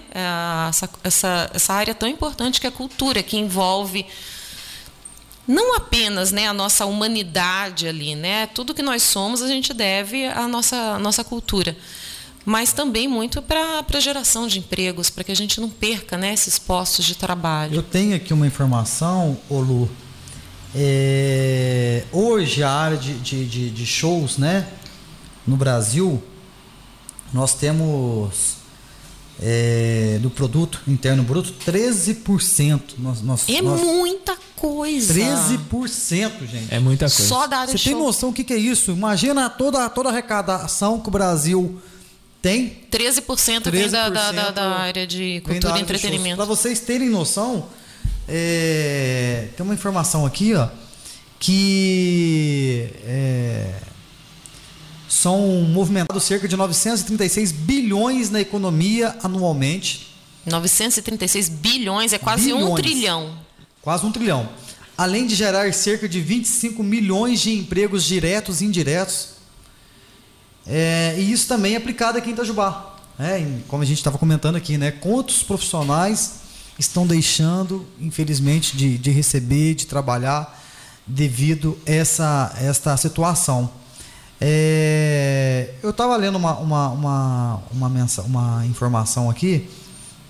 essa, 0.68 0.90
essa, 1.02 1.50
essa 1.52 1.72
área 1.72 1.94
tão 1.94 2.08
importante 2.08 2.60
que 2.60 2.66
é 2.66 2.68
a 2.68 2.72
cultura, 2.72 3.22
que 3.22 3.36
envolve 3.36 4.06
não 5.46 5.76
apenas 5.76 6.32
né, 6.32 6.48
a 6.48 6.54
nossa 6.54 6.86
humanidade 6.86 7.86
ali, 7.86 8.14
né? 8.14 8.46
Tudo 8.46 8.74
que 8.74 8.82
nós 8.82 9.02
somos 9.02 9.42
a 9.42 9.46
gente 9.46 9.74
deve 9.74 10.26
à 10.26 10.48
nossa, 10.48 10.76
à 10.94 10.98
nossa 10.98 11.22
cultura. 11.22 11.76
Mas 12.46 12.72
também 12.72 13.08
muito 13.08 13.40
para 13.40 13.84
a 13.92 14.00
geração 14.00 14.46
de 14.46 14.58
empregos, 14.58 15.08
para 15.08 15.24
que 15.24 15.32
a 15.32 15.36
gente 15.36 15.60
não 15.60 15.68
perca 15.68 16.16
né, 16.16 16.32
esses 16.32 16.58
postos 16.58 17.04
de 17.04 17.14
trabalho. 17.14 17.74
Eu 17.74 17.82
tenho 17.82 18.14
aqui 18.14 18.34
uma 18.34 18.46
informação, 18.46 19.38
Olu, 19.48 19.90
é, 20.74 22.04
hoje 22.12 22.62
a 22.62 22.70
área 22.70 22.96
de, 22.96 23.14
de, 23.14 23.46
de, 23.46 23.70
de, 23.70 23.86
shows, 23.86 24.36
né? 24.36 24.66
No 25.46 25.56
Brasil, 25.56 26.22
nós 27.34 27.52
temos 27.52 28.54
é, 29.42 30.18
do 30.22 30.30
produto 30.30 30.80
interno 30.86 31.24
bruto 31.24 31.52
13%. 31.66 32.80
Nós, 32.98 33.20
nós, 33.22 33.48
é 33.48 33.60
nós, 33.60 33.80
muita 33.80 34.36
coisa. 34.56 35.12
13%, 35.12 36.46
gente. 36.46 36.72
É 36.72 36.78
muita 36.78 37.06
coisa. 37.06 37.28
Só 37.28 37.48
da 37.48 37.58
área 37.58 37.72
Você 37.72 37.78
de 37.78 37.84
tem 37.84 37.92
show. 37.94 38.02
noção 38.02 38.30
do 38.30 38.36
que, 38.36 38.44
que 38.44 38.52
é 38.52 38.56
isso? 38.56 38.92
Imagina 38.92 39.50
toda, 39.50 39.90
toda 39.90 40.10
a 40.10 40.12
arrecadação 40.12 41.00
que 41.00 41.08
o 41.08 41.10
Brasil 41.10 41.80
tem. 42.40 42.84
13%, 42.88 43.62
13% 43.62 43.70
vem 43.72 43.90
da, 43.90 44.08
da, 44.08 44.30
da, 44.30 44.50
da 44.52 44.68
área 44.76 45.04
de 45.04 45.42
cultura 45.44 45.78
e 45.78 45.82
entretenimento. 45.82 46.36
Para 46.36 46.44
vocês 46.44 46.78
terem 46.78 47.10
noção, 47.10 47.66
é, 48.28 49.48
tem 49.56 49.64
uma 49.66 49.74
informação 49.74 50.24
aqui, 50.24 50.54
ó, 50.54 50.68
que 51.40 52.88
é, 53.04 53.74
são 55.14 55.62
movimentados 55.62 56.24
cerca 56.24 56.48
de 56.48 56.56
936 56.56 57.52
bilhões 57.52 58.30
na 58.30 58.40
economia 58.40 59.16
anualmente. 59.22 60.08
936 60.44 61.48
bilhões 61.48 62.12
é 62.12 62.18
quase 62.18 62.46
Bilhões. 62.46 62.64
um 62.64 62.74
trilhão. 62.74 63.38
Quase 63.80 64.04
um 64.04 64.10
trilhão. 64.10 64.48
Além 64.98 65.24
de 65.26 65.36
gerar 65.36 65.72
cerca 65.72 66.08
de 66.08 66.20
25 66.20 66.82
milhões 66.82 67.40
de 67.40 67.52
empregos 67.56 68.04
diretos 68.04 68.60
e 68.60 68.64
indiretos. 68.64 69.28
É, 70.66 71.14
e 71.16 71.30
isso 71.30 71.46
também 71.46 71.74
é 71.74 71.76
aplicado 71.76 72.18
aqui 72.18 72.30
em 72.30 72.32
Itajubá. 72.32 72.96
Em- 73.38 73.62
como 73.68 73.84
a 73.84 73.86
gente 73.86 73.98
estava 73.98 74.18
comentando 74.18 74.56
aqui, 74.56 74.76
né? 74.76 74.90
Quantos 74.90 75.44
profissionais 75.44 76.40
estão 76.76 77.06
deixando, 77.06 77.86
infelizmente, 78.00 78.76
de, 78.76 78.98
de 78.98 79.10
receber, 79.12 79.74
de 79.74 79.86
trabalhar 79.86 80.60
devido 81.06 81.78
a 81.86 81.90
essa, 81.92 82.56
esta 82.60 82.96
situação. 82.96 83.70
É, 84.40 85.70
eu 85.82 85.90
estava 85.90 86.16
lendo 86.16 86.36
uma, 86.36 86.56
uma, 86.58 86.88
uma, 86.90 87.62
uma, 87.70 87.88
mensa- 87.88 88.22
uma 88.22 88.64
informação 88.66 89.30
aqui 89.30 89.68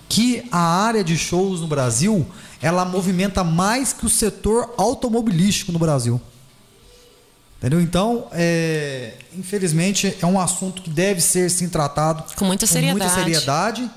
que 0.08 0.46
a 0.52 0.58
área 0.58 1.02
de 1.02 1.16
shows 1.16 1.60
no 1.60 1.66
Brasil 1.66 2.26
ela 2.60 2.84
movimenta 2.84 3.42
mais 3.42 3.92
que 3.92 4.06
o 4.06 4.08
setor 4.08 4.72
automobilístico 4.76 5.72
no 5.72 5.78
Brasil. 5.78 6.20
Entendeu? 7.58 7.80
Então, 7.80 8.26
é, 8.32 9.14
infelizmente, 9.36 10.16
é 10.20 10.26
um 10.26 10.38
assunto 10.40 10.82
que 10.82 10.90
deve 10.90 11.20
ser 11.20 11.50
sim 11.50 11.68
tratado 11.68 12.24
Com 12.36 12.44
muita 12.44 12.66
seriedade. 12.66 13.14
seriedade, 13.14 13.90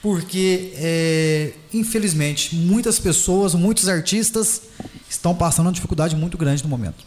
porque, 0.00 0.72
é, 0.76 1.52
infelizmente, 1.72 2.54
muitas 2.54 2.98
pessoas, 3.00 3.54
muitos 3.54 3.88
artistas 3.88 4.62
estão 5.10 5.34
passando 5.34 5.66
uma 5.66 5.72
dificuldade 5.72 6.14
muito 6.14 6.38
grande 6.38 6.62
no 6.62 6.68
momento. 6.68 7.04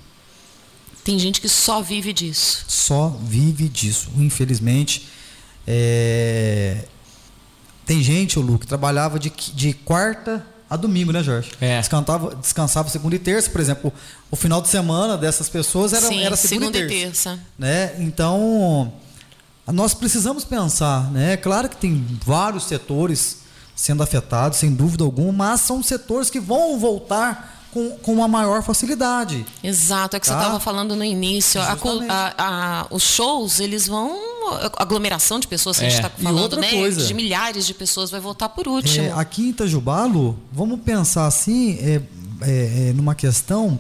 Tem 1.08 1.18
gente 1.18 1.40
que 1.40 1.48
só 1.48 1.82
vive 1.82 2.12
disso. 2.12 2.66
Só 2.68 3.18
vive 3.24 3.70
disso, 3.70 4.10
infelizmente. 4.18 5.08
É, 5.66 6.84
Tem 7.86 8.04
gente, 8.04 8.38
ô 8.38 8.42
Lu, 8.42 8.60
que 8.60 8.68
trabalhava 8.68 9.18
de, 9.18 9.30
de 9.30 9.72
quarta 9.72 10.46
a 10.70 10.76
domingo, 10.76 11.14
né, 11.14 11.24
Jorge? 11.24 11.50
É. 11.62 11.80
Descansava, 11.80 12.36
descansava 12.36 12.90
segunda 12.90 13.16
e 13.16 13.20
terça, 13.20 13.50
por 13.50 13.62
exemplo. 13.62 13.94
O 14.30 14.36
final 14.36 14.62
de 14.62 14.68
semana 14.68 15.18
dessas 15.18 15.48
pessoas 15.48 15.94
era, 15.94 16.06
Sim, 16.10 16.24
era 16.24 16.36
segunda, 16.36 16.66
segunda 16.66 16.78
e 16.80 16.82
e 16.82 16.88
terça. 17.06 17.30
terça. 17.30 17.40
Né? 17.58 17.96
Então, 18.00 18.92
nós 19.66 19.94
precisamos 19.94 20.44
pensar, 20.44 21.10
né? 21.10 21.32
É 21.34 21.38
claro 21.38 21.70
que 21.70 21.78
tem 21.78 22.06
vários 22.26 22.66
setores 22.66 23.44
sendo 23.74 24.04
afetados, 24.04 24.60
sem 24.60 24.74
dúvida 24.74 25.06
alguma, 25.06 25.32
mas 25.32 25.62
são 25.62 25.82
setores 25.82 26.30
que 26.30 26.42
vão 26.42 26.78
voltar 26.78 27.57
com, 27.78 27.98
com 27.98 28.14
uma 28.14 28.28
maior 28.28 28.64
facilidade. 28.64 29.46
Exato, 29.64 30.16
é 30.16 30.20
que 30.20 30.26
Tá. 30.28 30.34
você 30.34 30.40
estava 30.40 30.60
falando 30.60 30.96
no 30.96 31.04
início. 31.04 31.62
A 31.62 31.74
a- 32.10 32.34
a- 32.38 32.88
os 32.90 33.04
shows, 33.04 33.60
eles 33.60 33.88
vão. 33.88 34.26
Aglomeração 34.78 35.40
de 35.42 35.48
pessoas, 35.48 35.78
que 35.78 35.86
a 35.86 35.90
gente 35.90 36.02
É. 36.02 36.06
está 36.08 36.12
E 36.18 36.24
falando, 36.24 36.56
né? 36.58 36.72
coisa. 36.72 37.06
De 37.06 37.14
milhares 37.14 37.66
de 37.68 37.74
pessoas, 37.74 38.10
vai 38.10 38.20
voltar 38.22 38.48
por 38.50 38.66
último. 38.68 39.06
É, 39.06 39.12
aqui 39.12 39.44
em 39.44 39.50
Itajubalo, 39.50 40.40
vamos 40.54 40.80
pensar 40.80 41.28
assim, 41.28 41.78
é, 41.82 42.02
é, 42.42 42.90
é, 42.90 42.94
numa 42.94 43.14
questão. 43.14 43.78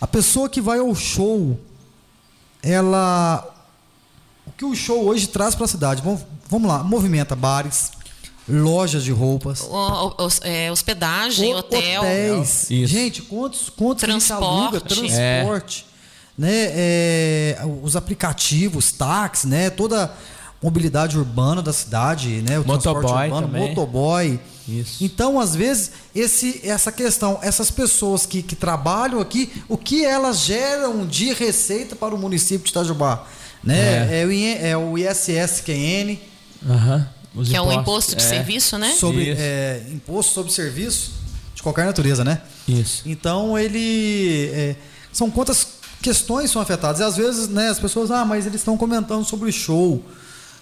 A 0.00 0.06
pessoa 0.06 0.48
que 0.48 0.60
vai 0.62 0.78
ao 0.78 0.94
show, 0.94 1.58
ela. 2.62 3.46
O 4.46 4.50
que 4.52 4.64
o 4.64 4.74
show 4.74 5.04
hoje 5.04 5.26
traz 5.28 5.54
para 5.54 5.64
a 5.66 5.68
cidade? 5.68 6.00
Vamos, 6.02 6.22
vamos 6.48 6.68
lá, 6.68 6.82
movimenta 6.82 7.36
bares, 7.36 7.90
lojas 8.48 9.02
de 9.04 9.10
roupas, 9.12 9.60
O- 9.62 10.08
o- 10.24 10.28
é, 10.42 10.70
hospedagem, 10.70 11.52
ho- 11.54 11.58
hotel. 11.58 12.02
hotéis. 12.02 12.70
Isso. 12.70 12.86
Gente, 12.86 13.22
quantos, 13.22 13.68
quantos 13.70 14.02
Transporte. 14.02 14.44
aluga? 14.44 14.80
Transporte. 14.80 15.86
Né? 16.38 16.50
É, 16.52 17.58
os 17.82 17.96
aplicativos, 17.96 18.92
táxi, 18.92 19.46
né? 19.48 19.70
Toda 19.70 20.04
a 20.04 20.10
mobilidade 20.62 21.18
urbana 21.18 21.62
da 21.62 21.72
cidade, 21.72 22.42
né? 22.48 22.58
O 22.58 22.64
transporte 22.64 23.02
Motoboy 23.02 23.24
urbano, 23.24 23.46
também. 23.46 23.68
motoboy. 23.68 24.40
Isso. 24.68 25.02
Então, 25.04 25.38
às 25.40 25.54
vezes, 25.54 25.92
esse, 26.14 26.60
essa 26.64 26.90
questão, 26.92 27.38
essas 27.40 27.70
pessoas 27.70 28.26
que, 28.26 28.42
que 28.42 28.54
trabalham 28.56 29.20
aqui, 29.20 29.50
o 29.68 29.78
que 29.78 30.04
elas 30.04 30.40
geram 30.40 31.06
de 31.06 31.32
receita 31.32 31.94
para 31.96 32.14
o 32.14 32.18
município 32.18 32.64
de 32.64 32.70
Itajubá? 32.70 33.24
Né? 33.62 34.20
É. 34.22 34.26
o, 34.26 34.32
é 34.32 34.76
o 34.76 34.98
ISSQN, 34.98 36.18
Aham. 36.68 37.08
Os 37.36 37.48
Que 37.50 37.54
é 37.56 37.60
o 37.60 37.64
impostos. 37.64 37.82
imposto 37.82 38.16
de 38.16 38.22
É. 38.24 38.28
serviço, 38.28 38.78
né? 38.78 38.92
sobre 38.98 39.30
é, 39.36 39.82
imposto 39.92 40.32
sobre 40.32 40.50
serviço 40.52 41.12
de 41.54 41.62
qualquer 41.62 41.84
natureza, 41.84 42.24
né? 42.24 42.40
Isso. 42.66 43.02
Então 43.06 43.58
ele 43.58 44.48
é, 44.52 44.76
são 45.12 45.30
quantas 45.30 45.66
questões 46.02 46.50
são 46.50 46.62
afetadas. 46.62 47.00
E 47.00 47.04
às 47.04 47.16
vezes, 47.16 47.48
né, 47.48 47.68
as 47.68 47.78
pessoas, 47.78 48.10
ah, 48.10 48.24
mas 48.24 48.46
eles 48.46 48.60
estão 48.60 48.76
comentando 48.76 49.24
sobre 49.24 49.48
o 49.48 49.52
show. 49.52 50.02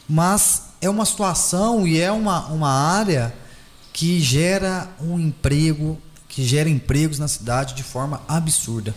Mas 0.08 0.62
é 0.80 0.88
uma 0.90 1.04
situação 1.04 1.86
e 1.86 2.00
é 2.00 2.10
uma, 2.12 2.46
uma 2.46 2.70
área 2.70 3.32
que 3.92 4.20
gera 4.20 4.88
um 5.00 5.18
emprego, 5.18 5.96
que 6.28 6.44
gera 6.44 6.68
empregos 6.68 7.18
na 7.18 7.28
cidade 7.28 7.74
de 7.74 7.82
forma 7.82 8.20
absurda. 8.28 8.94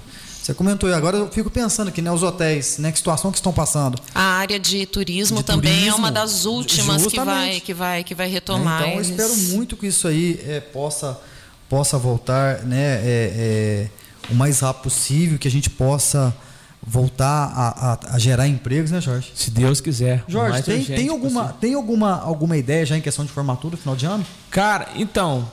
Você 0.48 0.54
comentou, 0.54 0.89
e 0.89 0.93
agora 0.93 1.18
eu 1.18 1.30
fico 1.30 1.50
pensando 1.50 1.89
aqui, 1.89 2.02
né, 2.02 2.10
os 2.10 2.24
hotéis, 2.24 2.78
né, 2.78 2.89
que 2.89 2.98
situação 2.98 3.32
que 3.32 3.38
estão 3.38 3.52
passando. 3.52 4.00
A 4.16 4.22
área 4.22 4.58
de 4.58 4.86
turismo 4.86 5.39
De 5.39 5.43
também 5.43 5.74
é 5.74 5.76
turismo, 5.80 5.98
uma 5.98 6.10
das 6.10 6.45
últimas 6.45 7.06
que 7.06 7.20
vai, 7.20 7.60
que 7.60 7.74
vai, 7.74 8.02
que 8.06 8.16
vai 8.16 8.30
retomar. 8.30 8.82
Então 8.84 8.93
eu 8.93 9.02
espero 9.02 9.36
muito 9.36 9.76
que 9.76 9.88
isso 9.88 10.08
aí 10.08 10.39
é, 10.48 10.62
possa, 10.62 11.20
possa 11.68 11.98
voltar 11.98 12.64
né, 12.64 12.78
é, 12.78 13.02
é, 13.04 13.89
o 14.32 14.36
mais 14.36 14.62
rápido 14.62 14.84
possível, 14.84 15.38
que 15.38 15.50
a 15.50 15.52
gente 15.52 15.70
possa 15.70 16.34
voltar 16.82 17.52
a, 17.54 17.91
a- 17.91 18.00
a 18.16 18.18
gerar 18.18 18.48
empregos, 18.48 18.89
né, 18.89 19.02
Jorge? 19.02 19.30
Se 19.36 19.52
Deus 19.52 19.82
quiser. 19.82 20.24
Jorge, 20.30 20.64
tem, 20.64 20.82
tem, 20.82 21.10
alguma, 21.10 21.41
possível. 21.41 21.60
tem 21.60 21.74
alguma, 21.74 22.22
alguma 22.22 22.56
ideia 22.56 22.86
já 22.86 22.98
em 22.98 23.02
questão 23.02 23.26
de 23.26 23.34
formatura 23.34 23.74
no 23.76 23.78
final 23.82 23.98
de 23.98 24.06
ano? 24.06 24.26
Cara, 24.50 24.88
então, 24.95 25.52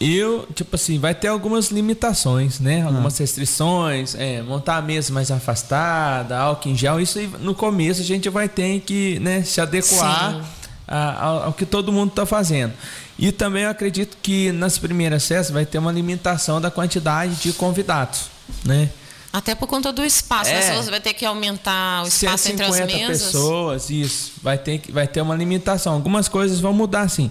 eu, 0.00 0.46
tipo 0.54 0.76
assim, 0.76 0.98
vai 0.98 1.14
ter 1.14 1.28
algumas 1.28 1.68
limitações, 1.70 2.60
né? 2.60 2.82
Algumas 2.82 3.16
restrições, 3.18 4.14
é, 4.14 4.42
montar 4.42 4.76
a 4.76 4.82
mesa 4.82 5.12
mais 5.12 5.30
afastada, 5.30 6.36
álcool 6.38 6.68
em 6.68 6.76
gel, 6.76 7.00
isso 7.00 7.18
aí, 7.18 7.26
no 7.40 7.54
começo 7.54 8.00
a 8.00 8.04
gente 8.04 8.28
vai 8.28 8.48
ter 8.48 8.80
que 8.80 9.18
né, 9.20 9.42
se 9.42 9.60
adequar 9.60 10.34
Sim. 10.34 10.42
a- 10.86 11.22
ao, 11.46 11.52
que 11.52 11.64
todo 11.64 11.90
mundo 11.92 12.10
está 12.10 12.26
fazendo. 12.26 12.72
E 13.18 13.32
também 13.32 13.62
eu 13.62 13.70
acredito 13.70 14.18
que 14.22 14.52
nas 14.52 14.76
primeiras 14.76 15.26
festas 15.26 15.50
vai 15.50 15.64
ter 15.64 15.78
uma 15.78 15.90
limitação 15.90 16.60
da 16.60 16.70
quantidade 16.70 17.34
de 17.36 17.52
convidados, 17.54 18.26
né? 18.64 18.90
Até 19.32 19.54
por 19.54 19.66
conta 19.66 19.92
do 19.92 20.04
espaço, 20.04 20.50
né? 20.50 20.78
É. 20.78 20.82
Vai 20.82 21.00
ter 21.00 21.12
que 21.14 21.24
aumentar 21.24 22.04
o 22.04 22.08
espaço 22.08 22.50
entre 22.50 22.64
as 22.64 22.74
150 22.74 23.08
mesas. 23.08 23.26
pessoas, 23.26 23.90
isso. 23.90 24.32
Vai 24.42 24.56
ter, 24.58 24.78
que- 24.78 24.92
vai 24.92 25.06
ter 25.06 25.20
uma 25.22 25.34
limitação. 25.34 25.94
Algumas 25.94 26.28
coisas 26.28 26.60
vão 26.60 26.72
mudar, 26.72 27.08
sim. 27.08 27.30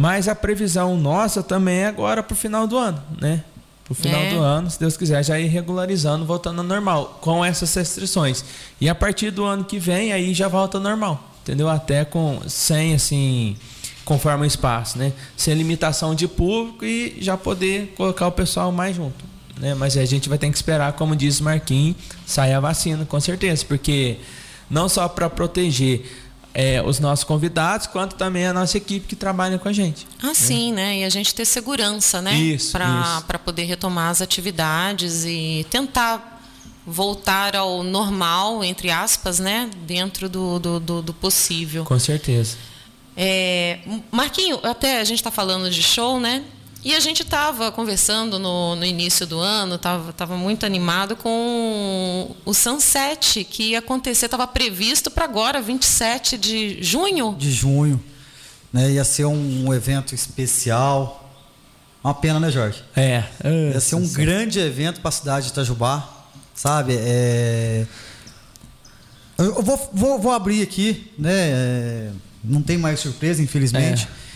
Mas 0.00 0.28
a 0.28 0.34
previsão 0.36 0.96
nossa 0.96 1.42
também 1.42 1.78
é 1.78 1.86
agora 1.88 2.22
pro 2.22 2.36
final 2.36 2.68
do 2.68 2.78
ano, 2.78 3.02
né? 3.20 3.42
Pro 3.84 3.96
final 3.96 4.20
É. 4.20 4.30
do 4.32 4.38
ano, 4.38 4.70
se 4.70 4.78
Deus 4.78 4.96
quiser, 4.96 5.24
já 5.24 5.40
ir 5.40 5.48
regularizando, 5.48 6.24
voltando 6.24 6.60
ao 6.60 6.64
normal, 6.64 7.18
com 7.20 7.44
essas 7.44 7.74
restrições. 7.74 8.44
E 8.80 8.88
a 8.88 8.94
partir 8.94 9.32
do 9.32 9.44
ano 9.44 9.64
que 9.64 9.76
vem, 9.76 10.12
aí 10.12 10.32
já 10.32 10.46
volta 10.46 10.78
ao 10.78 10.82
normal, 10.84 11.28
entendeu? 11.42 11.68
Até 11.68 12.04
com, 12.04 12.40
sem, 12.46 12.94
assim, 12.94 13.56
conforme 14.04 14.44
o 14.44 14.46
espaço, 14.46 14.96
né? 14.98 15.12
Sem 15.36 15.54
limitação 15.54 16.14
de 16.14 16.28
público 16.28 16.84
e 16.84 17.16
já 17.20 17.36
poder 17.36 17.92
colocar 17.96 18.28
o 18.28 18.32
pessoal 18.32 18.70
mais 18.70 18.94
junto, 18.94 19.24
né? 19.58 19.74
Mas 19.74 19.96
a 19.96 20.04
gente 20.04 20.28
vai 20.28 20.38
ter 20.38 20.48
que 20.48 20.54
esperar, 20.56 20.92
como 20.92 21.16
disse 21.16 21.40
o 21.40 21.44
Marquinhos, 21.44 21.96
sair 22.24 22.52
a 22.54 22.60
vacina, 22.60 23.04
com 23.04 23.18
certeza, 23.18 23.64
porque 23.66 24.18
não 24.70 24.88
só 24.88 25.08
para 25.08 25.28
proteger 25.28 26.27
é, 26.54 26.82
os 26.82 26.98
nossos 26.98 27.24
convidados, 27.24 27.86
quanto 27.86 28.16
também 28.16 28.46
a 28.46 28.52
nossa 28.52 28.76
equipe 28.76 29.06
que 29.06 29.16
trabalha 29.16 29.58
com 29.58 29.68
a 29.68 29.72
gente. 29.72 30.06
Ah, 30.22 30.34
sim, 30.34 30.72
né? 30.72 30.98
E 30.98 31.04
a 31.04 31.08
gente 31.08 31.34
ter 31.34 31.44
segurança, 31.44 32.20
né? 32.20 32.34
Isso, 32.34 32.72
Para 32.72 32.86
isso. 33.16 33.24
para 33.26 33.38
poder 33.38 33.64
retomar 33.64 34.10
as 34.10 34.20
atividades 34.20 35.24
e 35.24 35.66
tentar 35.70 36.42
voltar 36.86 37.54
ao 37.54 37.82
normal, 37.82 38.64
entre 38.64 38.90
aspas, 38.90 39.38
né? 39.38 39.70
Dentro 39.86 40.28
do, 40.28 40.58
do, 40.58 40.80
do, 40.80 41.02
do 41.02 41.14
possível. 41.14 41.84
Com 41.84 41.98
certeza. 41.98 42.56
É, 43.16 43.80
Marquinho, 44.10 44.58
até 44.62 45.00
a 45.00 45.04
gente 45.04 45.18
está 45.18 45.30
falando 45.30 45.70
de 45.70 45.82
show, 45.82 46.18
né? 46.18 46.42
E 46.84 46.94
a 46.94 47.00
gente 47.00 47.22
estava 47.22 47.72
conversando 47.72 48.38
no, 48.38 48.76
no 48.76 48.84
início 48.84 49.26
do 49.26 49.40
ano, 49.40 49.74
estava 49.74 50.12
tava 50.12 50.36
muito 50.36 50.64
animado 50.64 51.16
com 51.16 52.36
o 52.44 52.54
Sunset, 52.54 53.42
que 53.44 53.70
ia 53.70 53.80
acontecer, 53.80 54.26
estava 54.26 54.46
previsto 54.46 55.10
para 55.10 55.24
agora, 55.24 55.60
27 55.60 56.38
de 56.38 56.82
junho. 56.82 57.34
De 57.36 57.50
junho. 57.50 58.02
Né? 58.72 58.92
Ia 58.92 59.04
ser 59.04 59.24
um, 59.24 59.66
um 59.66 59.74
evento 59.74 60.14
especial. 60.14 61.28
Uma 62.02 62.14
pena, 62.14 62.38
né, 62.38 62.50
Jorge? 62.50 62.82
É. 62.94 63.24
Ia 63.72 63.80
ser 63.80 63.96
um 63.96 64.06
grande 64.06 64.60
evento 64.60 65.00
para 65.00 65.08
a 65.08 65.12
cidade 65.12 65.46
de 65.46 65.52
Itajubá, 65.52 66.08
sabe? 66.54 66.96
É... 66.96 67.86
Eu 69.36 69.56
eu 69.56 69.62
vou, 69.62 69.90
vou, 69.92 70.18
vou 70.20 70.32
abrir 70.32 70.62
aqui, 70.62 71.12
né? 71.18 71.32
é, 71.32 72.10
Não 72.42 72.62
tem 72.62 72.78
mais 72.78 73.00
surpresa, 73.00 73.42
infelizmente. 73.42 74.08
É. 74.24 74.27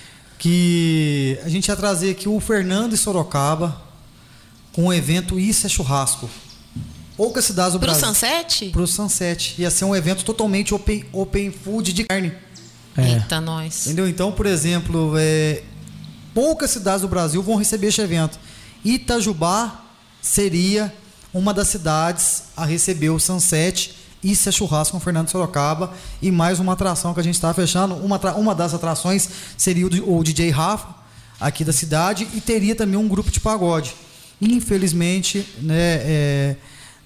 Que 0.43 1.39
a 1.45 1.49
gente 1.49 1.69
ia 1.69 1.77
trazer 1.77 2.11
aqui 2.11 2.29
o 2.29 2.41
Fernando 2.41 2.95
e 2.95 2.97
Sorocaba 2.97 3.81
com 4.73 4.87
o 4.87 4.93
evento 4.93 5.39
Isso 5.39 5.69
é 5.69 5.71
Churrasco. 5.71 6.29
Poucas 7.17 7.45
cidades 7.45 7.75
do 7.75 7.79
Para 7.79 7.93
o 7.93 7.97
Brasil. 7.97 8.09
Sunset? 8.09 8.71
Pro 8.71 8.85
Sunset. 8.85 9.55
Ia 9.63 9.71
ser 9.71 9.85
um 9.85 9.95
evento 9.95 10.25
totalmente 10.25 10.75
open, 10.75 11.05
open 11.13 11.53
food 11.53 11.93
de 11.93 12.03
carne. 12.03 12.33
É. 12.97 13.13
Eita, 13.13 13.41
nós. 13.41 13.87
Entendeu? 13.87 14.09
Então, 14.09 14.33
por 14.33 14.47
exemplo, 14.47 15.15
é, 15.17 15.63
poucas 16.35 16.73
cidades 16.73 17.03
do 17.03 17.09
Brasil 17.09 17.41
vão 17.41 17.55
receber 17.55 17.87
este 17.87 18.01
evento. 18.01 18.37
Itajubá 18.85 19.85
seria 20.21 20.93
uma 21.33 21.55
das 21.55 21.69
cidades 21.69 22.47
a 22.57 22.65
receber 22.65 23.11
o 23.11 23.21
Sunset. 23.21 23.95
Isso 24.23 24.49
é 24.49 24.53
churrasco 24.53 24.93
com 24.97 25.01
Fernando 25.01 25.29
Sorocaba. 25.29 25.93
E 26.21 26.31
mais 26.31 26.61
uma 26.61 26.73
atração 26.75 27.13
que 27.15 27.21
a 27.21 27.23
gente 27.25 27.35
está 27.35 27.53
fechando. 27.53 27.95
Uma, 27.97 28.19
uma 28.37 28.55
das 28.55 28.73
atrações 28.75 29.29
seria 29.57 29.87
o, 29.87 30.19
o 30.19 30.23
DJ 30.25 30.51
Rafa, 30.51 30.89
aqui 31.41 31.65
da 31.65 31.73
cidade. 31.73 32.29
E 32.35 32.41
teria 32.41 32.75
também 32.77 32.97
um 32.99 33.09
grupo 33.09 33.31
de 33.31 33.41
pagode. 33.41 33.95
Infelizmente, 34.41 35.47
né, 35.61 35.75
é, 36.05 36.57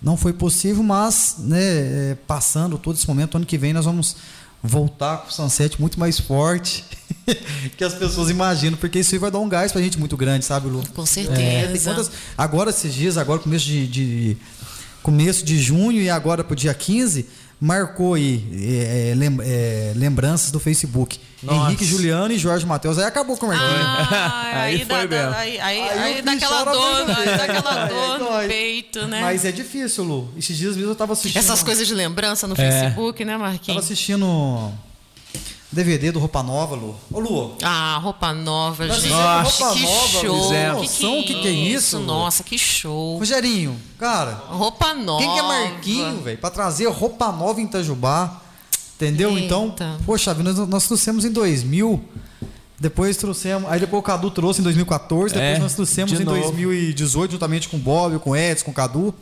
não 0.02 0.16
foi 0.16 0.32
possível, 0.32 0.82
mas 0.82 1.36
né, 1.38 1.58
é, 1.60 2.16
passando 2.26 2.76
todo 2.78 2.96
esse 2.96 3.06
momento, 3.06 3.36
ano 3.36 3.46
que 3.46 3.56
vem 3.56 3.72
nós 3.72 3.84
vamos 3.84 4.16
voltar 4.62 5.18
com 5.18 5.28
o 5.28 5.32
Sunset 5.32 5.80
muito 5.80 6.00
mais 6.00 6.18
forte 6.18 6.82
que 7.76 7.84
as 7.84 7.94
pessoas 7.94 8.30
imaginam, 8.30 8.76
porque 8.78 8.98
isso 8.98 9.14
aí 9.14 9.18
vai 9.18 9.30
dar 9.30 9.38
um 9.38 9.48
gás 9.48 9.70
pra 9.70 9.80
gente 9.80 9.98
muito 9.98 10.16
grande, 10.16 10.44
sabe, 10.44 10.68
Lu? 10.68 10.82
Com 10.94 11.02
É, 11.02 11.06
certeza. 11.06 11.90
quantas- 11.90 12.10
agora 12.36 12.70
esses 12.70 12.92
dias, 12.92 13.16
agora 13.16 13.38
começo 13.38 13.64
de, 13.64 13.86
de- 13.86 14.36
começo 15.06 15.44
de 15.44 15.56
junho 15.62 16.02
e 16.02 16.10
agora 16.10 16.42
pro 16.42 16.56
dia 16.56 16.74
15, 16.74 17.26
marcou 17.60 18.14
aí 18.14 18.44
é, 18.52 19.10
é, 19.10 19.14
lem- 19.14 19.38
é, 19.40 19.92
lembranças 19.94 20.50
do 20.50 20.58
Facebook. 20.58 21.20
Nossa. 21.42 21.66
Henrique 21.68 21.84
Juliano 21.84 22.32
e 22.32 22.38
Jorge 22.38 22.66
Matheus. 22.66 22.98
Aí 22.98 23.04
acabou 23.04 23.36
com 23.36 23.46
o 23.46 23.48
Marquinhos. 23.50 23.72
Ah, 24.10 24.50
Aí 24.62 24.74
aí, 24.74 24.84
foi 24.84 24.86
dá, 24.86 25.06
dá- 25.06 25.08
mesmo. 25.26 25.34
aí, 25.36 25.60
aí, 25.60 25.80
Aí 25.80 25.98
aí 25.98 26.20
o 26.20 26.24
dá 26.24 26.32
bicho 26.32 26.44
aquela 26.44 26.60
era 26.62 26.72
dor, 26.72 27.06
muito- 27.06 27.24
dá 27.24 27.44
aquela 27.44 27.82
Aí 27.84 27.88
dor 27.88 28.18
no 28.18 28.48
peito, 28.48 29.06
né? 29.06 29.20
Mas 29.20 29.44
é 29.44 29.52
difícil, 29.52 30.02
Lu. 30.02 30.28
Esses 30.36 30.56
dias 30.56 30.76
mesmo 30.76 30.90
eu 30.90 30.96
tava 30.96 31.12
assistindo. 31.12 31.38
Essas 31.40 31.62
coisas 31.62 31.86
de 31.86 31.94
lembrança 31.94 32.48
no 32.48 32.54
É. 32.54 32.56
Facebook, 32.56 33.24
né, 33.24 33.32
Tava 33.32 33.44
Marquinhos? 33.44 33.84
assistindo 33.84 34.72
DVD 35.76 36.10
do 36.10 36.18
Roupa 36.18 36.42
Nova, 36.42 36.74
Lu. 36.74 36.96
Ô, 37.12 37.20
Lu. 37.20 37.56
Ah, 37.62 37.98
roupa 38.02 38.32
nova, 38.32 38.86
Nós 38.86 38.96
gente. 39.02 39.08
que 39.08 39.14
roupa 39.14 39.74
nova, 39.74 40.20
show. 40.20 40.42
fizemos. 40.42 40.80
Que, 40.80 41.04
Noção, 41.04 41.22
que 41.22 41.34
que 41.42 41.46
é 41.48 41.50
isso? 41.52 41.98
Nossa, 42.00 42.42
que 42.42 42.58
show. 42.58 43.18
Rogerinho, 43.18 43.76
cara, 43.98 44.32
Roupa 44.48 44.92
nova. 44.94 45.22
Quem 45.22 45.32
que 45.32 45.38
é 45.38 45.42
Marquinho, 45.42 46.20
velho? 46.22 46.38
Pra 46.38 46.50
trazer 46.50 46.88
roupa 46.88 47.30
nova 47.30 47.60
em 47.60 47.64
Itajubá. 47.64 48.40
Entendeu? 48.96 49.30
Eita. 49.30 49.40
Então, 49.44 49.74
poxa, 50.04 50.32
vida, 50.34 50.52
nós, 50.52 50.68
nós 50.68 50.86
trouxemos 50.86 51.24
em 51.24 51.30
2000. 51.30 52.02
Depois 52.80 53.16
trouxemos. 53.16 53.70
Aí 53.70 53.78
depois 53.80 54.00
o 54.00 54.02
Cadu 54.02 54.30
trouxe 54.30 54.60
em 54.60 54.64
2014. 54.64 55.32
Depois 55.34 55.56
É, 55.56 55.58
nós 55.58 55.74
trouxemos 55.74 56.10
de 56.14 56.22
em 56.22 56.24
novo. 56.24 56.40
2018, 56.40 57.32
juntamente 57.32 57.68
com 57.68 57.76
o 57.76 57.80
Bob, 57.80 58.18
com 58.18 58.30
o 58.30 58.36
Edson, 58.36 58.64
com 58.66 58.70
o 58.70 58.74
Cadu. 58.74 59.14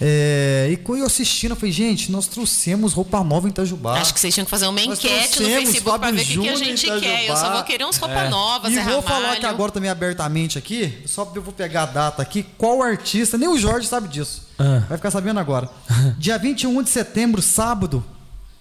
É, 0.00 0.68
e 0.72 0.76
quando 0.76 1.00
eu 1.00 1.06
assistindo, 1.06 1.52
eu 1.52 1.56
falei, 1.56 1.70
gente, 1.72 2.10
nós 2.10 2.26
trouxemos 2.26 2.92
roupa 2.92 3.22
nova 3.22 3.46
em 3.46 3.50
Itajubá. 3.50 4.00
Acho 4.00 4.12
que 4.12 4.18
vocês 4.20 4.34
tinham 4.34 4.44
que 4.44 4.50
fazer 4.50 4.66
uma 4.66 4.80
enquete 4.80 5.40
no 5.40 5.48
Facebook 5.48 5.98
pra 5.98 6.08
Fábio 6.08 6.14
ver 6.24 6.38
o 6.38 6.42
que, 6.42 6.48
que 6.48 6.48
a 6.48 6.56
gente 6.56 6.86
quer. 7.00 7.28
Eu 7.28 7.36
só 7.36 7.52
vou 7.52 7.62
querer 7.62 7.84
uns 7.84 7.96
roupa 7.96 8.28
nova, 8.28 8.68
E 8.68 8.74
Zé 8.74 8.82
vou 8.82 9.00
falar 9.02 9.18
Ramalho. 9.18 9.36
aqui 9.36 9.46
agora 9.46 9.70
também 9.72 9.88
abertamente 9.90 10.58
aqui, 10.58 11.02
só 11.06 11.30
eu 11.34 11.42
vou 11.42 11.52
pegar 11.52 11.84
a 11.84 11.86
data 11.86 12.22
aqui, 12.22 12.44
qual 12.58 12.82
artista, 12.82 13.38
nem 13.38 13.48
o 13.48 13.56
Jorge 13.56 13.86
sabe 13.86 14.08
disso. 14.08 14.48
Ah. 14.58 14.82
Vai 14.88 14.98
ficar 14.98 15.10
sabendo 15.10 15.38
agora. 15.38 15.70
Dia 16.18 16.38
21 16.38 16.82
de 16.82 16.90
setembro, 16.90 17.40
sábado, 17.40 18.04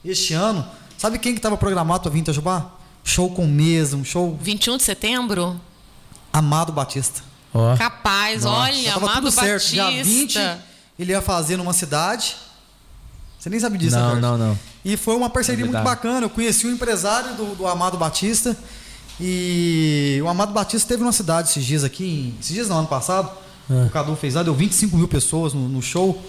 este 0.06 0.34
ano, 0.34 0.66
sabe 0.98 1.18
quem 1.18 1.34
que 1.34 1.40
estava 1.40 1.58
programado 1.58 2.02
para 2.02 2.12
vir 2.12 2.20
em 2.20 2.22
Itajubá? 2.22 2.72
Show 3.04 3.32
com 3.32 3.46
mesa, 3.48 3.98
um 3.98 4.06
show 4.06 4.38
21 4.42 4.78
de 4.78 4.84
setembro? 4.84 5.60
Amado 6.32 6.72
Batista. 6.72 7.22
Ó. 7.54 7.76
Capaz, 7.76 8.46
olha, 8.46 8.74
Já 8.74 8.94
tava 8.94 9.06
Amado 9.06 9.22
tudo 9.24 9.32
certo. 9.32 9.76
Batista. 9.76 9.92
Dia 9.92 10.04
20, 10.04 10.40
ele 10.98 11.12
ia 11.12 11.22
fazer 11.22 11.58
numa 11.58 11.74
cidade. 11.74 12.36
Você 13.40 13.50
nem 13.50 13.60
sabe 13.60 13.78
disso, 13.78 13.96
né, 13.96 14.02
Não, 14.02 14.10
Jorge? 14.10 14.22
não, 14.22 14.38
não. 14.38 14.60
E 14.86 14.96
foi 14.96 15.16
uma 15.16 15.30
parceria 15.30 15.64
É 15.64 15.66
muito 15.66 15.74
verdade. 15.74 15.96
bacana. 15.96 16.26
Eu 16.26 16.30
conheci 16.30 16.66
o 16.66 16.72
empresário 16.72 17.34
do, 17.36 17.56
do 17.56 17.68
Amado 17.68 17.98
Batista. 17.98 18.56
E 19.20 20.20
o 20.24 20.28
Amado 20.28 20.54
Batista 20.54 20.88
teve 20.88 21.04
uma 21.04 21.12
cidade 21.12 21.50
esses 21.50 21.64
dias 21.64 21.84
aqui, 21.84 22.34
esses 22.40 22.54
dias 22.54 22.68
não, 22.68 22.80
ano 22.80 22.88
passado. 22.88 23.30
É. 23.70 23.86
O 23.86 23.90
Cadu 23.90 24.16
fez 24.16 24.34
lá, 24.34 24.44
deu 24.44 24.54
25 24.54 24.98
mil 24.98 25.08
pessoas 25.08 25.54
no, 25.54 25.70
no 25.70 25.82
show. 25.82 26.22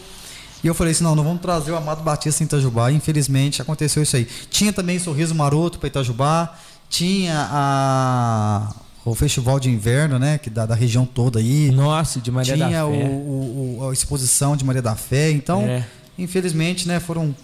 E 0.63 0.67
eu 0.67 0.75
falei 0.75 0.93
assim: 0.93 1.03
não, 1.05 1.15
não 1.15 1.25
vamos 1.25 1.41
trazer 1.43 1.73
o 1.73 1.77
Amado 1.77 2.03
Batista 2.03 2.43
em 2.43 2.47
Itajubá. 2.47 2.91
Infelizmente 2.93 3.61
aconteceu 3.63 4.03
isso 4.03 4.17
aí. 4.17 4.25
Tinha 4.51 4.73
também 4.73 4.99
Sorriso 4.99 5.35
Maroto 5.35 5.79
para 5.79 5.87
Itajubá. 5.89 6.55
Tinha 6.89 7.49
a, 7.51 8.73
o 9.05 9.15
Festival 9.15 9.61
de 9.61 9.69
Inverno, 9.71 10.19
né? 10.19 10.39
Que 10.39 10.49
da, 10.49 10.65
da 10.67 10.75
região 10.75 11.05
toda 11.05 11.39
aí. 11.39 11.71
Nossa, 11.71 12.21
de 12.21 12.31
Maria 12.31 12.57
da 12.57 12.67
Tinha 12.69 12.79
Fé. 12.79 12.85
o- 12.87 13.89
a 13.89 13.93
exposição 13.93 14.57
de 14.57 14.65
Maria 14.65 14.81
da 14.83 14.95
Fé. 14.95 15.31
Então, 15.31 15.63
É. 15.63 15.85
infelizmente, 16.19 16.89
né, 16.89 16.99
foram 17.01 17.35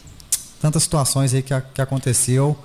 tantas 0.61 0.83
situações 0.83 1.35
aí 1.35 1.43
que, 1.43 1.53
a- 1.55 1.61
que 1.61 1.81
aconteceu. 1.83 2.57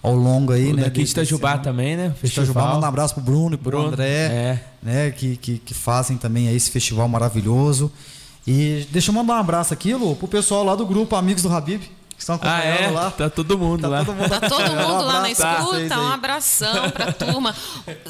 ao 0.00 0.14
longo 0.14 0.52
aí, 0.52 0.70
O 0.70 0.76
né? 0.76 0.84
daqui 0.84 1.02
de 1.02 1.10
Itajubá 1.10 1.58
também, 1.58 1.96
né? 1.96 2.14
Itajubá, 2.22 2.68
manda 2.74 2.86
um 2.86 2.88
abraço 2.88 3.14
pro 3.14 3.22
Bruno 3.22 3.56
e 3.56 3.58
pro 3.58 3.72
Bruno, 3.72 3.88
André, 3.88 4.06
é. 4.06 4.64
né? 4.80 5.10
Que, 5.10 5.36
que, 5.36 5.58
que 5.58 5.74
fazem 5.74 6.16
também 6.16 6.46
aí 6.46 6.54
esse 6.54 6.70
festival 6.70 7.08
maravilhoso. 7.08 7.90
E 8.46 8.86
deixa 8.92 9.10
eu 9.10 9.14
mandar 9.14 9.34
um 9.34 9.38
abraço 9.40 9.74
aqui, 9.74 9.92
Lu, 9.92 10.14
pro 10.14 10.28
pessoal 10.28 10.62
lá 10.62 10.76
do 10.76 10.86
grupo 10.86 11.16
Amigos 11.16 11.42
do 11.42 11.52
Habib, 11.52 11.82
que 12.18 12.22
estão 12.22 12.34
Ah, 12.42 12.56
acompanhando 12.58 12.82
é? 12.82 12.90
lá. 12.90 13.10
Tá 13.12 13.30
todo 13.30 13.56
mundo 13.56 13.80
Tá 13.82 13.88
lá. 13.88 14.04
todo 14.04 14.16
mundo 14.16 14.28
Tá 14.28 14.40
todo 14.48 14.60
Um 14.72 14.76
mundo 14.76 15.04
lá 15.04 15.20
na 15.20 15.30
escuta, 15.30 16.00
um 16.00 16.08
abração 16.12 16.90
pra 16.90 17.12
turma. 17.14 17.54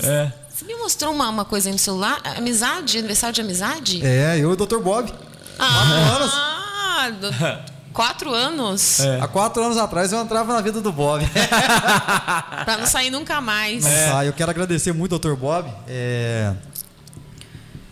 É. 0.03 0.33
Você 0.49 0.65
me 0.65 0.75
mostrou 0.75 1.13
uma, 1.13 1.29
uma 1.29 1.45
coisa 1.45 1.69
aí 1.69 1.73
no 1.73 1.79
celular? 1.79 2.21
Amizade? 2.37 2.99
Aniversário 2.99 3.35
de 3.35 3.41
amizade? 3.43 4.05
É, 4.05 4.37
eu 4.39 4.51
e 4.51 4.53
o 4.55 4.57
Dr. 4.57 4.79
Bob. 4.79 5.13
Ah, 5.59 7.11
do- 7.21 7.79
quatro 7.93 8.33
anos. 8.35 9.01
É. 9.01 9.21
Há 9.21 9.29
quatro 9.29 9.63
anos 9.63 9.77
atrás 9.77 10.11
eu 10.13 10.21
entrava 10.21 10.53
na 10.55 10.61
vida 10.61 10.81
do 10.81 10.91
Bob. 10.91 11.25
Pra 12.65 12.77
não 12.79 12.87
sair 12.87 13.11
nunca 13.11 13.41
mais. 13.41 13.85
Não 13.85 13.91
sai. 13.91 14.27
Eu 14.29 14.33
quero 14.33 14.51
agradecer 14.51 14.93
muito 14.93 15.15
ao 15.15 15.19
Dr. 15.19 15.35
Bob. 15.35 15.71
É, 15.87 16.53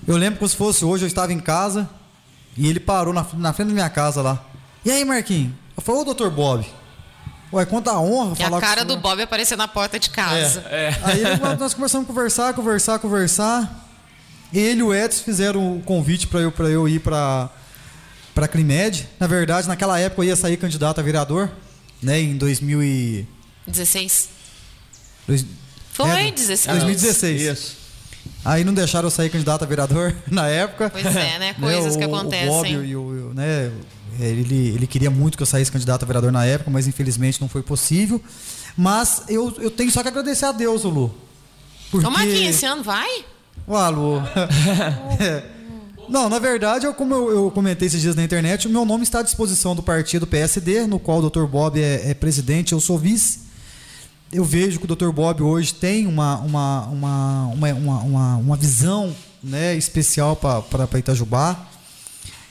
Eu 0.06 0.16
lembro 0.16 0.38
como 0.38 0.48
se 0.48 0.56
fosse 0.56 0.84
hoje, 0.84 1.04
eu 1.04 1.08
estava 1.08 1.32
em 1.32 1.40
casa 1.40 1.88
e 2.56 2.68
ele 2.68 2.80
parou 2.80 3.12
na, 3.12 3.24
na 3.34 3.52
frente 3.52 3.68
da 3.68 3.74
minha 3.74 3.90
casa 3.90 4.22
lá. 4.22 4.40
E 4.84 4.90
aí, 4.90 5.04
Marquinhos? 5.04 5.52
Eu 5.76 5.82
falei, 5.82 6.00
ô 6.02 6.14
Dr. 6.14 6.28
Bob. 6.30 6.66
Ué, 7.52 7.64
quanta 7.64 7.96
honra 7.98 8.32
E 8.32 8.36
falar 8.42 8.58
a 8.58 8.60
cara 8.60 8.84
do 8.84 8.90
senhor. 8.94 9.02
Bob 9.02 9.22
aparecer 9.22 9.56
na 9.56 9.68
porta 9.68 9.98
de 9.98 10.10
casa. 10.10 10.60
É. 10.68 10.94
Aí 11.02 11.20
ele- 11.24 11.56
nós 11.58 11.74
começamos 11.74 12.04
a 12.04 12.08
conversar, 12.08 12.54
conversar, 12.54 12.98
conversar. 12.98 13.84
Ele 14.52 14.80
e 14.80 14.82
o 14.82 14.94
Edson 14.94 15.22
fizeram 15.22 15.76
o 15.76 15.82
convite 15.82 16.26
para 16.26 16.40
eu, 16.40 16.50
pra 16.52 16.68
eu 16.68 16.88
ir 16.88 17.00
para 17.00 17.48
para 18.34 18.46
Climed. 18.48 19.08
Na 19.18 19.26
verdade, 19.26 19.66
naquela 19.66 19.98
época 19.98 20.20
eu 20.22 20.26
ia 20.26 20.36
sair 20.36 20.56
candidato 20.58 20.98
a 20.98 21.02
vereador, 21.02 21.50
né, 22.02 22.20
em 22.20 22.36
2000 22.36 22.82
e 22.82 23.26
16. 23.66 24.28
dois- 25.26 25.44
Foi 25.92 26.08
é, 26.10 26.30
16. 26.30 26.76
2016. 26.82 27.40
Isso. 27.42 27.76
Aí 28.44 28.62
não 28.62 28.74
deixaram 28.74 29.06
eu 29.06 29.10
sair 29.10 29.30
candidato 29.30 29.62
a 29.62 29.66
vereador 29.66 30.14
na 30.30 30.46
época. 30.48 30.90
Pois 30.90 31.06
é, 31.06 31.38
né? 31.38 31.54
Coisas 31.54 31.94
o, 31.94 31.98
que 31.98 32.04
O 32.04 32.08
Bob 32.08 32.18
acontecem. 32.20 32.72
e 32.72 32.76
o, 32.76 32.84
e 32.88 32.94
o- 32.96 33.34
né, 33.34 33.72
ele, 34.20 34.68
ele 34.74 34.86
queria 34.86 35.10
muito 35.10 35.36
que 35.36 35.42
eu 35.42 35.46
saísse 35.46 35.70
candidato 35.70 36.02
a 36.02 36.06
vereador 36.06 36.32
na 36.32 36.44
época, 36.44 36.70
mas 36.70 36.86
infelizmente 36.86 37.40
não 37.40 37.48
foi 37.48 37.62
possível. 37.62 38.20
Mas 38.76 39.22
eu, 39.28 39.54
eu 39.58 39.70
tenho 39.70 39.90
só 39.90 40.02
que 40.02 40.08
agradecer 40.08 40.44
a 40.44 40.52
Deus, 40.52 40.84
Lu. 40.84 41.14
Porque... 41.90 42.06
Ô, 42.06 42.10
Marquinhos, 42.10 42.56
esse 42.56 42.66
ano 42.66 42.82
vai? 42.82 43.24
Ué, 43.68 43.88
Lu. 43.88 44.22
É. 45.20 45.42
Não, 46.08 46.28
na 46.28 46.38
verdade, 46.38 46.86
eu, 46.86 46.94
como 46.94 47.14
eu, 47.14 47.30
eu 47.30 47.50
comentei 47.50 47.86
esses 47.86 48.00
dias 48.00 48.14
na 48.14 48.22
internet, 48.22 48.66
o 48.66 48.70
meu 48.70 48.84
nome 48.84 49.02
está 49.02 49.20
à 49.20 49.22
disposição 49.22 49.74
do 49.74 49.82
partido 49.82 50.26
PSD, 50.26 50.86
no 50.86 50.98
qual 50.98 51.18
o 51.18 51.28
Dr. 51.28 51.44
Bob 51.46 51.80
é, 51.80 52.10
é 52.10 52.14
presidente, 52.14 52.72
eu 52.72 52.80
sou 52.80 52.98
vice. 52.98 53.40
Eu 54.32 54.44
vejo 54.44 54.78
que 54.78 54.84
o 54.84 54.96
Dr. 54.96 55.10
Bob 55.10 55.42
hoje 55.42 55.74
tem 55.74 56.06
uma, 56.06 56.38
uma, 56.38 56.86
uma, 56.86 57.46
uma, 57.46 57.72
uma, 57.72 57.98
uma, 58.02 58.36
uma 58.36 58.56
visão 58.56 59.14
né, 59.42 59.76
especial 59.76 60.36
para 60.36 60.98
Itajubá. 60.98 61.56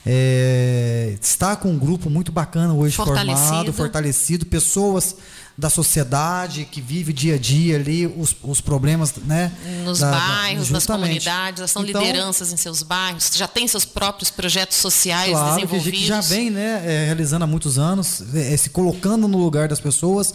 É, 0.08 1.16
está 1.20 1.56
com 1.56 1.68
um 1.70 1.76
grupo 1.78 2.08
muito 2.08 2.30
bacana 2.30 2.72
hoje 2.72 2.94
Fortalecido. 2.94 3.40
formado, 3.44 3.72
fortalecido, 3.72 4.46
pessoas 4.46 5.16
da 5.58 5.68
sociedade 5.68 6.64
que 6.70 6.80
vive 6.80 7.12
dia 7.12 7.34
a 7.34 7.38
dia 7.38 7.74
ali 7.76 8.06
os, 8.06 8.36
os 8.42 8.60
problemas, 8.60 9.14
né? 9.24 9.50
Nos 9.84 9.98
da- 9.98 10.10
da- 10.12 10.18
bairros, 10.18 10.70
nas 10.70 10.86
comunidades, 10.86 11.58
elas 11.60 11.70
são 11.72 11.84
Então, 11.84 12.00
lideranças 12.00 12.52
em 12.52 12.56
seus 12.56 12.82
bairros, 12.84 13.30
já 13.34 13.48
tem 13.48 13.66
seus 13.66 13.84
próprios 13.84 14.30
projetos 14.30 14.76
sociais 14.76 15.30
Claro, 15.32 15.54
desenvolvidos. 15.56 15.98
que 16.00 16.06
já 16.06 16.20
vem 16.20 16.50
né, 16.50 16.82
é, 16.86 17.04
realizando 17.06 17.42
há 17.44 17.46
muitos 17.48 17.76
anos, 17.78 18.22
é, 18.32 18.52
é, 18.54 18.56
se 18.56 18.70
colocando 18.70 19.26
no 19.26 19.38
lugar 19.38 19.66
das 19.66 19.80
pessoas. 19.80 20.32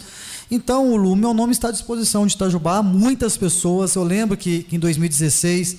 Então, 0.50 0.94
Lu, 0.96 1.16
meu 1.16 1.32
nome 1.32 1.52
está 1.52 1.68
à 1.68 1.72
disposição 1.72 2.26
de 2.26 2.34
Itajubá. 2.34 2.82
Muitas 2.82 3.38
pessoas, 3.38 3.94
eu 3.94 4.02
lembro 4.04 4.36
que, 4.36 4.64
que 4.64 4.76
em 4.76 4.78
2016 4.78 5.76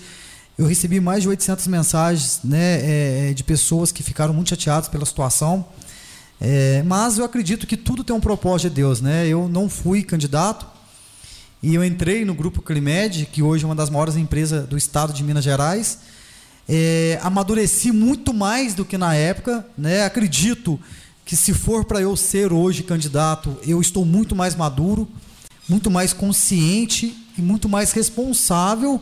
eu 0.58 0.68
recebi 0.68 1.00
mais 1.00 1.24
de 1.24 1.30
800 1.30 1.68
mensagens 1.68 2.40
né, 2.44 2.58
é, 2.58 3.30
é, 3.30 3.34
de 3.34 3.44
pessoas 3.44 3.92
que 3.92 4.04
ficaram 4.04 4.34
muito 4.34 4.50
chateadas 4.50 4.88
pela 4.88 5.06
situação. 5.06 5.66
É, 6.40 6.84
mas 6.84 7.18
eu 7.18 7.26
acredito 7.26 7.66
que 7.66 7.76
tudo 7.76 8.04
tem 8.04 8.16
um 8.16 8.20
propósito 8.20 8.70
de 8.70 8.76
Deus. 8.76 9.02
Né? 9.02 9.28
Eu 9.28 9.48
não 9.48 9.68
fui 9.68 10.04
candidato 10.04 10.68
e 11.62 11.74
eu 11.74 11.84
entrei 11.84 12.24
no 12.24 12.36
grupo 12.36 12.62
Climed, 12.62 13.28
que 13.32 13.42
hoje 13.42 13.64
é 13.64 13.68
uma 13.68 13.76
das 13.76 13.90
maiores 13.90 14.16
empresas 14.16 14.68
do 14.68 14.78
estado 14.78 15.12
de 15.12 15.24
Minas 15.24 15.44
Gerais. 15.44 16.00
É, 16.70 17.20
amadureci 17.24 17.92
muito 17.92 18.34
mais 18.34 18.76
do 18.76 18.86
que 18.86 18.98
na 18.98 19.16
época, 19.16 19.66
né? 19.78 20.06
Acredito 20.06 20.80
que 21.26 21.36
se 21.36 21.54
for 21.54 21.84
para 21.86 22.02
eu 22.02 22.16
ser 22.16 22.54
hoje 22.54 22.84
candidato, 22.84 23.58
eu 23.66 23.82
estou 23.82 24.06
muito 24.06 24.36
mais 24.36 24.56
maduro, 24.56 25.08
muito 25.68 25.90
mais 25.90 26.14
consciente 26.14 27.16
e 27.38 27.42
muito 27.42 27.68
mais 27.68 27.92
responsável 27.92 29.02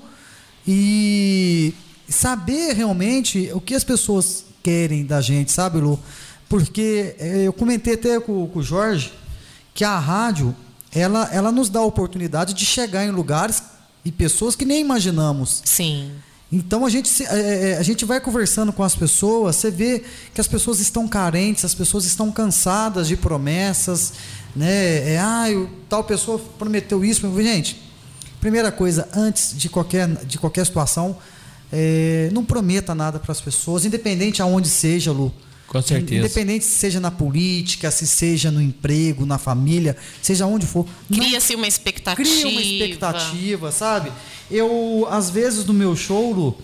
e 0.67 1.73
saber 2.07 2.73
realmente 2.73 3.49
o 3.53 3.61
que 3.61 3.73
as 3.73 3.83
pessoas 3.83 4.45
querem 4.61 5.05
da 5.05 5.21
gente, 5.21 5.51
sabe, 5.51 5.79
Lu? 5.79 5.99
Porque 6.47 7.15
é, 7.17 7.43
eu 7.47 7.53
comentei 7.53 7.93
até 7.93 8.19
com, 8.19 8.45
com 8.47 8.59
o 8.59 8.63
Jorge 8.63 9.11
que 9.73 9.83
a 9.83 9.97
rádio 9.97 10.55
ela, 10.93 11.29
ela 11.31 11.51
nos 11.51 11.69
dá 11.69 11.79
a 11.79 11.85
oportunidade 11.85 12.53
de 12.53 12.65
chegar 12.65 13.05
em 13.05 13.11
lugares 13.11 13.63
e 14.03 14.11
pessoas 14.11 14.55
que 14.55 14.65
nem 14.65 14.81
imaginamos. 14.81 15.61
Sim. 15.63 16.11
Então 16.51 16.85
a 16.85 16.89
gente, 16.89 17.23
é, 17.23 17.71
é, 17.71 17.77
a 17.77 17.83
gente 17.83 18.03
vai 18.03 18.19
conversando 18.19 18.73
com 18.73 18.83
as 18.83 18.93
pessoas, 18.93 19.55
você 19.55 19.71
vê 19.71 20.03
que 20.33 20.41
as 20.41 20.47
pessoas 20.47 20.81
estão 20.81 21.07
carentes, 21.07 21.63
as 21.63 21.73
pessoas 21.73 22.03
estão 22.03 22.29
cansadas 22.29 23.07
de 23.07 23.15
promessas, 23.15 24.13
né? 24.53 25.13
É, 25.13 25.17
ah, 25.17 25.49
eu- 25.49 25.69
tal 25.87 26.03
pessoa 26.03 26.37
prometeu 26.59 27.05
isso. 27.05 27.25
Mas, 27.25 27.45
Gente, 27.45 27.81
primeira 28.41 28.71
coisa, 28.71 29.07
antes 29.15 29.55
de 29.55 29.69
qualquer, 29.69 30.07
de 30.25 30.37
qualquer 30.37 30.65
situação, 30.65 31.17
é, 31.71 32.29
não 32.33 32.43
prometa 32.43 32.93
nada 32.93 33.19
para 33.19 33.31
as 33.31 33.39
pessoas, 33.39 33.85
independente 33.85 34.41
aonde 34.41 34.67
seja, 34.67 35.11
Lu. 35.11 35.31
Com 35.67 35.81
certeza. 35.81 36.19
Independente 36.19 36.65
se 36.65 36.71
seja 36.71 36.99
na 36.99 37.09
política, 37.09 37.89
se 37.91 38.05
seja 38.05 38.51
no 38.51 38.61
emprego, 38.61 39.25
na 39.25 39.37
família, 39.37 39.95
seja 40.21 40.45
onde 40.45 40.65
for. 40.65 40.85
Cria-se 41.07 41.55
uma 41.55 41.67
expectativa. 41.67 42.29
cria 42.29 42.47
uma 42.47 42.61
expectativa, 42.61 43.71
sabe? 43.71 44.11
Eu, 44.49 45.07
às 45.09 45.29
vezes, 45.29 45.63
no 45.63 45.73
meu 45.73 45.95
show, 45.95 46.33
Lu, 46.33 46.57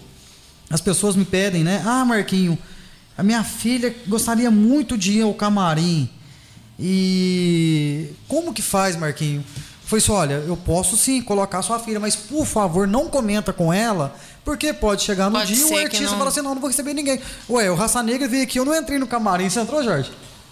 as 0.70 0.82
pessoas 0.82 1.16
me 1.16 1.24
pedem, 1.24 1.64
né? 1.64 1.82
Ah, 1.86 2.04
Marquinho, 2.04 2.58
a 3.18 3.24
minha 3.24 3.46
filha 3.46 3.96
gostaria 4.08 4.52
muito 4.52 4.98
de 4.98 5.14
ir 5.14 5.22
ao 5.22 5.34
camarim. 5.34 6.10
E 6.78 8.10
como 8.28 8.54
que 8.54 8.62
faz, 8.62 8.98
Marquinho? 8.98 9.42
Foi 9.88 10.00
isso, 10.00 10.12
olha, 10.12 10.44
eu 10.46 10.58
posso 10.58 10.98
sim 10.98 11.22
colocar 11.22 11.62
sua 11.62 11.80
filha, 11.80 11.98
mas 11.98 12.14
por 12.14 12.46
favor, 12.46 12.86
não 12.86 13.08
comenta 13.08 13.54
com 13.54 13.72
ela, 13.72 14.14
porque 14.44 14.74
pode 14.74 15.02
chegar 15.02 15.30
no 15.30 15.40
Pode 15.40 15.54
dia 15.56 15.66
e 15.66 15.74
o 15.74 15.78
artista 15.78 16.06
não- 16.12 16.18
fala 16.18 16.30
assim, 16.30 16.42
não, 16.42 16.54
não 16.54 16.60
vou 16.62 16.70
receber 16.70 16.94
ninguém. 16.94 17.22
Ué, 17.50 17.72
o 17.72 17.76
Raça 17.76 18.04
Negra 18.04 18.28
veio 18.28 18.44
aqui, 18.44 18.60
eu 18.60 18.66
não 18.66 18.76
entrei 18.76 19.00
no 19.00 19.08
camarim. 19.08 19.50
Você 19.50 19.62
entrou, 19.62 19.82
Jorge? 19.82 20.12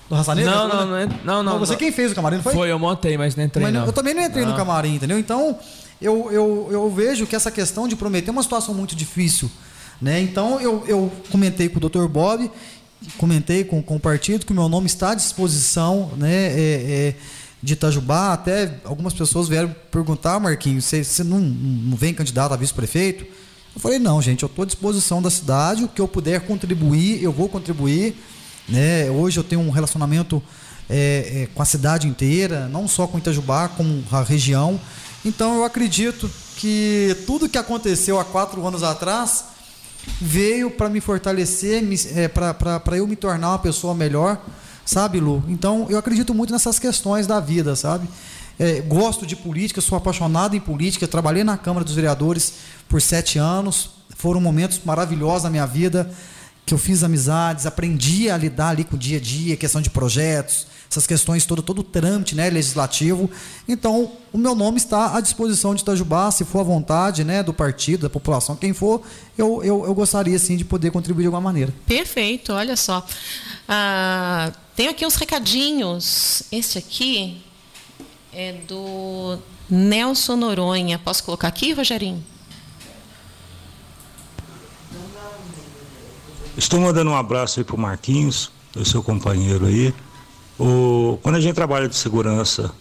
Do 0.10 0.16
Raça 0.16 0.34
Negra? 0.34 0.52
Não, 0.52 0.68
não, 0.70 0.86
não, 0.88 1.10
não, 1.26 1.44
não, 1.44 1.60
Você 1.60 1.74
não. 1.74 1.80
quem 1.80 1.92
fez 1.92 2.14
o 2.14 2.16
camarim, 2.16 2.38
não 2.38 2.44
foi? 2.44 2.54
Foi, 2.54 2.72
eu 2.72 2.80
montei, 2.80 3.18
mas 3.18 3.36
não 3.36 3.44
entrei 3.44 3.66
Mas 3.66 3.74
não. 3.74 3.86
eu 3.86 3.92
também 3.92 4.14
não 4.14 4.24
entrei 4.24 4.46
no 4.46 4.56
camarim, 4.56 4.96
entendeu? 4.96 5.20
Então, 5.20 5.60
eu, 6.02 6.32
eu, 6.32 6.68
eu 6.72 6.90
vejo 6.90 7.28
que 7.28 7.36
essa 7.36 7.52
questão 7.52 7.90
de 7.90 7.96
prometer 7.98 8.30
é 8.30 8.32
uma 8.32 8.44
situação 8.44 8.74
muito 8.74 8.96
difícil. 8.96 9.52
Né? 10.02 10.22
Então, 10.22 10.62
eu, 10.62 10.84
eu 10.88 11.12
comentei 11.30 11.68
com 11.68 11.78
o 11.84 11.90
Dr. 11.90 12.08
Bob, 12.08 12.50
comentei 13.18 13.64
com, 13.66 13.82
com 13.82 13.96
o 13.98 14.00
partido 14.00 14.46
que 14.46 14.52
o 14.52 14.56
meu 14.56 14.70
nome 14.70 14.88
está 14.88 15.12
à 15.12 15.16
disposição 15.16 16.12
né, 16.18 16.48
é, 16.48 16.54
é, 16.58 17.16
de 17.66 17.74
Itajubá. 17.74 18.32
Até 18.32 18.76
algumas 18.84 19.14
pessoas 19.14 19.50
vieram 19.50 19.76
perguntar, 19.90 20.40
Marquinhos, 20.40 20.86
você, 20.86 21.04
você 21.04 21.24
não, 21.24 21.40
não 21.40 21.98
vem 21.98 22.14
candidato 22.14 22.54
a 22.54 22.56
vice-prefeito? 22.56 23.26
Eu 23.76 23.82
falei, 23.82 23.98
não, 23.98 24.22
gente, 24.22 24.44
eu 24.44 24.48
estou 24.48 24.64
à 24.64 24.66
disposição 24.66 25.22
da 25.22 25.32
cidade, 25.32 25.84
o 25.84 25.88
que 25.88 26.00
eu 26.00 26.08
puder 26.08 26.42
contribuir, 26.42 27.22
eu 27.22 27.32
vou 27.32 27.50
contribuir. 27.50 28.16
Né? 28.70 29.10
Hoje 29.10 29.40
eu 29.40 29.44
tenho 29.44 29.62
um 29.62 29.72
relacionamento 29.72 30.42
é, 30.88 31.42
é, 31.44 31.50
com 31.54 31.62
a 31.62 31.66
cidade 31.66 32.08
inteira, 32.08 32.70
não 32.70 32.88
só 32.88 33.08
com 33.08 33.18
Itajubá, 33.18 33.68
como 33.68 34.04
a 34.12 34.22
região. 34.22 34.80
Então 35.26 35.56
eu 35.56 35.64
acredito 35.66 36.30
que 36.58 37.18
tudo 37.26 37.50
que 37.50 37.58
aconteceu 37.58 38.20
há 38.20 38.24
quatro 38.24 38.66
anos 38.66 38.84
atrás 38.84 39.46
veio 40.22 40.70
para 40.70 40.88
me 40.88 41.02
fortalecer, 41.02 41.84
é, 42.16 42.28
para 42.28 42.96
eu 42.96 43.08
me 43.08 43.16
tornar 43.16 43.50
uma 43.50 43.60
pessoa 43.60 43.96
melhor, 43.96 44.40
sabe, 44.86 45.20
Lu? 45.20 45.44
Então 45.48 45.88
eu 45.90 45.98
acredito 45.98 46.34
muito 46.34 46.54
nessas 46.54 46.80
questões 46.80 47.26
da 47.28 47.40
vida, 47.40 47.76
sabe? 47.76 48.08
É, 48.58 48.80
gosto 48.82 49.26
de 49.26 49.36
política, 49.36 49.82
sou 49.82 49.98
apaixonado 49.98 50.56
em 50.56 50.60
política, 50.60 51.08
trabalhei 51.08 51.44
na 51.44 51.58
Câmara 51.58 51.84
dos 51.84 51.96
Vereadores 51.96 52.54
por 52.88 53.02
sete 53.02 53.38
anos, 53.38 53.90
foram 54.16 54.40
momentos 54.40 54.80
maravilhosos 54.86 55.44
na 55.44 55.50
minha 55.50 55.66
vida 55.66 56.10
que 56.66 56.74
eu 56.74 56.78
fiz 56.78 57.04
amizades, 57.04 57.66
aprendi 57.66 58.30
a 58.30 58.38
lidar 58.38 58.70
ali 58.70 58.84
com 58.84 58.96
o 58.96 59.00
dia 59.00 59.18
a 59.18 59.22
dia, 59.22 59.56
questão 59.56 59.82
de 59.82 59.90
projetos, 59.90 60.66
essas 60.90 61.06
questões 61.08 61.46
todo 61.46 61.62
todo 61.62 61.80
o 61.80 61.84
trâmite, 61.84 62.36
né, 62.36 62.50
legislativo. 62.50 63.30
Então, 63.68 64.12
o 64.32 64.38
meu 64.38 64.56
nome 64.56 64.78
está 64.78 65.16
à 65.16 65.22
disposição 65.22 65.74
de 65.76 65.82
Itajubá, 65.82 66.32
se 66.32 66.46
for 66.46 66.60
à 66.60 66.64
vontade, 66.64 67.24
né, 67.24 67.44
do 67.44 67.54
partido, 67.54 68.02
da 68.02 68.10
população, 68.10 68.56
quem 68.56 68.74
for, 68.74 69.02
eu, 69.38 69.64
eu, 69.64 69.86
eu 69.86 69.94
gostaria 69.94 70.38
sim 70.40 70.58
de 70.58 70.66
poder 70.66 70.92
contribuir 70.92 71.24
de 71.24 71.28
alguma 71.28 71.42
maneira. 71.42 71.74
Perfeito, 71.86 72.54
olha 72.54 72.76
só. 72.76 73.06
Ah, 73.68 74.52
tenho 74.76 74.92
aqui 74.92 75.06
uns 75.06 75.16
recadinhos. 75.16 76.44
Este 76.52 76.78
aqui 76.78 77.42
é 78.32 78.54
do 78.68 79.38
Nelson 79.70 80.36
Noronha. 80.36 81.00
Posso 81.00 81.24
colocar 81.24 81.48
aqui, 81.48 81.74
Rogerinho? 81.74 82.24
Estou 86.58 86.80
mandando 86.80 87.12
um 87.12 87.16
abraço 87.16 87.60
aí 87.60 87.66
pro 87.66 87.78
Marquinhos, 87.78 88.50
o 88.76 88.86
seu 88.86 89.04
companheiro 89.04 89.66
aí. 89.66 89.94
O, 90.60 91.20
quando 91.22 91.36
a 91.36 91.40
gente 91.40 91.54
trabalha 91.54 91.88
de 91.88 91.96
segurança 91.96 92.72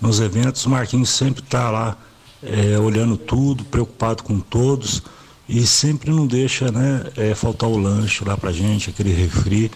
nos 0.00 0.20
eventos, 0.20 0.64
o 0.64 0.70
Marquinhos 0.70 1.10
sempre 1.10 1.42
está 1.42 1.70
lá 1.70 1.96
é, 2.42 2.78
olhando 2.78 3.16
tudo, 3.16 3.64
preocupado 3.64 4.22
com 4.22 4.40
todos 4.40 5.02
e 5.48 5.66
sempre 5.66 6.10
não 6.10 6.26
deixa 6.26 6.70
né, 6.70 7.04
é, 7.16 7.34
faltar 7.34 7.68
o 7.68 7.78
lanche 7.78 8.24
lá 8.24 8.36
pra 8.36 8.52
gente, 8.52 8.90
aquele 8.90 9.12
refri. 9.12 9.70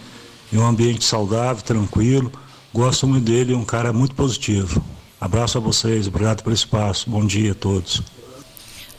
E 0.51 0.57
um 0.57 0.65
ambiente 0.65 1.03
saudável, 1.03 1.63
tranquilo. 1.63 2.31
Gosto 2.71 3.07
muito 3.07 3.25
dele, 3.25 3.53
é 3.53 3.57
um 3.57 3.65
cara 3.65 3.91
muito 3.91 4.13
positivo. 4.13 4.83
Abraço 5.19 5.57
a 5.57 5.61
vocês, 5.61 6.07
obrigado 6.07 6.43
pelo 6.43 6.53
espaço. 6.53 7.09
Bom 7.09 7.25
dia 7.25 7.53
a 7.53 7.55
todos. 7.55 8.03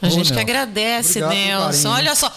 A 0.03 0.09
gente 0.09 0.33
que 0.33 0.39
agradece, 0.39 1.23
Obrigado 1.23 1.63
Nelson. 1.63 1.89
Olha 1.91 2.15
só, 2.15 2.31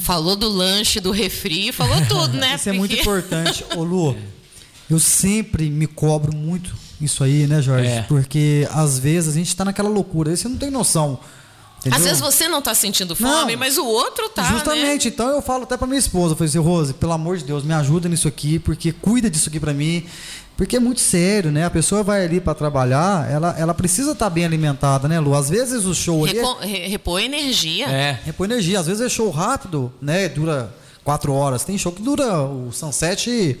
falou 0.00 0.36
do 0.36 0.48
lanche, 0.48 0.98
do 1.00 1.10
refri, 1.10 1.70
falou 1.70 2.04
tudo, 2.06 2.36
né? 2.36 2.56
Isso 2.58 2.68
é 2.68 2.72
muito 2.72 2.94
importante. 2.94 3.64
Ô 3.76 3.84
Lu, 3.84 4.16
eu 4.88 4.98
sempre 4.98 5.68
me 5.70 5.86
cobro 5.86 6.34
muito 6.34 6.74
isso 7.00 7.22
aí, 7.22 7.46
né, 7.46 7.60
Jorge? 7.60 7.88
É. 7.88 8.02
Porque 8.02 8.68
às 8.72 8.98
vezes 8.98 9.34
a 9.34 9.38
gente 9.38 9.48
está 9.48 9.64
naquela 9.64 9.88
loucura, 9.88 10.30
aí 10.30 10.36
você 10.36 10.48
não 10.48 10.56
tem 10.56 10.70
noção. 10.70 11.18
Entendeu? 11.80 11.98
Às 11.98 12.04
vezes 12.04 12.20
você 12.20 12.48
não 12.48 12.58
está 12.58 12.74
sentindo 12.74 13.14
fome, 13.14 13.52
não, 13.52 13.58
mas 13.58 13.78
o 13.78 13.84
outro 13.84 14.28
tá. 14.28 14.44
Justamente. 14.44 15.06
Né? 15.06 15.12
Então 15.14 15.28
eu 15.28 15.42
falo 15.42 15.64
até 15.64 15.76
para 15.76 15.86
minha 15.86 15.98
esposa, 15.98 16.32
eu 16.32 16.36
falei 16.36 16.48
assim, 16.48 16.58
Rose, 16.58 16.94
pelo 16.94 17.12
amor 17.12 17.36
de 17.36 17.44
Deus, 17.44 17.62
me 17.62 17.74
ajuda 17.74 18.08
nisso 18.08 18.26
aqui, 18.26 18.58
porque 18.58 18.92
cuida 18.92 19.30
disso 19.30 19.48
aqui 19.48 19.60
para 19.60 19.72
mim. 19.72 20.04
Porque 20.56 20.76
é 20.76 20.80
muito 20.80 21.02
sério, 21.02 21.52
né? 21.52 21.66
A 21.66 21.70
pessoa 21.70 22.02
vai 22.02 22.24
ali 22.24 22.40
para 22.40 22.54
trabalhar, 22.54 23.30
ela, 23.30 23.54
ela 23.58 23.74
precisa 23.74 24.12
estar 24.12 24.24
tá 24.24 24.30
bem 24.30 24.42
alimentada, 24.42 25.06
né, 25.06 25.20
Lu? 25.20 25.34
Às 25.34 25.50
vezes 25.50 25.84
o 25.84 25.94
show 25.94 26.22
Reco 26.24 26.56
ali 26.62 26.76
é... 26.76 26.88
repõe 26.88 27.26
energia. 27.26 27.86
É. 27.86 28.18
Repõe 28.24 28.46
energia. 28.46 28.80
Às 28.80 28.86
vezes 28.86 29.04
é 29.04 29.08
show 29.08 29.28
rápido, 29.30 29.92
né? 30.00 30.30
Dura 30.30 30.74
quatro 31.04 31.34
horas. 31.34 31.62
Tem 31.62 31.76
show 31.76 31.92
que 31.92 32.00
dura 32.00 32.40
o 32.42 32.72
Sunset 32.72 33.60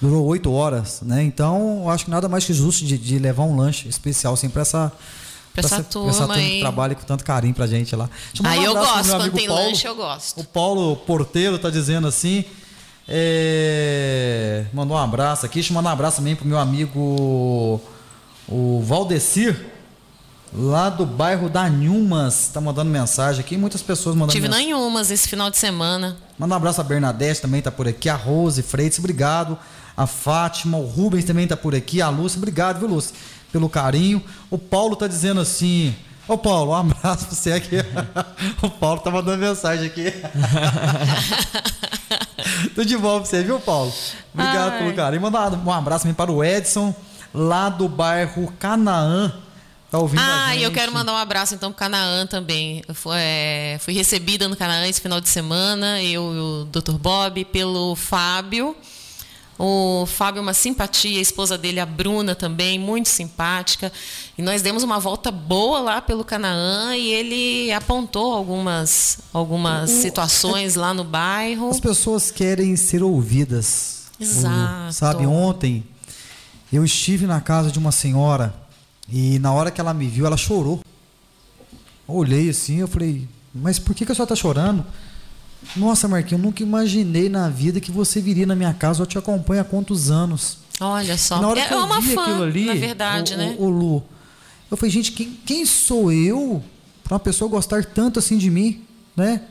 durou 0.00 0.24
oito 0.26 0.52
horas, 0.52 1.00
né? 1.02 1.22
Então, 1.22 1.88
acho 1.90 2.04
que 2.04 2.10
nada 2.10 2.28
mais 2.28 2.44
que 2.44 2.52
justo 2.52 2.84
de, 2.84 2.96
de 2.96 3.18
levar 3.18 3.44
um 3.44 3.56
lanche 3.56 3.88
especial 3.88 4.34
assim 4.34 4.48
para 4.48 4.62
essa 4.62 4.92
Pra 5.52 5.66
essa, 5.66 5.82
turma, 5.82 6.10
essa 6.10 6.26
turma 6.26 6.34
que 6.40 6.60
trabalha 6.60 6.94
com 6.94 7.02
tanto 7.02 7.24
carinho 7.24 7.54
pra 7.54 7.66
gente 7.66 7.94
lá. 7.96 8.08
Aí 8.44 8.60
um 8.60 8.62
eu 8.62 8.74
gosto, 8.74 9.10
quando 9.10 9.32
tem 9.32 9.46
Paulo. 9.48 9.64
lanche, 9.64 9.88
eu 9.88 9.94
gosto. 9.96 10.40
O 10.40 10.44
Paulo 10.44 10.96
Porteiro 10.96 11.58
tá 11.58 11.68
dizendo 11.68 12.06
assim. 12.06 12.44
É... 13.08 14.66
Mandou 14.72 14.96
um 14.96 15.00
abraço 15.00 15.46
aqui. 15.46 15.54
Deixa 15.54 15.72
eu 15.72 15.74
mandar 15.74 15.90
um 15.90 15.92
abraço 15.94 16.18
também 16.18 16.36
pro 16.36 16.46
meu 16.46 16.58
amigo 16.58 17.80
o 18.48 18.82
Valdecir, 18.82 19.66
lá 20.54 20.88
do 20.88 21.04
bairro 21.04 21.48
da 21.48 21.68
Nhumas. 21.68 22.50
Tá 22.52 22.60
mandando 22.60 22.90
mensagem 22.90 23.40
aqui. 23.40 23.56
Muitas 23.56 23.82
pessoas 23.82 24.14
mandando 24.14 24.32
Tive 24.32 24.48
mensagem. 24.48 24.72
na 24.72 24.78
Nhumas 24.78 25.10
esse 25.10 25.28
final 25.28 25.50
de 25.50 25.58
semana. 25.58 26.16
Manda 26.38 26.54
um 26.54 26.56
abraço 26.56 26.80
a 26.80 26.84
Bernadette 26.84 27.40
também 27.40 27.60
tá 27.60 27.70
por 27.70 27.88
aqui. 27.88 28.08
A 28.08 28.14
Rose 28.14 28.62
Freitas, 28.62 28.98
obrigado. 28.98 29.58
A 29.98 30.06
Fátima, 30.06 30.78
o 30.78 30.86
Rubens 30.86 31.24
também 31.24 31.48
tá 31.48 31.56
por 31.56 31.74
aqui. 31.74 32.00
A 32.00 32.08
Lúcia, 32.08 32.38
obrigado, 32.38 32.78
viu, 32.78 32.86
Lúcia? 32.86 33.16
Pelo 33.50 33.68
carinho. 33.68 34.22
O 34.48 34.56
Paulo 34.56 34.94
tá 34.94 35.08
dizendo 35.08 35.40
assim. 35.40 35.92
Ô 36.28 36.38
Paulo, 36.38 36.70
um 36.70 36.76
abraço 36.76 37.26
pra 37.26 37.34
você 37.34 37.50
aqui. 37.50 37.78
o 38.62 38.70
Paulo 38.70 39.00
tá 39.00 39.10
mandando 39.10 39.38
mensagem 39.38 39.86
aqui. 39.86 40.12
Tudo 42.76 42.86
de 42.86 42.96
bom 42.96 43.18
pra 43.18 43.28
você, 43.28 43.42
viu, 43.42 43.58
Paulo? 43.58 43.92
Obrigado 44.32 44.74
Ai. 44.74 44.78
pelo 44.78 44.94
carinho. 44.94 45.20
Manda 45.20 45.60
um 45.66 45.72
abraço 45.72 46.04
também 46.04 46.14
para 46.14 46.30
o 46.30 46.44
Edson, 46.44 46.94
lá 47.34 47.68
do 47.68 47.88
bairro 47.88 48.54
Canaã. 48.56 49.32
Tá 49.90 49.98
ouvindo 49.98 50.22
ah, 50.22 50.54
e 50.54 50.62
eu 50.62 50.70
quero 50.70 50.92
mandar 50.92 51.12
um 51.12 51.16
abraço 51.16 51.56
então 51.56 51.72
pro 51.72 51.78
Canaã 51.80 52.24
também. 52.24 52.84
Fui, 52.94 53.16
é, 53.16 53.78
fui 53.80 53.94
recebida 53.94 54.46
no 54.46 54.56
Canaã 54.56 54.86
esse 54.86 55.00
final 55.00 55.20
de 55.20 55.28
semana, 55.28 56.00
eu 56.00 56.34
e 56.34 56.38
o 56.38 56.64
Dr. 56.66 56.98
Bob, 56.98 57.44
pelo 57.46 57.96
Fábio. 57.96 58.76
O 59.58 60.06
Fábio 60.06 60.38
é 60.38 60.42
uma 60.42 60.54
simpatia, 60.54 61.18
a 61.18 61.22
esposa 61.22 61.58
dele, 61.58 61.80
a 61.80 61.86
Bruna, 61.86 62.34
também, 62.34 62.78
muito 62.78 63.08
simpática. 63.08 63.92
E 64.36 64.42
nós 64.42 64.62
demos 64.62 64.84
uma 64.84 65.00
volta 65.00 65.32
boa 65.32 65.80
lá 65.80 66.00
pelo 66.00 66.24
Canaã 66.24 66.94
e 66.94 67.08
ele 67.08 67.72
apontou 67.72 68.32
algumas, 68.34 69.18
algumas 69.32 69.90
situações 69.90 70.76
lá 70.76 70.94
no 70.94 71.02
bairro. 71.02 71.70
As 71.70 71.80
pessoas 71.80 72.30
querem 72.30 72.76
ser 72.76 73.02
ouvidas. 73.02 74.06
Exato. 74.20 74.92
Sabe, 74.92 75.26
ontem 75.26 75.84
eu 76.72 76.84
estive 76.84 77.26
na 77.26 77.40
casa 77.40 77.72
de 77.72 77.78
uma 77.78 77.90
senhora 77.90 78.54
e 79.08 79.38
na 79.40 79.52
hora 79.52 79.70
que 79.72 79.80
ela 79.80 79.92
me 79.92 80.06
viu, 80.06 80.24
ela 80.24 80.36
chorou. 80.36 80.80
Eu 82.08 82.14
olhei 82.14 82.48
assim, 82.50 82.76
eu 82.76 82.88
falei, 82.88 83.28
mas 83.52 83.78
por 83.78 83.94
que, 83.94 84.06
que 84.06 84.12
a 84.12 84.14
senhora 84.14 84.32
está 84.32 84.40
chorando? 84.40 84.84
Nossa, 85.76 86.08
Marquinhos, 86.08 86.40
eu 86.40 86.46
nunca 86.46 86.62
imaginei 86.62 87.28
na 87.28 87.48
vida 87.48 87.80
que 87.80 87.90
você 87.90 88.20
viria 88.20 88.46
na 88.46 88.56
minha 88.56 88.72
casa. 88.72 89.02
Eu 89.02 89.06
te 89.06 89.18
acompanho 89.18 89.60
há 89.60 89.64
quantos 89.64 90.10
anos? 90.10 90.58
Olha 90.80 91.18
só, 91.18 91.40
na 91.40 91.48
hora 91.48 91.60
é 91.60 91.66
que 91.66 91.74
eu 91.74 91.78
uma 91.78 92.00
vi 92.00 92.14
fã, 92.14 92.42
ali, 92.42 92.66
na 92.66 92.74
verdade, 92.74 93.34
o, 93.34 93.36
né? 93.36 93.56
O, 93.58 93.64
o, 93.64 93.68
Lu, 93.68 94.02
eu 94.70 94.76
falei, 94.76 94.90
gente, 94.90 95.10
quem, 95.10 95.36
quem 95.44 95.66
sou 95.66 96.12
eu 96.12 96.62
para 97.02 97.14
uma 97.14 97.20
pessoa 97.20 97.50
gostar 97.50 97.84
tanto 97.84 98.20
assim 98.20 98.38
de 98.38 98.48
mim, 98.48 98.84
né? 99.16 99.42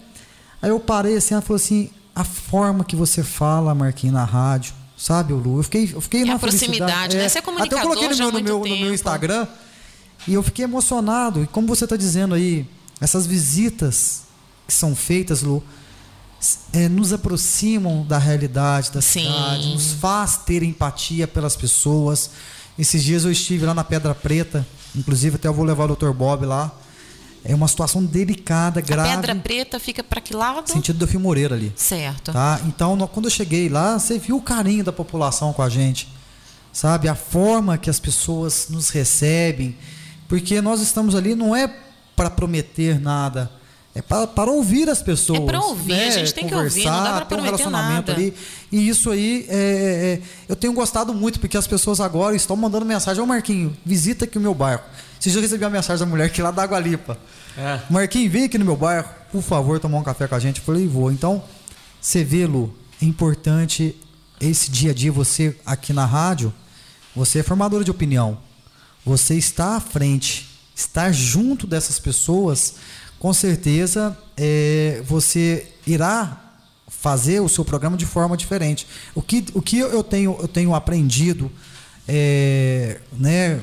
Aí 0.61 0.69
eu 0.69 0.79
parei 0.79 1.17
assim, 1.17 1.33
ela 1.33 1.41
falou 1.41 1.57
assim, 1.57 1.89
a 2.15 2.23
forma 2.23 2.83
que 2.83 2.95
você 2.95 3.23
fala, 3.23 3.75
Marquinhos, 3.75 4.13
na 4.13 4.23
rádio, 4.23 4.73
sabe, 4.97 5.33
Lu? 5.33 5.57
Eu 5.57 5.63
fiquei, 5.63 5.91
eu 5.93 5.99
fiquei 5.99 6.21
é 6.21 6.25
na 6.25 6.39
proximidade, 6.39 7.17
é, 7.17 7.19
né? 7.19 7.29
Você 7.29 7.39
é 7.39 7.41
comunicador 7.41 7.79
Até 7.79 7.87
eu 7.87 7.89
coloquei 7.89 8.09
no 8.09 8.17
meu, 8.17 8.31
no 8.31 8.41
meu, 8.41 8.59
no 8.59 8.85
meu 8.85 8.93
Instagram 8.93 9.47
e 10.27 10.33
eu 10.33 10.41
fiquei 10.41 10.63
emocionado. 10.63 11.43
E 11.43 11.47
como 11.47 11.67
você 11.67 11.83
está 11.83 11.97
dizendo 11.97 12.33
aí, 12.33 12.65
essas 13.01 13.27
visitas 13.27 14.23
que 14.65 14.73
são 14.73 14.95
feitas, 14.95 15.41
Lu, 15.41 15.61
é, 16.73 16.87
nos 16.87 17.13
aproximam 17.13 18.05
da 18.05 18.17
realidade 18.17 18.91
da 18.91 19.01
Sim. 19.01 19.23
cidade, 19.23 19.73
nos 19.73 19.93
faz 19.93 20.37
ter 20.37 20.63
empatia 20.63 21.27
pelas 21.27 21.55
pessoas. 21.55 22.29
Esses 22.77 23.03
dias 23.03 23.25
eu 23.25 23.31
estive 23.31 23.65
lá 23.65 23.73
na 23.73 23.83
Pedra 23.83 24.13
Preta, 24.13 24.65
inclusive 24.95 25.35
até 25.35 25.47
eu 25.47 25.53
vou 25.53 25.65
levar 25.65 25.89
o 25.89 25.95
Dr. 25.95 26.11
Bob 26.11 26.45
lá. 26.45 26.71
É 27.43 27.55
uma 27.55 27.67
situação 27.67 28.03
delicada, 28.03 28.81
grave. 28.81 29.09
A 29.09 29.15
Pedra 29.15 29.35
Preta 29.35 29.79
fica 29.79 30.03
para 30.03 30.19
que 30.19 30.35
lado? 30.35 30.69
Sentido 30.69 30.99
do 30.99 31.07
Fio 31.07 31.19
Moreira 31.19 31.55
ali. 31.55 31.71
Certo. 31.75 32.33
Tá? 32.33 32.59
Então, 32.65 32.97
quando 33.07 33.25
eu 33.25 33.31
cheguei 33.31 33.69
lá, 33.69 33.97
você 33.97 34.19
viu 34.19 34.37
o 34.37 34.41
carinho 34.41 34.83
da 34.83 34.91
população 34.91 35.53
com 35.53 35.61
a 35.61 35.69
gente. 35.69 36.09
Sabe? 36.73 37.07
A 37.07 37.15
forma 37.15 37.77
que 37.77 37.89
as 37.89 37.99
pessoas 37.99 38.67
nos 38.69 38.89
recebem. 38.89 39.77
Porque 40.27 40.61
nós 40.61 40.81
estamos 40.81 41.15
ali 41.15 41.35
não 41.35 41.55
é 41.55 41.73
para 42.15 42.29
prometer 42.29 42.99
nada 42.99 43.49
é 43.97 44.01
para, 44.03 44.27
para 44.27 44.51
ouvir 44.51 44.87
as 44.89 45.01
pessoas. 45.01 45.39
É 45.39 45.45
para 45.45 45.59
ouvir, 45.59 45.93
né? 45.93 46.07
a 46.07 46.11
gente 46.11 46.31
tem 46.31 46.47
que 46.47 46.53
ouvir, 46.53 46.85
não 46.85 47.03
dá 47.03 47.13
para 47.13 47.25
ter 47.25 47.35
um 47.35 47.41
relacionamento 47.41 48.11
nada. 48.11 48.13
ali. 48.13 48.31
E 48.71 48.87
isso 48.87 49.09
aí, 49.09 49.47
é, 49.49 49.55
é, 49.55 49.57
é, 49.57 50.21
eu 50.47 50.55
tenho 50.55 50.71
gostado 50.71 51.15
muito, 51.15 51.39
porque 51.39 51.57
as 51.57 51.65
pessoas 51.65 51.99
agora 51.99 52.35
estão 52.35 52.55
mandando 52.55 52.85
mensagem. 52.85 53.23
Ô 53.23 53.25
Marquinho, 53.25 53.75
visita 53.83 54.25
aqui 54.25 54.37
o 54.37 54.41
meu 54.41 54.53
bairro. 54.53 54.83
Dias 55.19 55.35
eu 55.35 55.41
recebi 55.41 55.63
uma 55.63 55.71
mensagem 55.71 56.05
da 56.05 56.09
mulher 56.09 56.29
que 56.29 56.43
lá 56.43 56.51
da 56.51 56.61
Água 56.61 56.79
Lipa. 56.79 57.17
É. 57.57 57.79
Marquinho, 57.89 58.29
vem 58.29 58.43
aqui 58.43 58.59
no 58.59 58.65
meu 58.65 58.75
bairro, 58.75 59.09
por 59.31 59.41
favor, 59.41 59.79
tomar 59.79 59.97
um 59.97 60.03
café 60.03 60.27
com 60.27 60.35
a 60.35 60.39
gente. 60.39 60.59
Eu 60.59 60.65
falei, 60.65 60.87
vou. 60.87 61.11
Então, 61.11 61.43
você 61.99 62.23
vê, 62.23 62.45
Lu, 62.45 62.71
é 63.01 63.05
importante 63.05 63.95
esse 64.39 64.69
dia 64.69 64.91
a 64.91 64.93
dia, 64.93 65.11
você 65.11 65.55
aqui 65.65 65.91
na 65.91 66.05
rádio, 66.05 66.53
você 67.15 67.39
é 67.39 67.43
formadora 67.43 67.83
de 67.83 67.89
opinião. 67.89 68.37
Você 69.03 69.33
está 69.33 69.75
à 69.75 69.79
frente, 69.79 70.47
estar 70.75 71.11
junto 71.11 71.65
dessas 71.65 71.97
pessoas 71.97 72.75
com 73.19 73.33
certeza 73.33 74.17
é, 74.35 75.01
você 75.05 75.67
irá 75.85 76.43
fazer 76.87 77.39
o 77.41 77.49
seu 77.49 77.65
programa 77.65 77.97
de 77.97 78.05
forma 78.05 78.35
diferente. 78.37 78.87
O 79.13 79.21
que, 79.21 79.45
o 79.53 79.61
que 79.61 79.79
eu, 79.79 80.03
tenho, 80.03 80.37
eu 80.39 80.47
tenho 80.47 80.73
aprendido 80.73 81.51
é, 82.07 82.99
né, 83.13 83.61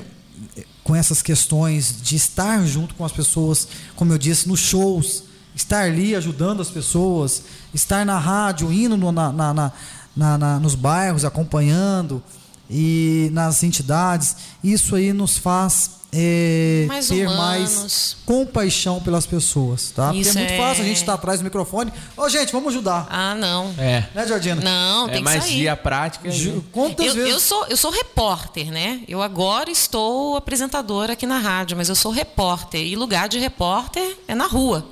com 0.83 0.95
essas 0.95 1.21
questões 1.21 2.01
de 2.01 2.15
estar 2.15 2.65
junto 2.65 2.93
com 2.95 3.03
as 3.03 3.11
pessoas, 3.11 3.67
como 3.95 4.13
eu 4.13 4.17
disse, 4.17 4.47
nos 4.47 4.59
shows, 4.59 5.23
estar 5.55 5.83
ali 5.83 6.15
ajudando 6.15 6.61
as 6.61 6.69
pessoas, 6.69 7.43
estar 7.73 8.05
na 8.05 8.19
rádio, 8.19 8.71
indo 8.71 8.95
no, 8.95 9.11
na, 9.11 9.31
na, 9.31 9.71
na, 10.15 10.59
nos 10.59 10.75
bairros, 10.75 11.25
acompanhando 11.25 12.21
e 12.69 13.29
nas 13.31 13.63
entidades, 13.63 14.35
isso 14.63 14.95
aí 14.95 15.13
nos 15.13 15.37
faz 15.37 15.91
é, 16.15 16.85
mais 16.87 17.07
ter 17.07 17.27
humanos. 17.27 17.37
mais 17.37 18.17
compaixão 18.25 19.01
pelas 19.01 19.25
pessoas, 19.25 19.91
tá? 19.91 20.13
Isso 20.13 20.31
Porque 20.31 20.37
é 20.37 20.41
muito 20.41 20.53
é... 20.53 20.57
fácil 20.57 20.83
a 20.83 20.87
gente 20.87 20.97
estar 20.97 21.11
tá 21.11 21.13
atrás 21.13 21.39
do 21.39 21.43
microfone. 21.43 21.91
Ô, 22.15 22.23
oh, 22.23 22.29
gente, 22.29 22.51
vamos 22.51 22.69
ajudar. 22.69 23.07
Ah, 23.09 23.35
não. 23.35 23.73
É. 23.77 24.05
Né, 24.13 24.27
Jordina? 24.27 24.61
Não, 24.61 25.07
tem 25.07 25.15
é 25.15 25.17
que 25.17 25.23
mais 25.23 25.43
sair. 25.43 25.59
via 25.59 25.75
prática. 25.75 26.31
Ju, 26.31 26.63
quantas 26.71 27.07
eu, 27.07 27.13
vezes? 27.13 27.31
Eu 27.31 27.39
sou, 27.39 27.65
eu 27.67 27.77
sou 27.77 27.91
repórter, 27.91 28.71
né? 28.71 29.01
Eu 29.07 29.21
agora 29.21 29.69
estou 29.69 30.35
apresentadora 30.37 31.13
aqui 31.13 31.25
na 31.25 31.37
rádio, 31.37 31.75
mas 31.75 31.89
eu 31.89 31.95
sou 31.95 32.11
repórter. 32.11 32.81
E 32.81 32.95
lugar 32.95 33.27
de 33.27 33.37
repórter 33.37 34.17
é 34.27 34.33
na 34.33 34.47
rua. 34.47 34.85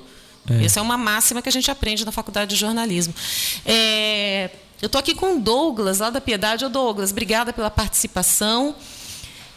É. 0.50 0.64
Essa 0.64 0.80
é 0.80 0.82
uma 0.82 0.98
máxima 0.98 1.40
que 1.40 1.48
a 1.48 1.52
gente 1.52 1.70
aprende 1.70 2.04
na 2.04 2.12
faculdade 2.12 2.50
de 2.50 2.56
jornalismo. 2.56 3.14
É, 3.64 4.50
eu 4.80 4.86
estou 4.86 4.98
aqui 4.98 5.14
com 5.14 5.36
o 5.36 5.40
Douglas, 5.40 5.98
lá 5.98 6.10
da 6.10 6.20
Piedade. 6.20 6.64
Ô, 6.64 6.68
Douglas, 6.68 7.10
obrigada 7.10 7.52
pela 7.52 7.70
participação. 7.70 8.74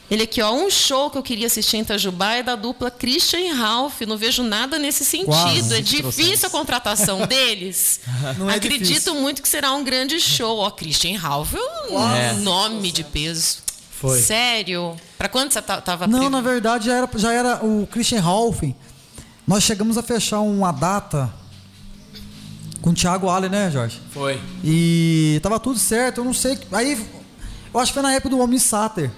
Ele 0.10 0.24
aqui, 0.24 0.42
ó, 0.42 0.54
um 0.54 0.70
show 0.70 1.10
que 1.10 1.18
eu 1.18 1.24
queria 1.24 1.48
assistir 1.48 1.76
em 1.78 1.82
Itajubá 1.82 2.36
é 2.36 2.42
da 2.44 2.56
dupla 2.56 2.90
Christian 2.90 3.40
e 3.42 3.50
Ralph. 3.52 4.00
Não 4.08 4.18
vejo 4.18 4.42
nada 4.42 4.80
nesse 4.80 5.04
sentido. 5.04 5.28
Quase 5.28 5.74
é 5.76 5.82
difícil 5.82 6.02
trouxemos. 6.02 6.44
a 6.46 6.50
contratação 6.50 7.26
deles. 7.28 8.00
Não 8.38 8.50
é 8.50 8.56
Acredito 8.56 8.88
difícil. 8.88 9.16
muito 9.16 9.42
que 9.42 9.50
será 9.50 9.74
um 9.74 9.84
grande 9.84 10.18
show. 10.22 10.60
Ó, 10.60 10.72
Christian 10.72 11.12
e 11.12 11.16
Ralph 11.16 11.54
é 11.56 11.92
um 11.94 12.16
É. 12.16 12.34
nome 12.36 12.90
de 12.92 13.04
peso. 13.04 13.58
Foi. 13.92 14.22
Sério? 14.22 14.96
Pra 15.18 15.28
quando 15.28 15.52
você 15.52 15.62
ta- 15.62 15.82
tava 15.82 16.08
Não, 16.08 16.30
na 16.30 16.40
verdade 16.40 16.86
já 16.86 16.94
era, 16.96 17.10
já 17.16 17.34
era 17.34 17.66
o 17.66 17.86
Christian 17.88 18.22
Ralph. 18.22 18.62
Nós 19.46 19.64
chegamos 19.64 19.98
a 19.98 20.04
fechar 20.04 20.40
uma 20.40 20.72
data 20.72 21.34
com 22.82 22.92
o 22.92 22.94
Thiago 22.94 23.28
Allen, 23.28 23.50
né, 23.50 23.72
Jorge? 23.72 24.00
Foi. 24.12 24.40
E 24.64 25.40
tava 25.44 25.60
tudo 25.60 25.80
certo, 25.80 26.20
eu 26.20 26.26
não 26.26 26.34
sei. 26.34 26.58
Aí, 26.72 26.94
eu 27.74 27.80
acho 27.80 27.92
que 27.92 27.94
foi 27.96 28.04
na 28.04 28.14
época 28.14 28.30
do 28.30 28.40
Homem 28.40 28.60
Sater. 28.60 29.12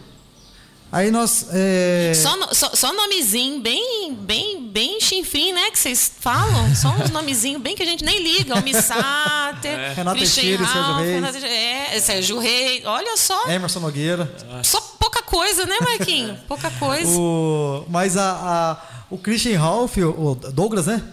Aí 0.92 1.12
nós. 1.12 1.46
é, 1.52 2.14
Só, 2.16 2.54
só, 2.54 2.72
só 2.74 2.94
nomezinho 2.94 3.62
bem, 3.62 4.14
bem, 4.14 4.68
bem 4.70 5.00
chinfrim, 5.00 5.54
né? 5.54 5.70
Que 5.70 5.78
vocês 5.78 6.12
falam. 6.20 6.74
Só 6.76 6.90
uns 6.90 7.12
nomezinhos 7.12 7.62
bem 7.62 7.76
que 7.76 7.84
a 7.84 7.86
gente 7.86 8.04
nem 8.04 8.20
liga. 8.24 8.56
Almissáter, 8.56 9.94
Renato 9.96 10.18
Christian 10.18 10.58
Teixeira 10.58 10.64
e 10.64 10.68
Sérgio 10.68 10.82
Ralph, 10.82 11.02
Reis. 11.04 11.16
Renato- 11.16 11.46
É, 11.46 12.00
Sérgio 12.00 12.40
Reis. 12.40 12.86
Olha 12.86 13.18
só. 13.18 13.48
Emerson 13.50 13.80
Nogueira. 13.82 14.32
Só 14.64 14.80
pouca 15.00 15.22
coisa, 15.22 15.66
né, 15.66 15.76
Marquinho? 15.82 16.38
Pouca 16.48 16.72
coisa. 16.72 17.08
O, 17.10 17.86
mas 17.88 18.18
a, 18.18 18.32
a- 18.32 18.78
o 19.12 19.18
Christian 19.18 19.60
Ralph, 19.60 19.98
o 19.98 20.36
Douglas, 20.54 20.88
né? 20.88 21.04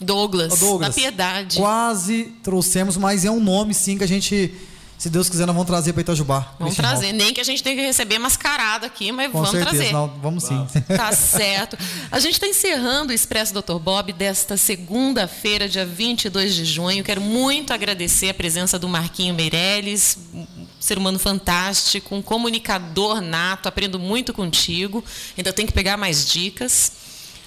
Douglas, 0.00 0.52
O 0.52 0.56
Douglas. 0.56 0.88
da 0.94 0.94
Piedade. 1.00 1.56
Quase 1.56 2.24
trouxemos, 2.42 2.96
mas 2.96 3.24
é 3.24 3.30
um 3.30 3.40
nome 3.40 3.72
sim 3.74 3.96
que 3.96 4.04
a 4.04 4.08
gente, 4.08 4.52
se 5.04 5.10
Deus 5.10 5.28
quiser, 5.28 5.44
nós 5.44 5.54
vamos 5.54 5.66
trazer 5.66 5.92
para 5.92 6.00
Itajubá. 6.00 6.54
Vamos 6.58 6.76
trazer. 6.76 7.12
Nem 7.12 7.34
que 7.34 7.38
a 7.38 7.44
gente 7.44 7.62
tenha 7.62 7.76
que 7.76 7.82
receber 7.82 8.18
mascarado 8.18 8.86
aqui, 8.86 9.12
mas 9.12 9.30
Com 9.30 9.42
vamos 9.42 9.50
certeza, 9.50 9.76
trazer. 9.76 9.92
não, 9.92 10.08
vamos 10.08 10.44
sim. 10.44 10.66
Tá 10.96 11.12
certo. 11.12 11.76
A 12.10 12.18
gente 12.18 12.32
está 12.32 12.46
encerrando 12.46 13.10
o 13.10 13.14
Expresso 13.14 13.52
Dr. 13.52 13.78
Bob 13.78 14.14
desta 14.14 14.56
segunda-feira, 14.56 15.68
dia 15.68 15.84
22 15.84 16.54
de 16.54 16.64
junho. 16.64 17.04
Quero 17.04 17.20
muito 17.20 17.74
agradecer 17.74 18.30
a 18.30 18.34
presença 18.34 18.78
do 18.78 18.88
Marquinho 18.88 19.34
Meirelles, 19.34 20.16
ser 20.80 20.96
humano 20.96 21.18
fantástico, 21.18 22.14
um 22.14 22.22
comunicador 22.22 23.20
nato. 23.20 23.68
Aprendo 23.68 23.98
muito 23.98 24.32
contigo. 24.32 25.04
Ainda 25.36 25.52
tenho 25.52 25.68
que 25.68 25.74
pegar 25.74 25.98
mais 25.98 26.26
dicas. 26.26 26.92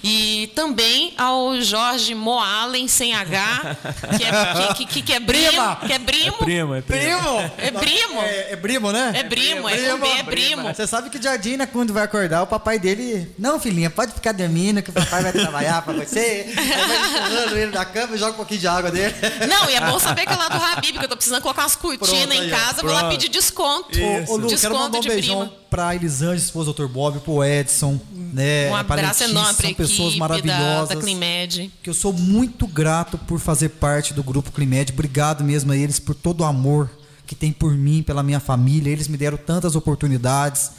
E 0.02 0.50
também 0.54 1.12
ao 1.18 1.60
Jorge 1.60 2.14
Moalen, 2.14 2.86
sem 2.86 3.14
H, 3.14 3.76
que 4.16 4.24
é, 4.24 4.74
que, 4.74 4.86
que, 4.86 5.02
que 5.02 5.12
é 5.12 5.20
primo. 5.20 5.76
Que 5.86 5.92
é 5.92 5.98
primo. 5.98 6.36
Primo, 6.38 6.74
é 6.74 6.80
primo. 6.80 7.18
Primo! 7.20 7.52
É 7.58 7.70
primo. 7.70 8.20
É, 8.20 8.52
é 8.52 8.56
primo, 8.56 8.92
né? 8.92 9.12
É 9.14 9.24
primo, 9.24 9.68
é 9.68 9.90
com 9.90 9.98
B, 9.98 10.06
é 10.06 10.22
primo. 10.22 10.74
Você 10.74 10.86
sabe 10.86 11.10
que 11.10 11.20
Jardim, 11.20 11.56
né, 11.56 11.66
quando 11.66 11.92
vai 11.92 12.04
acordar, 12.04 12.42
o 12.42 12.46
papai 12.46 12.78
dele. 12.78 13.28
Não, 13.38 13.58
filhinha, 13.58 13.90
pode 13.90 14.12
ficar 14.12 14.32
dormindo, 14.32 14.82
que 14.82 14.90
o 14.90 14.92
papai 14.92 15.22
vai 15.22 15.32
trabalhar 15.32 15.82
pra 15.82 15.92
você. 15.92 16.46
Aí 16.56 16.86
vai 16.86 16.96
empurrando 16.96 17.58
ele 17.58 17.72
da 17.72 17.84
cama 17.84 18.14
e 18.14 18.18
joga 18.18 18.32
um 18.32 18.36
pouquinho 18.36 18.60
de 18.60 18.68
água 18.68 18.90
dele. 18.90 19.14
Não, 19.48 19.68
e 19.68 19.74
é 19.74 19.80
bom 19.80 19.98
saber 19.98 20.26
que 20.26 20.32
é 20.32 20.36
lá 20.36 20.48
do 20.48 20.62
Habib, 20.62 20.98
que 20.98 21.04
eu 21.04 21.08
tô 21.08 21.16
precisando 21.16 21.42
colocar 21.42 21.62
umas 21.62 21.76
cortinas 21.76 22.26
Pronto, 22.26 22.44
em 22.44 22.50
casa, 22.50 22.82
vou 22.82 22.92
lá 22.92 23.00
Pronto. 23.00 23.12
pedir 23.12 23.28
desconto. 23.28 23.98
Ô, 23.98 24.36
Lu, 24.36 24.46
quero 24.46 24.48
desconto 24.48 24.78
mandar 24.78 24.98
um 24.98 25.00
de 25.00 25.08
beijão 25.08 25.40
prima. 25.40 25.57
Pra 25.70 25.94
Elisângela, 25.94 26.36
esposa 26.36 26.72
do 26.72 26.86
Dr. 26.86 26.92
Bob, 26.92 27.20
pro 27.20 27.44
Edson, 27.44 28.00
né? 28.32 28.70
Um 28.70 28.76
abraço 28.76 29.24
enorme 29.24 29.54
São 29.54 29.74
pessoas 29.74 30.14
equipe 30.14 30.18
da, 30.18 30.28
maravilhosas. 30.28 30.88
da 30.88 30.96
Climed. 30.96 31.70
que 31.82 31.90
eu 31.90 31.94
sou 31.94 32.12
muito 32.12 32.66
grato 32.66 33.16
por 33.18 33.38
fazer 33.38 33.70
parte 33.70 34.12
do 34.14 34.22
grupo 34.22 34.50
Climed. 34.52 34.92
Obrigado 34.92 35.44
mesmo 35.44 35.72
a 35.72 35.76
eles 35.76 35.98
por 35.98 36.14
todo 36.14 36.40
o 36.40 36.44
amor 36.44 36.90
que 37.26 37.34
tem 37.34 37.52
por 37.52 37.74
mim, 37.74 38.02
pela 38.02 38.22
minha 38.22 38.40
família. 38.40 38.90
Eles 38.90 39.08
me 39.08 39.16
deram 39.16 39.36
tantas 39.36 39.76
oportunidades 39.76 40.70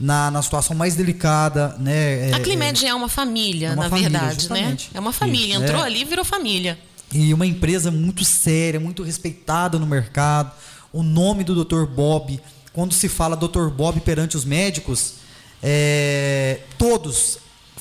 na, 0.00 0.30
na 0.30 0.40
situação 0.42 0.76
mais 0.76 0.94
delicada, 0.94 1.74
né? 1.78 2.32
A 2.32 2.36
É, 2.38 2.40
Climed 2.40 2.86
é 2.86 2.94
uma 2.94 3.08
família, 3.08 3.68
é 3.68 3.72
uma 3.72 3.84
na 3.84 3.90
família, 3.90 4.10
verdade, 4.10 4.34
né? 4.34 4.40
justamente. 4.40 4.90
É 4.94 5.00
uma 5.00 5.12
família. 5.12 5.54
Isso, 5.54 5.62
Entrou 5.64 5.82
é. 5.82 5.86
ali 5.86 6.02
e 6.02 6.04
virou 6.04 6.24
família. 6.24 6.78
E 7.12 7.34
uma 7.34 7.46
empresa 7.46 7.90
muito 7.90 8.24
séria, 8.24 8.78
muito 8.78 9.02
respeitada 9.02 9.78
no 9.78 9.86
mercado. 9.86 10.52
O 10.92 11.02
nome 11.02 11.42
do 11.42 11.64
Dr. 11.64 11.84
Bob, 11.86 12.40
quando 12.78 12.94
se 12.94 13.08
fala 13.08 13.34
Dr. 13.34 13.70
Bob 13.70 13.98
perante 14.02 14.36
os 14.36 14.44
médicos, 14.44 15.14
é, 15.60 16.60
todos 16.78 17.38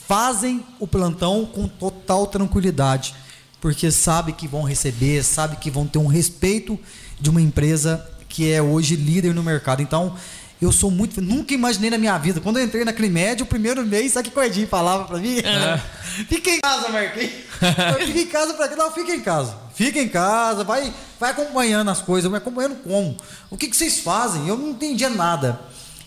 fazem 0.08 0.66
o 0.80 0.88
plantão 0.88 1.46
com 1.46 1.68
total 1.68 2.26
tranquilidade, 2.26 3.14
porque 3.62 3.92
sabe 3.92 4.34
que 4.34 4.48
vão 4.48 4.64
receber, 4.64 5.24
sabe 5.24 5.58
que 5.58 5.70
vão 5.70 5.86
ter 5.86 6.00
um 6.00 6.08
respeito 6.08 6.80
de 7.22 7.30
uma 7.30 7.40
empresa 7.40 8.10
que 8.28 8.52
é 8.52 8.60
hoje 8.60 8.96
líder 8.96 9.36
no 9.36 9.44
mercado. 9.44 9.84
Então, 9.84 10.16
eu 10.60 10.72
sou 10.72 10.90
muito. 10.90 11.22
Nunca 11.22 11.54
imaginei 11.54 11.92
na 11.92 12.00
minha 12.00 12.18
vida. 12.18 12.42
Quando 12.42 12.58
eu 12.58 12.66
entrei 12.66 12.84
na 12.84 12.92
Climed, 12.92 13.44
o 13.44 13.46
primeiro 13.46 13.86
mês, 13.86 14.14
sabe 14.14 14.30
o 14.30 14.32
que 14.32 14.40
o 14.40 14.42
Edinho 14.42 14.68
falava 14.68 15.06
pra 15.06 15.20
mim? 15.20 15.36
Fica 16.28 16.50
em 16.50 16.60
casa, 16.60 16.90
Marquinhos. 16.90 17.34
Fica 18.04 18.20
em 18.20 18.26
casa 18.26 18.56
pra 18.56 18.68
quê? 18.68 18.76
Não, 18.76 18.92
fica 18.92 19.14
em 19.14 19.22
casa. 19.22 19.67
Fica 19.78 20.02
em 20.02 20.10
casa, 20.10 20.64
vai, 20.64 20.92
vai 21.20 21.30
acompanhando 21.30 21.92
as 21.92 22.02
coisas, 22.02 22.32
vai 22.32 22.40
acompanhando 22.40 22.78
como. 22.78 23.16
O 23.48 23.56
que, 23.56 23.68
que 23.68 23.78
vocês 23.78 24.00
fazem? 24.00 24.48
Eu 24.48 24.58
não 24.58 24.72
entendia 24.72 25.08
nada. 25.08 25.62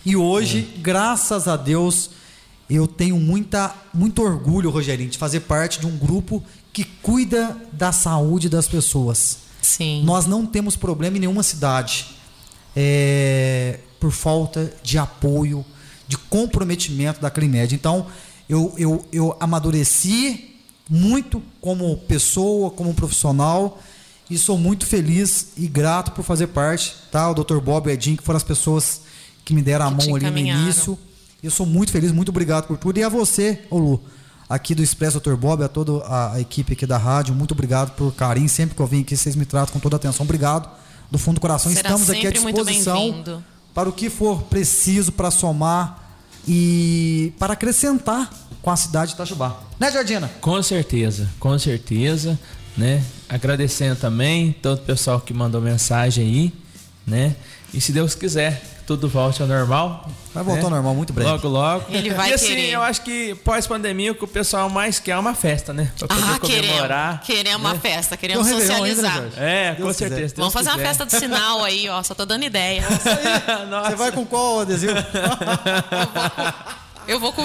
E 0.05 0.17
hoje, 0.17 0.75
graças 0.79 1.47
a 1.47 1.57
Deus, 1.57 2.11
eu 2.69 2.89
tenho 2.89 3.17
muita, 3.17 3.73
muito 3.95 4.23
orgulho, 4.23 4.71
Rogerinho, 4.71 5.09
de 5.09 5.17
fazer 5.17 5.41
parte 5.41 5.79
de 5.79 5.87
um 5.87 5.97
grupo 5.97 6.43
que 6.73 6.83
cuida 6.83 7.57
da 7.71 7.93
saúde 7.93 8.49
das 8.49 8.67
pessoas. 8.67 9.39
Sim. 9.63 10.03
Nós 10.03 10.27
não 10.27 10.45
temos 10.45 10.75
problema 10.75 11.17
em 11.17 11.21
nenhuma 11.21 11.45
cidade 11.45 12.09
é, 12.75 13.79
por 14.01 14.11
falta 14.11 14.75
de 14.83 14.99
apoio, 14.99 15.65
de 16.09 16.19
comprometimento 16.19 17.21
da 17.21 17.31
Climed. 17.31 17.73
Então, 17.73 18.09
eu, 18.49 18.75
eu, 18.77 19.07
eu 19.13 19.37
amadureci 19.39 20.50
muito 20.91 21.41
como 21.61 21.97
pessoa, 21.97 22.69
como 22.69 22.93
profissional, 22.93 23.81
e 24.29 24.37
sou 24.37 24.59
muito 24.59 24.85
feliz 24.85 25.53
e 25.57 25.69
grato 25.69 26.11
por 26.11 26.25
fazer 26.25 26.49
parte. 26.49 26.97
Tá? 27.13 27.31
O 27.31 27.35
Dr. 27.35 27.59
Bob 27.59 27.87
e 27.87 27.91
o 27.91 27.93
Edinho, 27.93 28.17
que 28.17 28.25
foram 28.25 28.37
as 28.37 28.43
pessoas 28.43 29.03
que 29.45 29.55
me 29.55 29.63
deram 29.63 29.87
a 29.87 29.91
mão 29.91 30.17
ali 30.17 30.29
no 30.29 30.39
início. 30.39 30.99
Eu 31.43 31.51
sou 31.51 31.65
muito 31.65 31.93
feliz, 31.93 32.11
muito 32.11 32.31
obrigado 32.31 32.67
por 32.67 32.77
tudo. 32.77 32.99
E 32.99 33.05
a 33.05 33.09
você, 33.09 33.63
Lu, 33.71 34.01
aqui 34.49 34.75
do 34.75 34.83
Expresso 34.83 35.21
Dr. 35.21 35.35
Bob, 35.35 35.63
a 35.63 35.69
toda 35.69 36.05
a, 36.05 36.35
a 36.35 36.41
equipe 36.41 36.73
aqui 36.73 36.87
da 36.87 36.99
rádio, 36.99 37.35
muito 37.35 37.53
obrigado 37.53 37.93
por 37.95 38.13
carinho. 38.13 38.49
Sempre 38.49 38.75
que 38.75 38.83
eu 38.83 38.87
venho 38.87 39.03
aqui, 39.03 39.17
vocês 39.17 39.37
me 39.37 39.45
tratam 39.45 39.73
com 39.73 39.81
toda 39.81 39.95
a 39.95 39.99
atenção. 39.99 40.25
Obrigado. 40.25 40.69
Do 41.11 41.19
fundo 41.19 41.37
do 41.37 41.41
coração, 41.41 41.73
Será 41.73 41.89
estamos 41.89 42.09
aqui 42.09 42.25
à 42.25 42.31
disposição 42.31 43.43
para 43.75 43.89
o 43.89 43.93
que 43.93 44.09
for 44.09 44.43
preciso 44.45 45.11
para 45.11 45.29
somar 45.29 46.15
e 46.47 47.33
para 47.37 47.55
acrescentar 47.55 48.31
com 48.63 48.71
a 48.71 48.77
cidade 48.77 49.09
de 49.09 49.15
Itajubá. 49.15 49.57
Né, 49.79 49.91
Jardina? 49.91 50.31
Com 50.41 50.63
certeza, 50.63 51.29
com 51.39 51.59
certeza, 51.59 52.39
né? 52.77 53.03
Agradecendo 53.29 53.97
também 53.97 54.53
todo 54.53 54.79
o 54.79 54.83
pessoal 54.83 55.21
que 55.21 55.33
mandou 55.33 55.61
mensagem 55.61 56.25
aí, 56.25 56.53
né? 57.07 57.35
E 57.73 57.81
se 57.81 57.93
Deus 57.93 58.15
quiser, 58.15 58.63
tudo 58.87 59.09
volte 59.09 59.41
ao 59.41 59.47
normal. 59.47 60.09
Vai 60.35 60.43
voltar 60.43 60.63
né? 60.63 60.67
ao 60.67 60.71
normal 60.73 60.95
muito 60.97 61.13
breve. 61.13 61.31
Logo, 61.31 61.49
logo. 61.49 61.85
Ele 61.91 62.11
vai 62.11 62.31
e 62.31 62.35
assim, 62.35 62.49
querer. 62.49 62.71
eu 62.71 62.83
acho 62.83 63.03
que 63.03 63.37
pós-pandemia 63.37 64.11
o 64.11 64.15
que 64.17 64.25
o 64.25 64.29
pessoal 64.29 64.69
mais 64.69 64.99
quer 64.99 65.13
é 65.13 65.17
uma 65.19 65.35
festa, 65.35 65.73
né? 65.73 65.93
Pra 65.97 66.09
poder 66.09 66.23
Ah, 66.25 66.39
queremos. 66.41 66.67
comemorar. 66.71 67.21
Queremos 67.23 67.61
uma 67.61 67.77
festa, 67.77 68.17
queremos 68.17 68.47
ainda, 68.47 68.59
né, 68.59 68.67
socializar. 68.67 69.15
Jorge? 69.15 69.37
É, 69.39 69.75
Deus 69.75 69.79
com 69.89 69.95
quiser. 69.95 70.09
certeza. 70.09 70.35
Vamos 70.37 70.53
fazer 70.53 70.71
uma 70.71 70.79
festa 70.79 71.07
de 71.07 71.17
sinal 71.17 71.63
aí, 71.63 71.89
ó. 71.89 72.03
Só 72.03 72.15
tô 72.15 72.27
dando 72.27 72.43
ideia. 72.45 72.83
Você 72.83 73.97
vai 73.97 74.11
com 74.11 74.27
qual 74.27 74.61
adesivo? 74.61 74.93
Eu 74.93 75.03
vou 75.29 75.37
com 76.31 76.80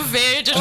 verde. 0.04 0.52
Aí, 0.52 0.60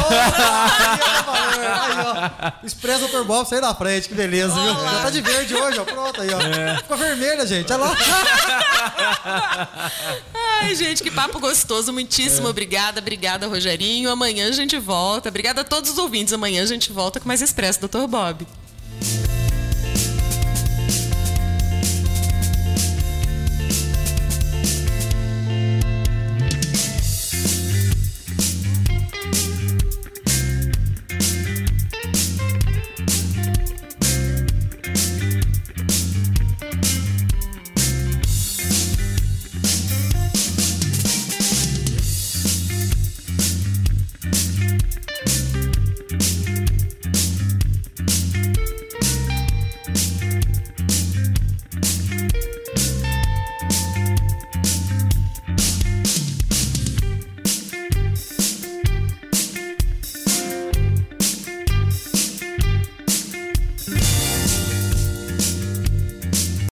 ó. 2.05 2.65
Expresso 2.65 3.07
Dr. 3.07 3.23
Bob, 3.23 3.47
sai 3.47 3.61
da 3.61 3.73
frente, 3.75 4.09
que 4.09 4.15
beleza, 4.15 4.53
viu? 4.53 4.63
Olá. 4.63 4.91
Já 4.91 5.01
tá 5.03 5.09
de 5.09 5.21
verde 5.21 5.55
hoje, 5.55 5.79
ó. 5.79 5.85
Pronto 5.85 6.21
aí, 6.21 6.29
ó. 6.33 6.77
Ficou 6.77 6.97
vermelha, 6.97 7.45
gente. 7.45 7.71
Olha 7.71 7.85
lá. 7.85 7.95
Ai, 10.61 10.75
gente, 10.75 11.03
que 11.03 11.11
papo 11.11 11.39
gostoso. 11.39 11.93
Muitíssimo 11.93 12.47
obrigada. 12.47 12.99
Obrigada, 12.99 13.47
Rogerinho. 13.47 14.09
Amanhã 14.09 14.49
a 14.49 14.51
gente 14.51 14.77
volta. 14.79 15.29
Obrigada 15.29 15.61
a 15.61 15.63
todos 15.63 15.91
os 15.91 15.97
ouvintes. 15.97 16.33
Amanhã 16.33 16.63
a 16.63 16.65
gente 16.65 16.91
volta 16.91 17.19
com 17.19 17.27
mais 17.27 17.41
Expresso, 17.41 17.87
Dr. 17.87 18.07
Bob. 18.07 18.47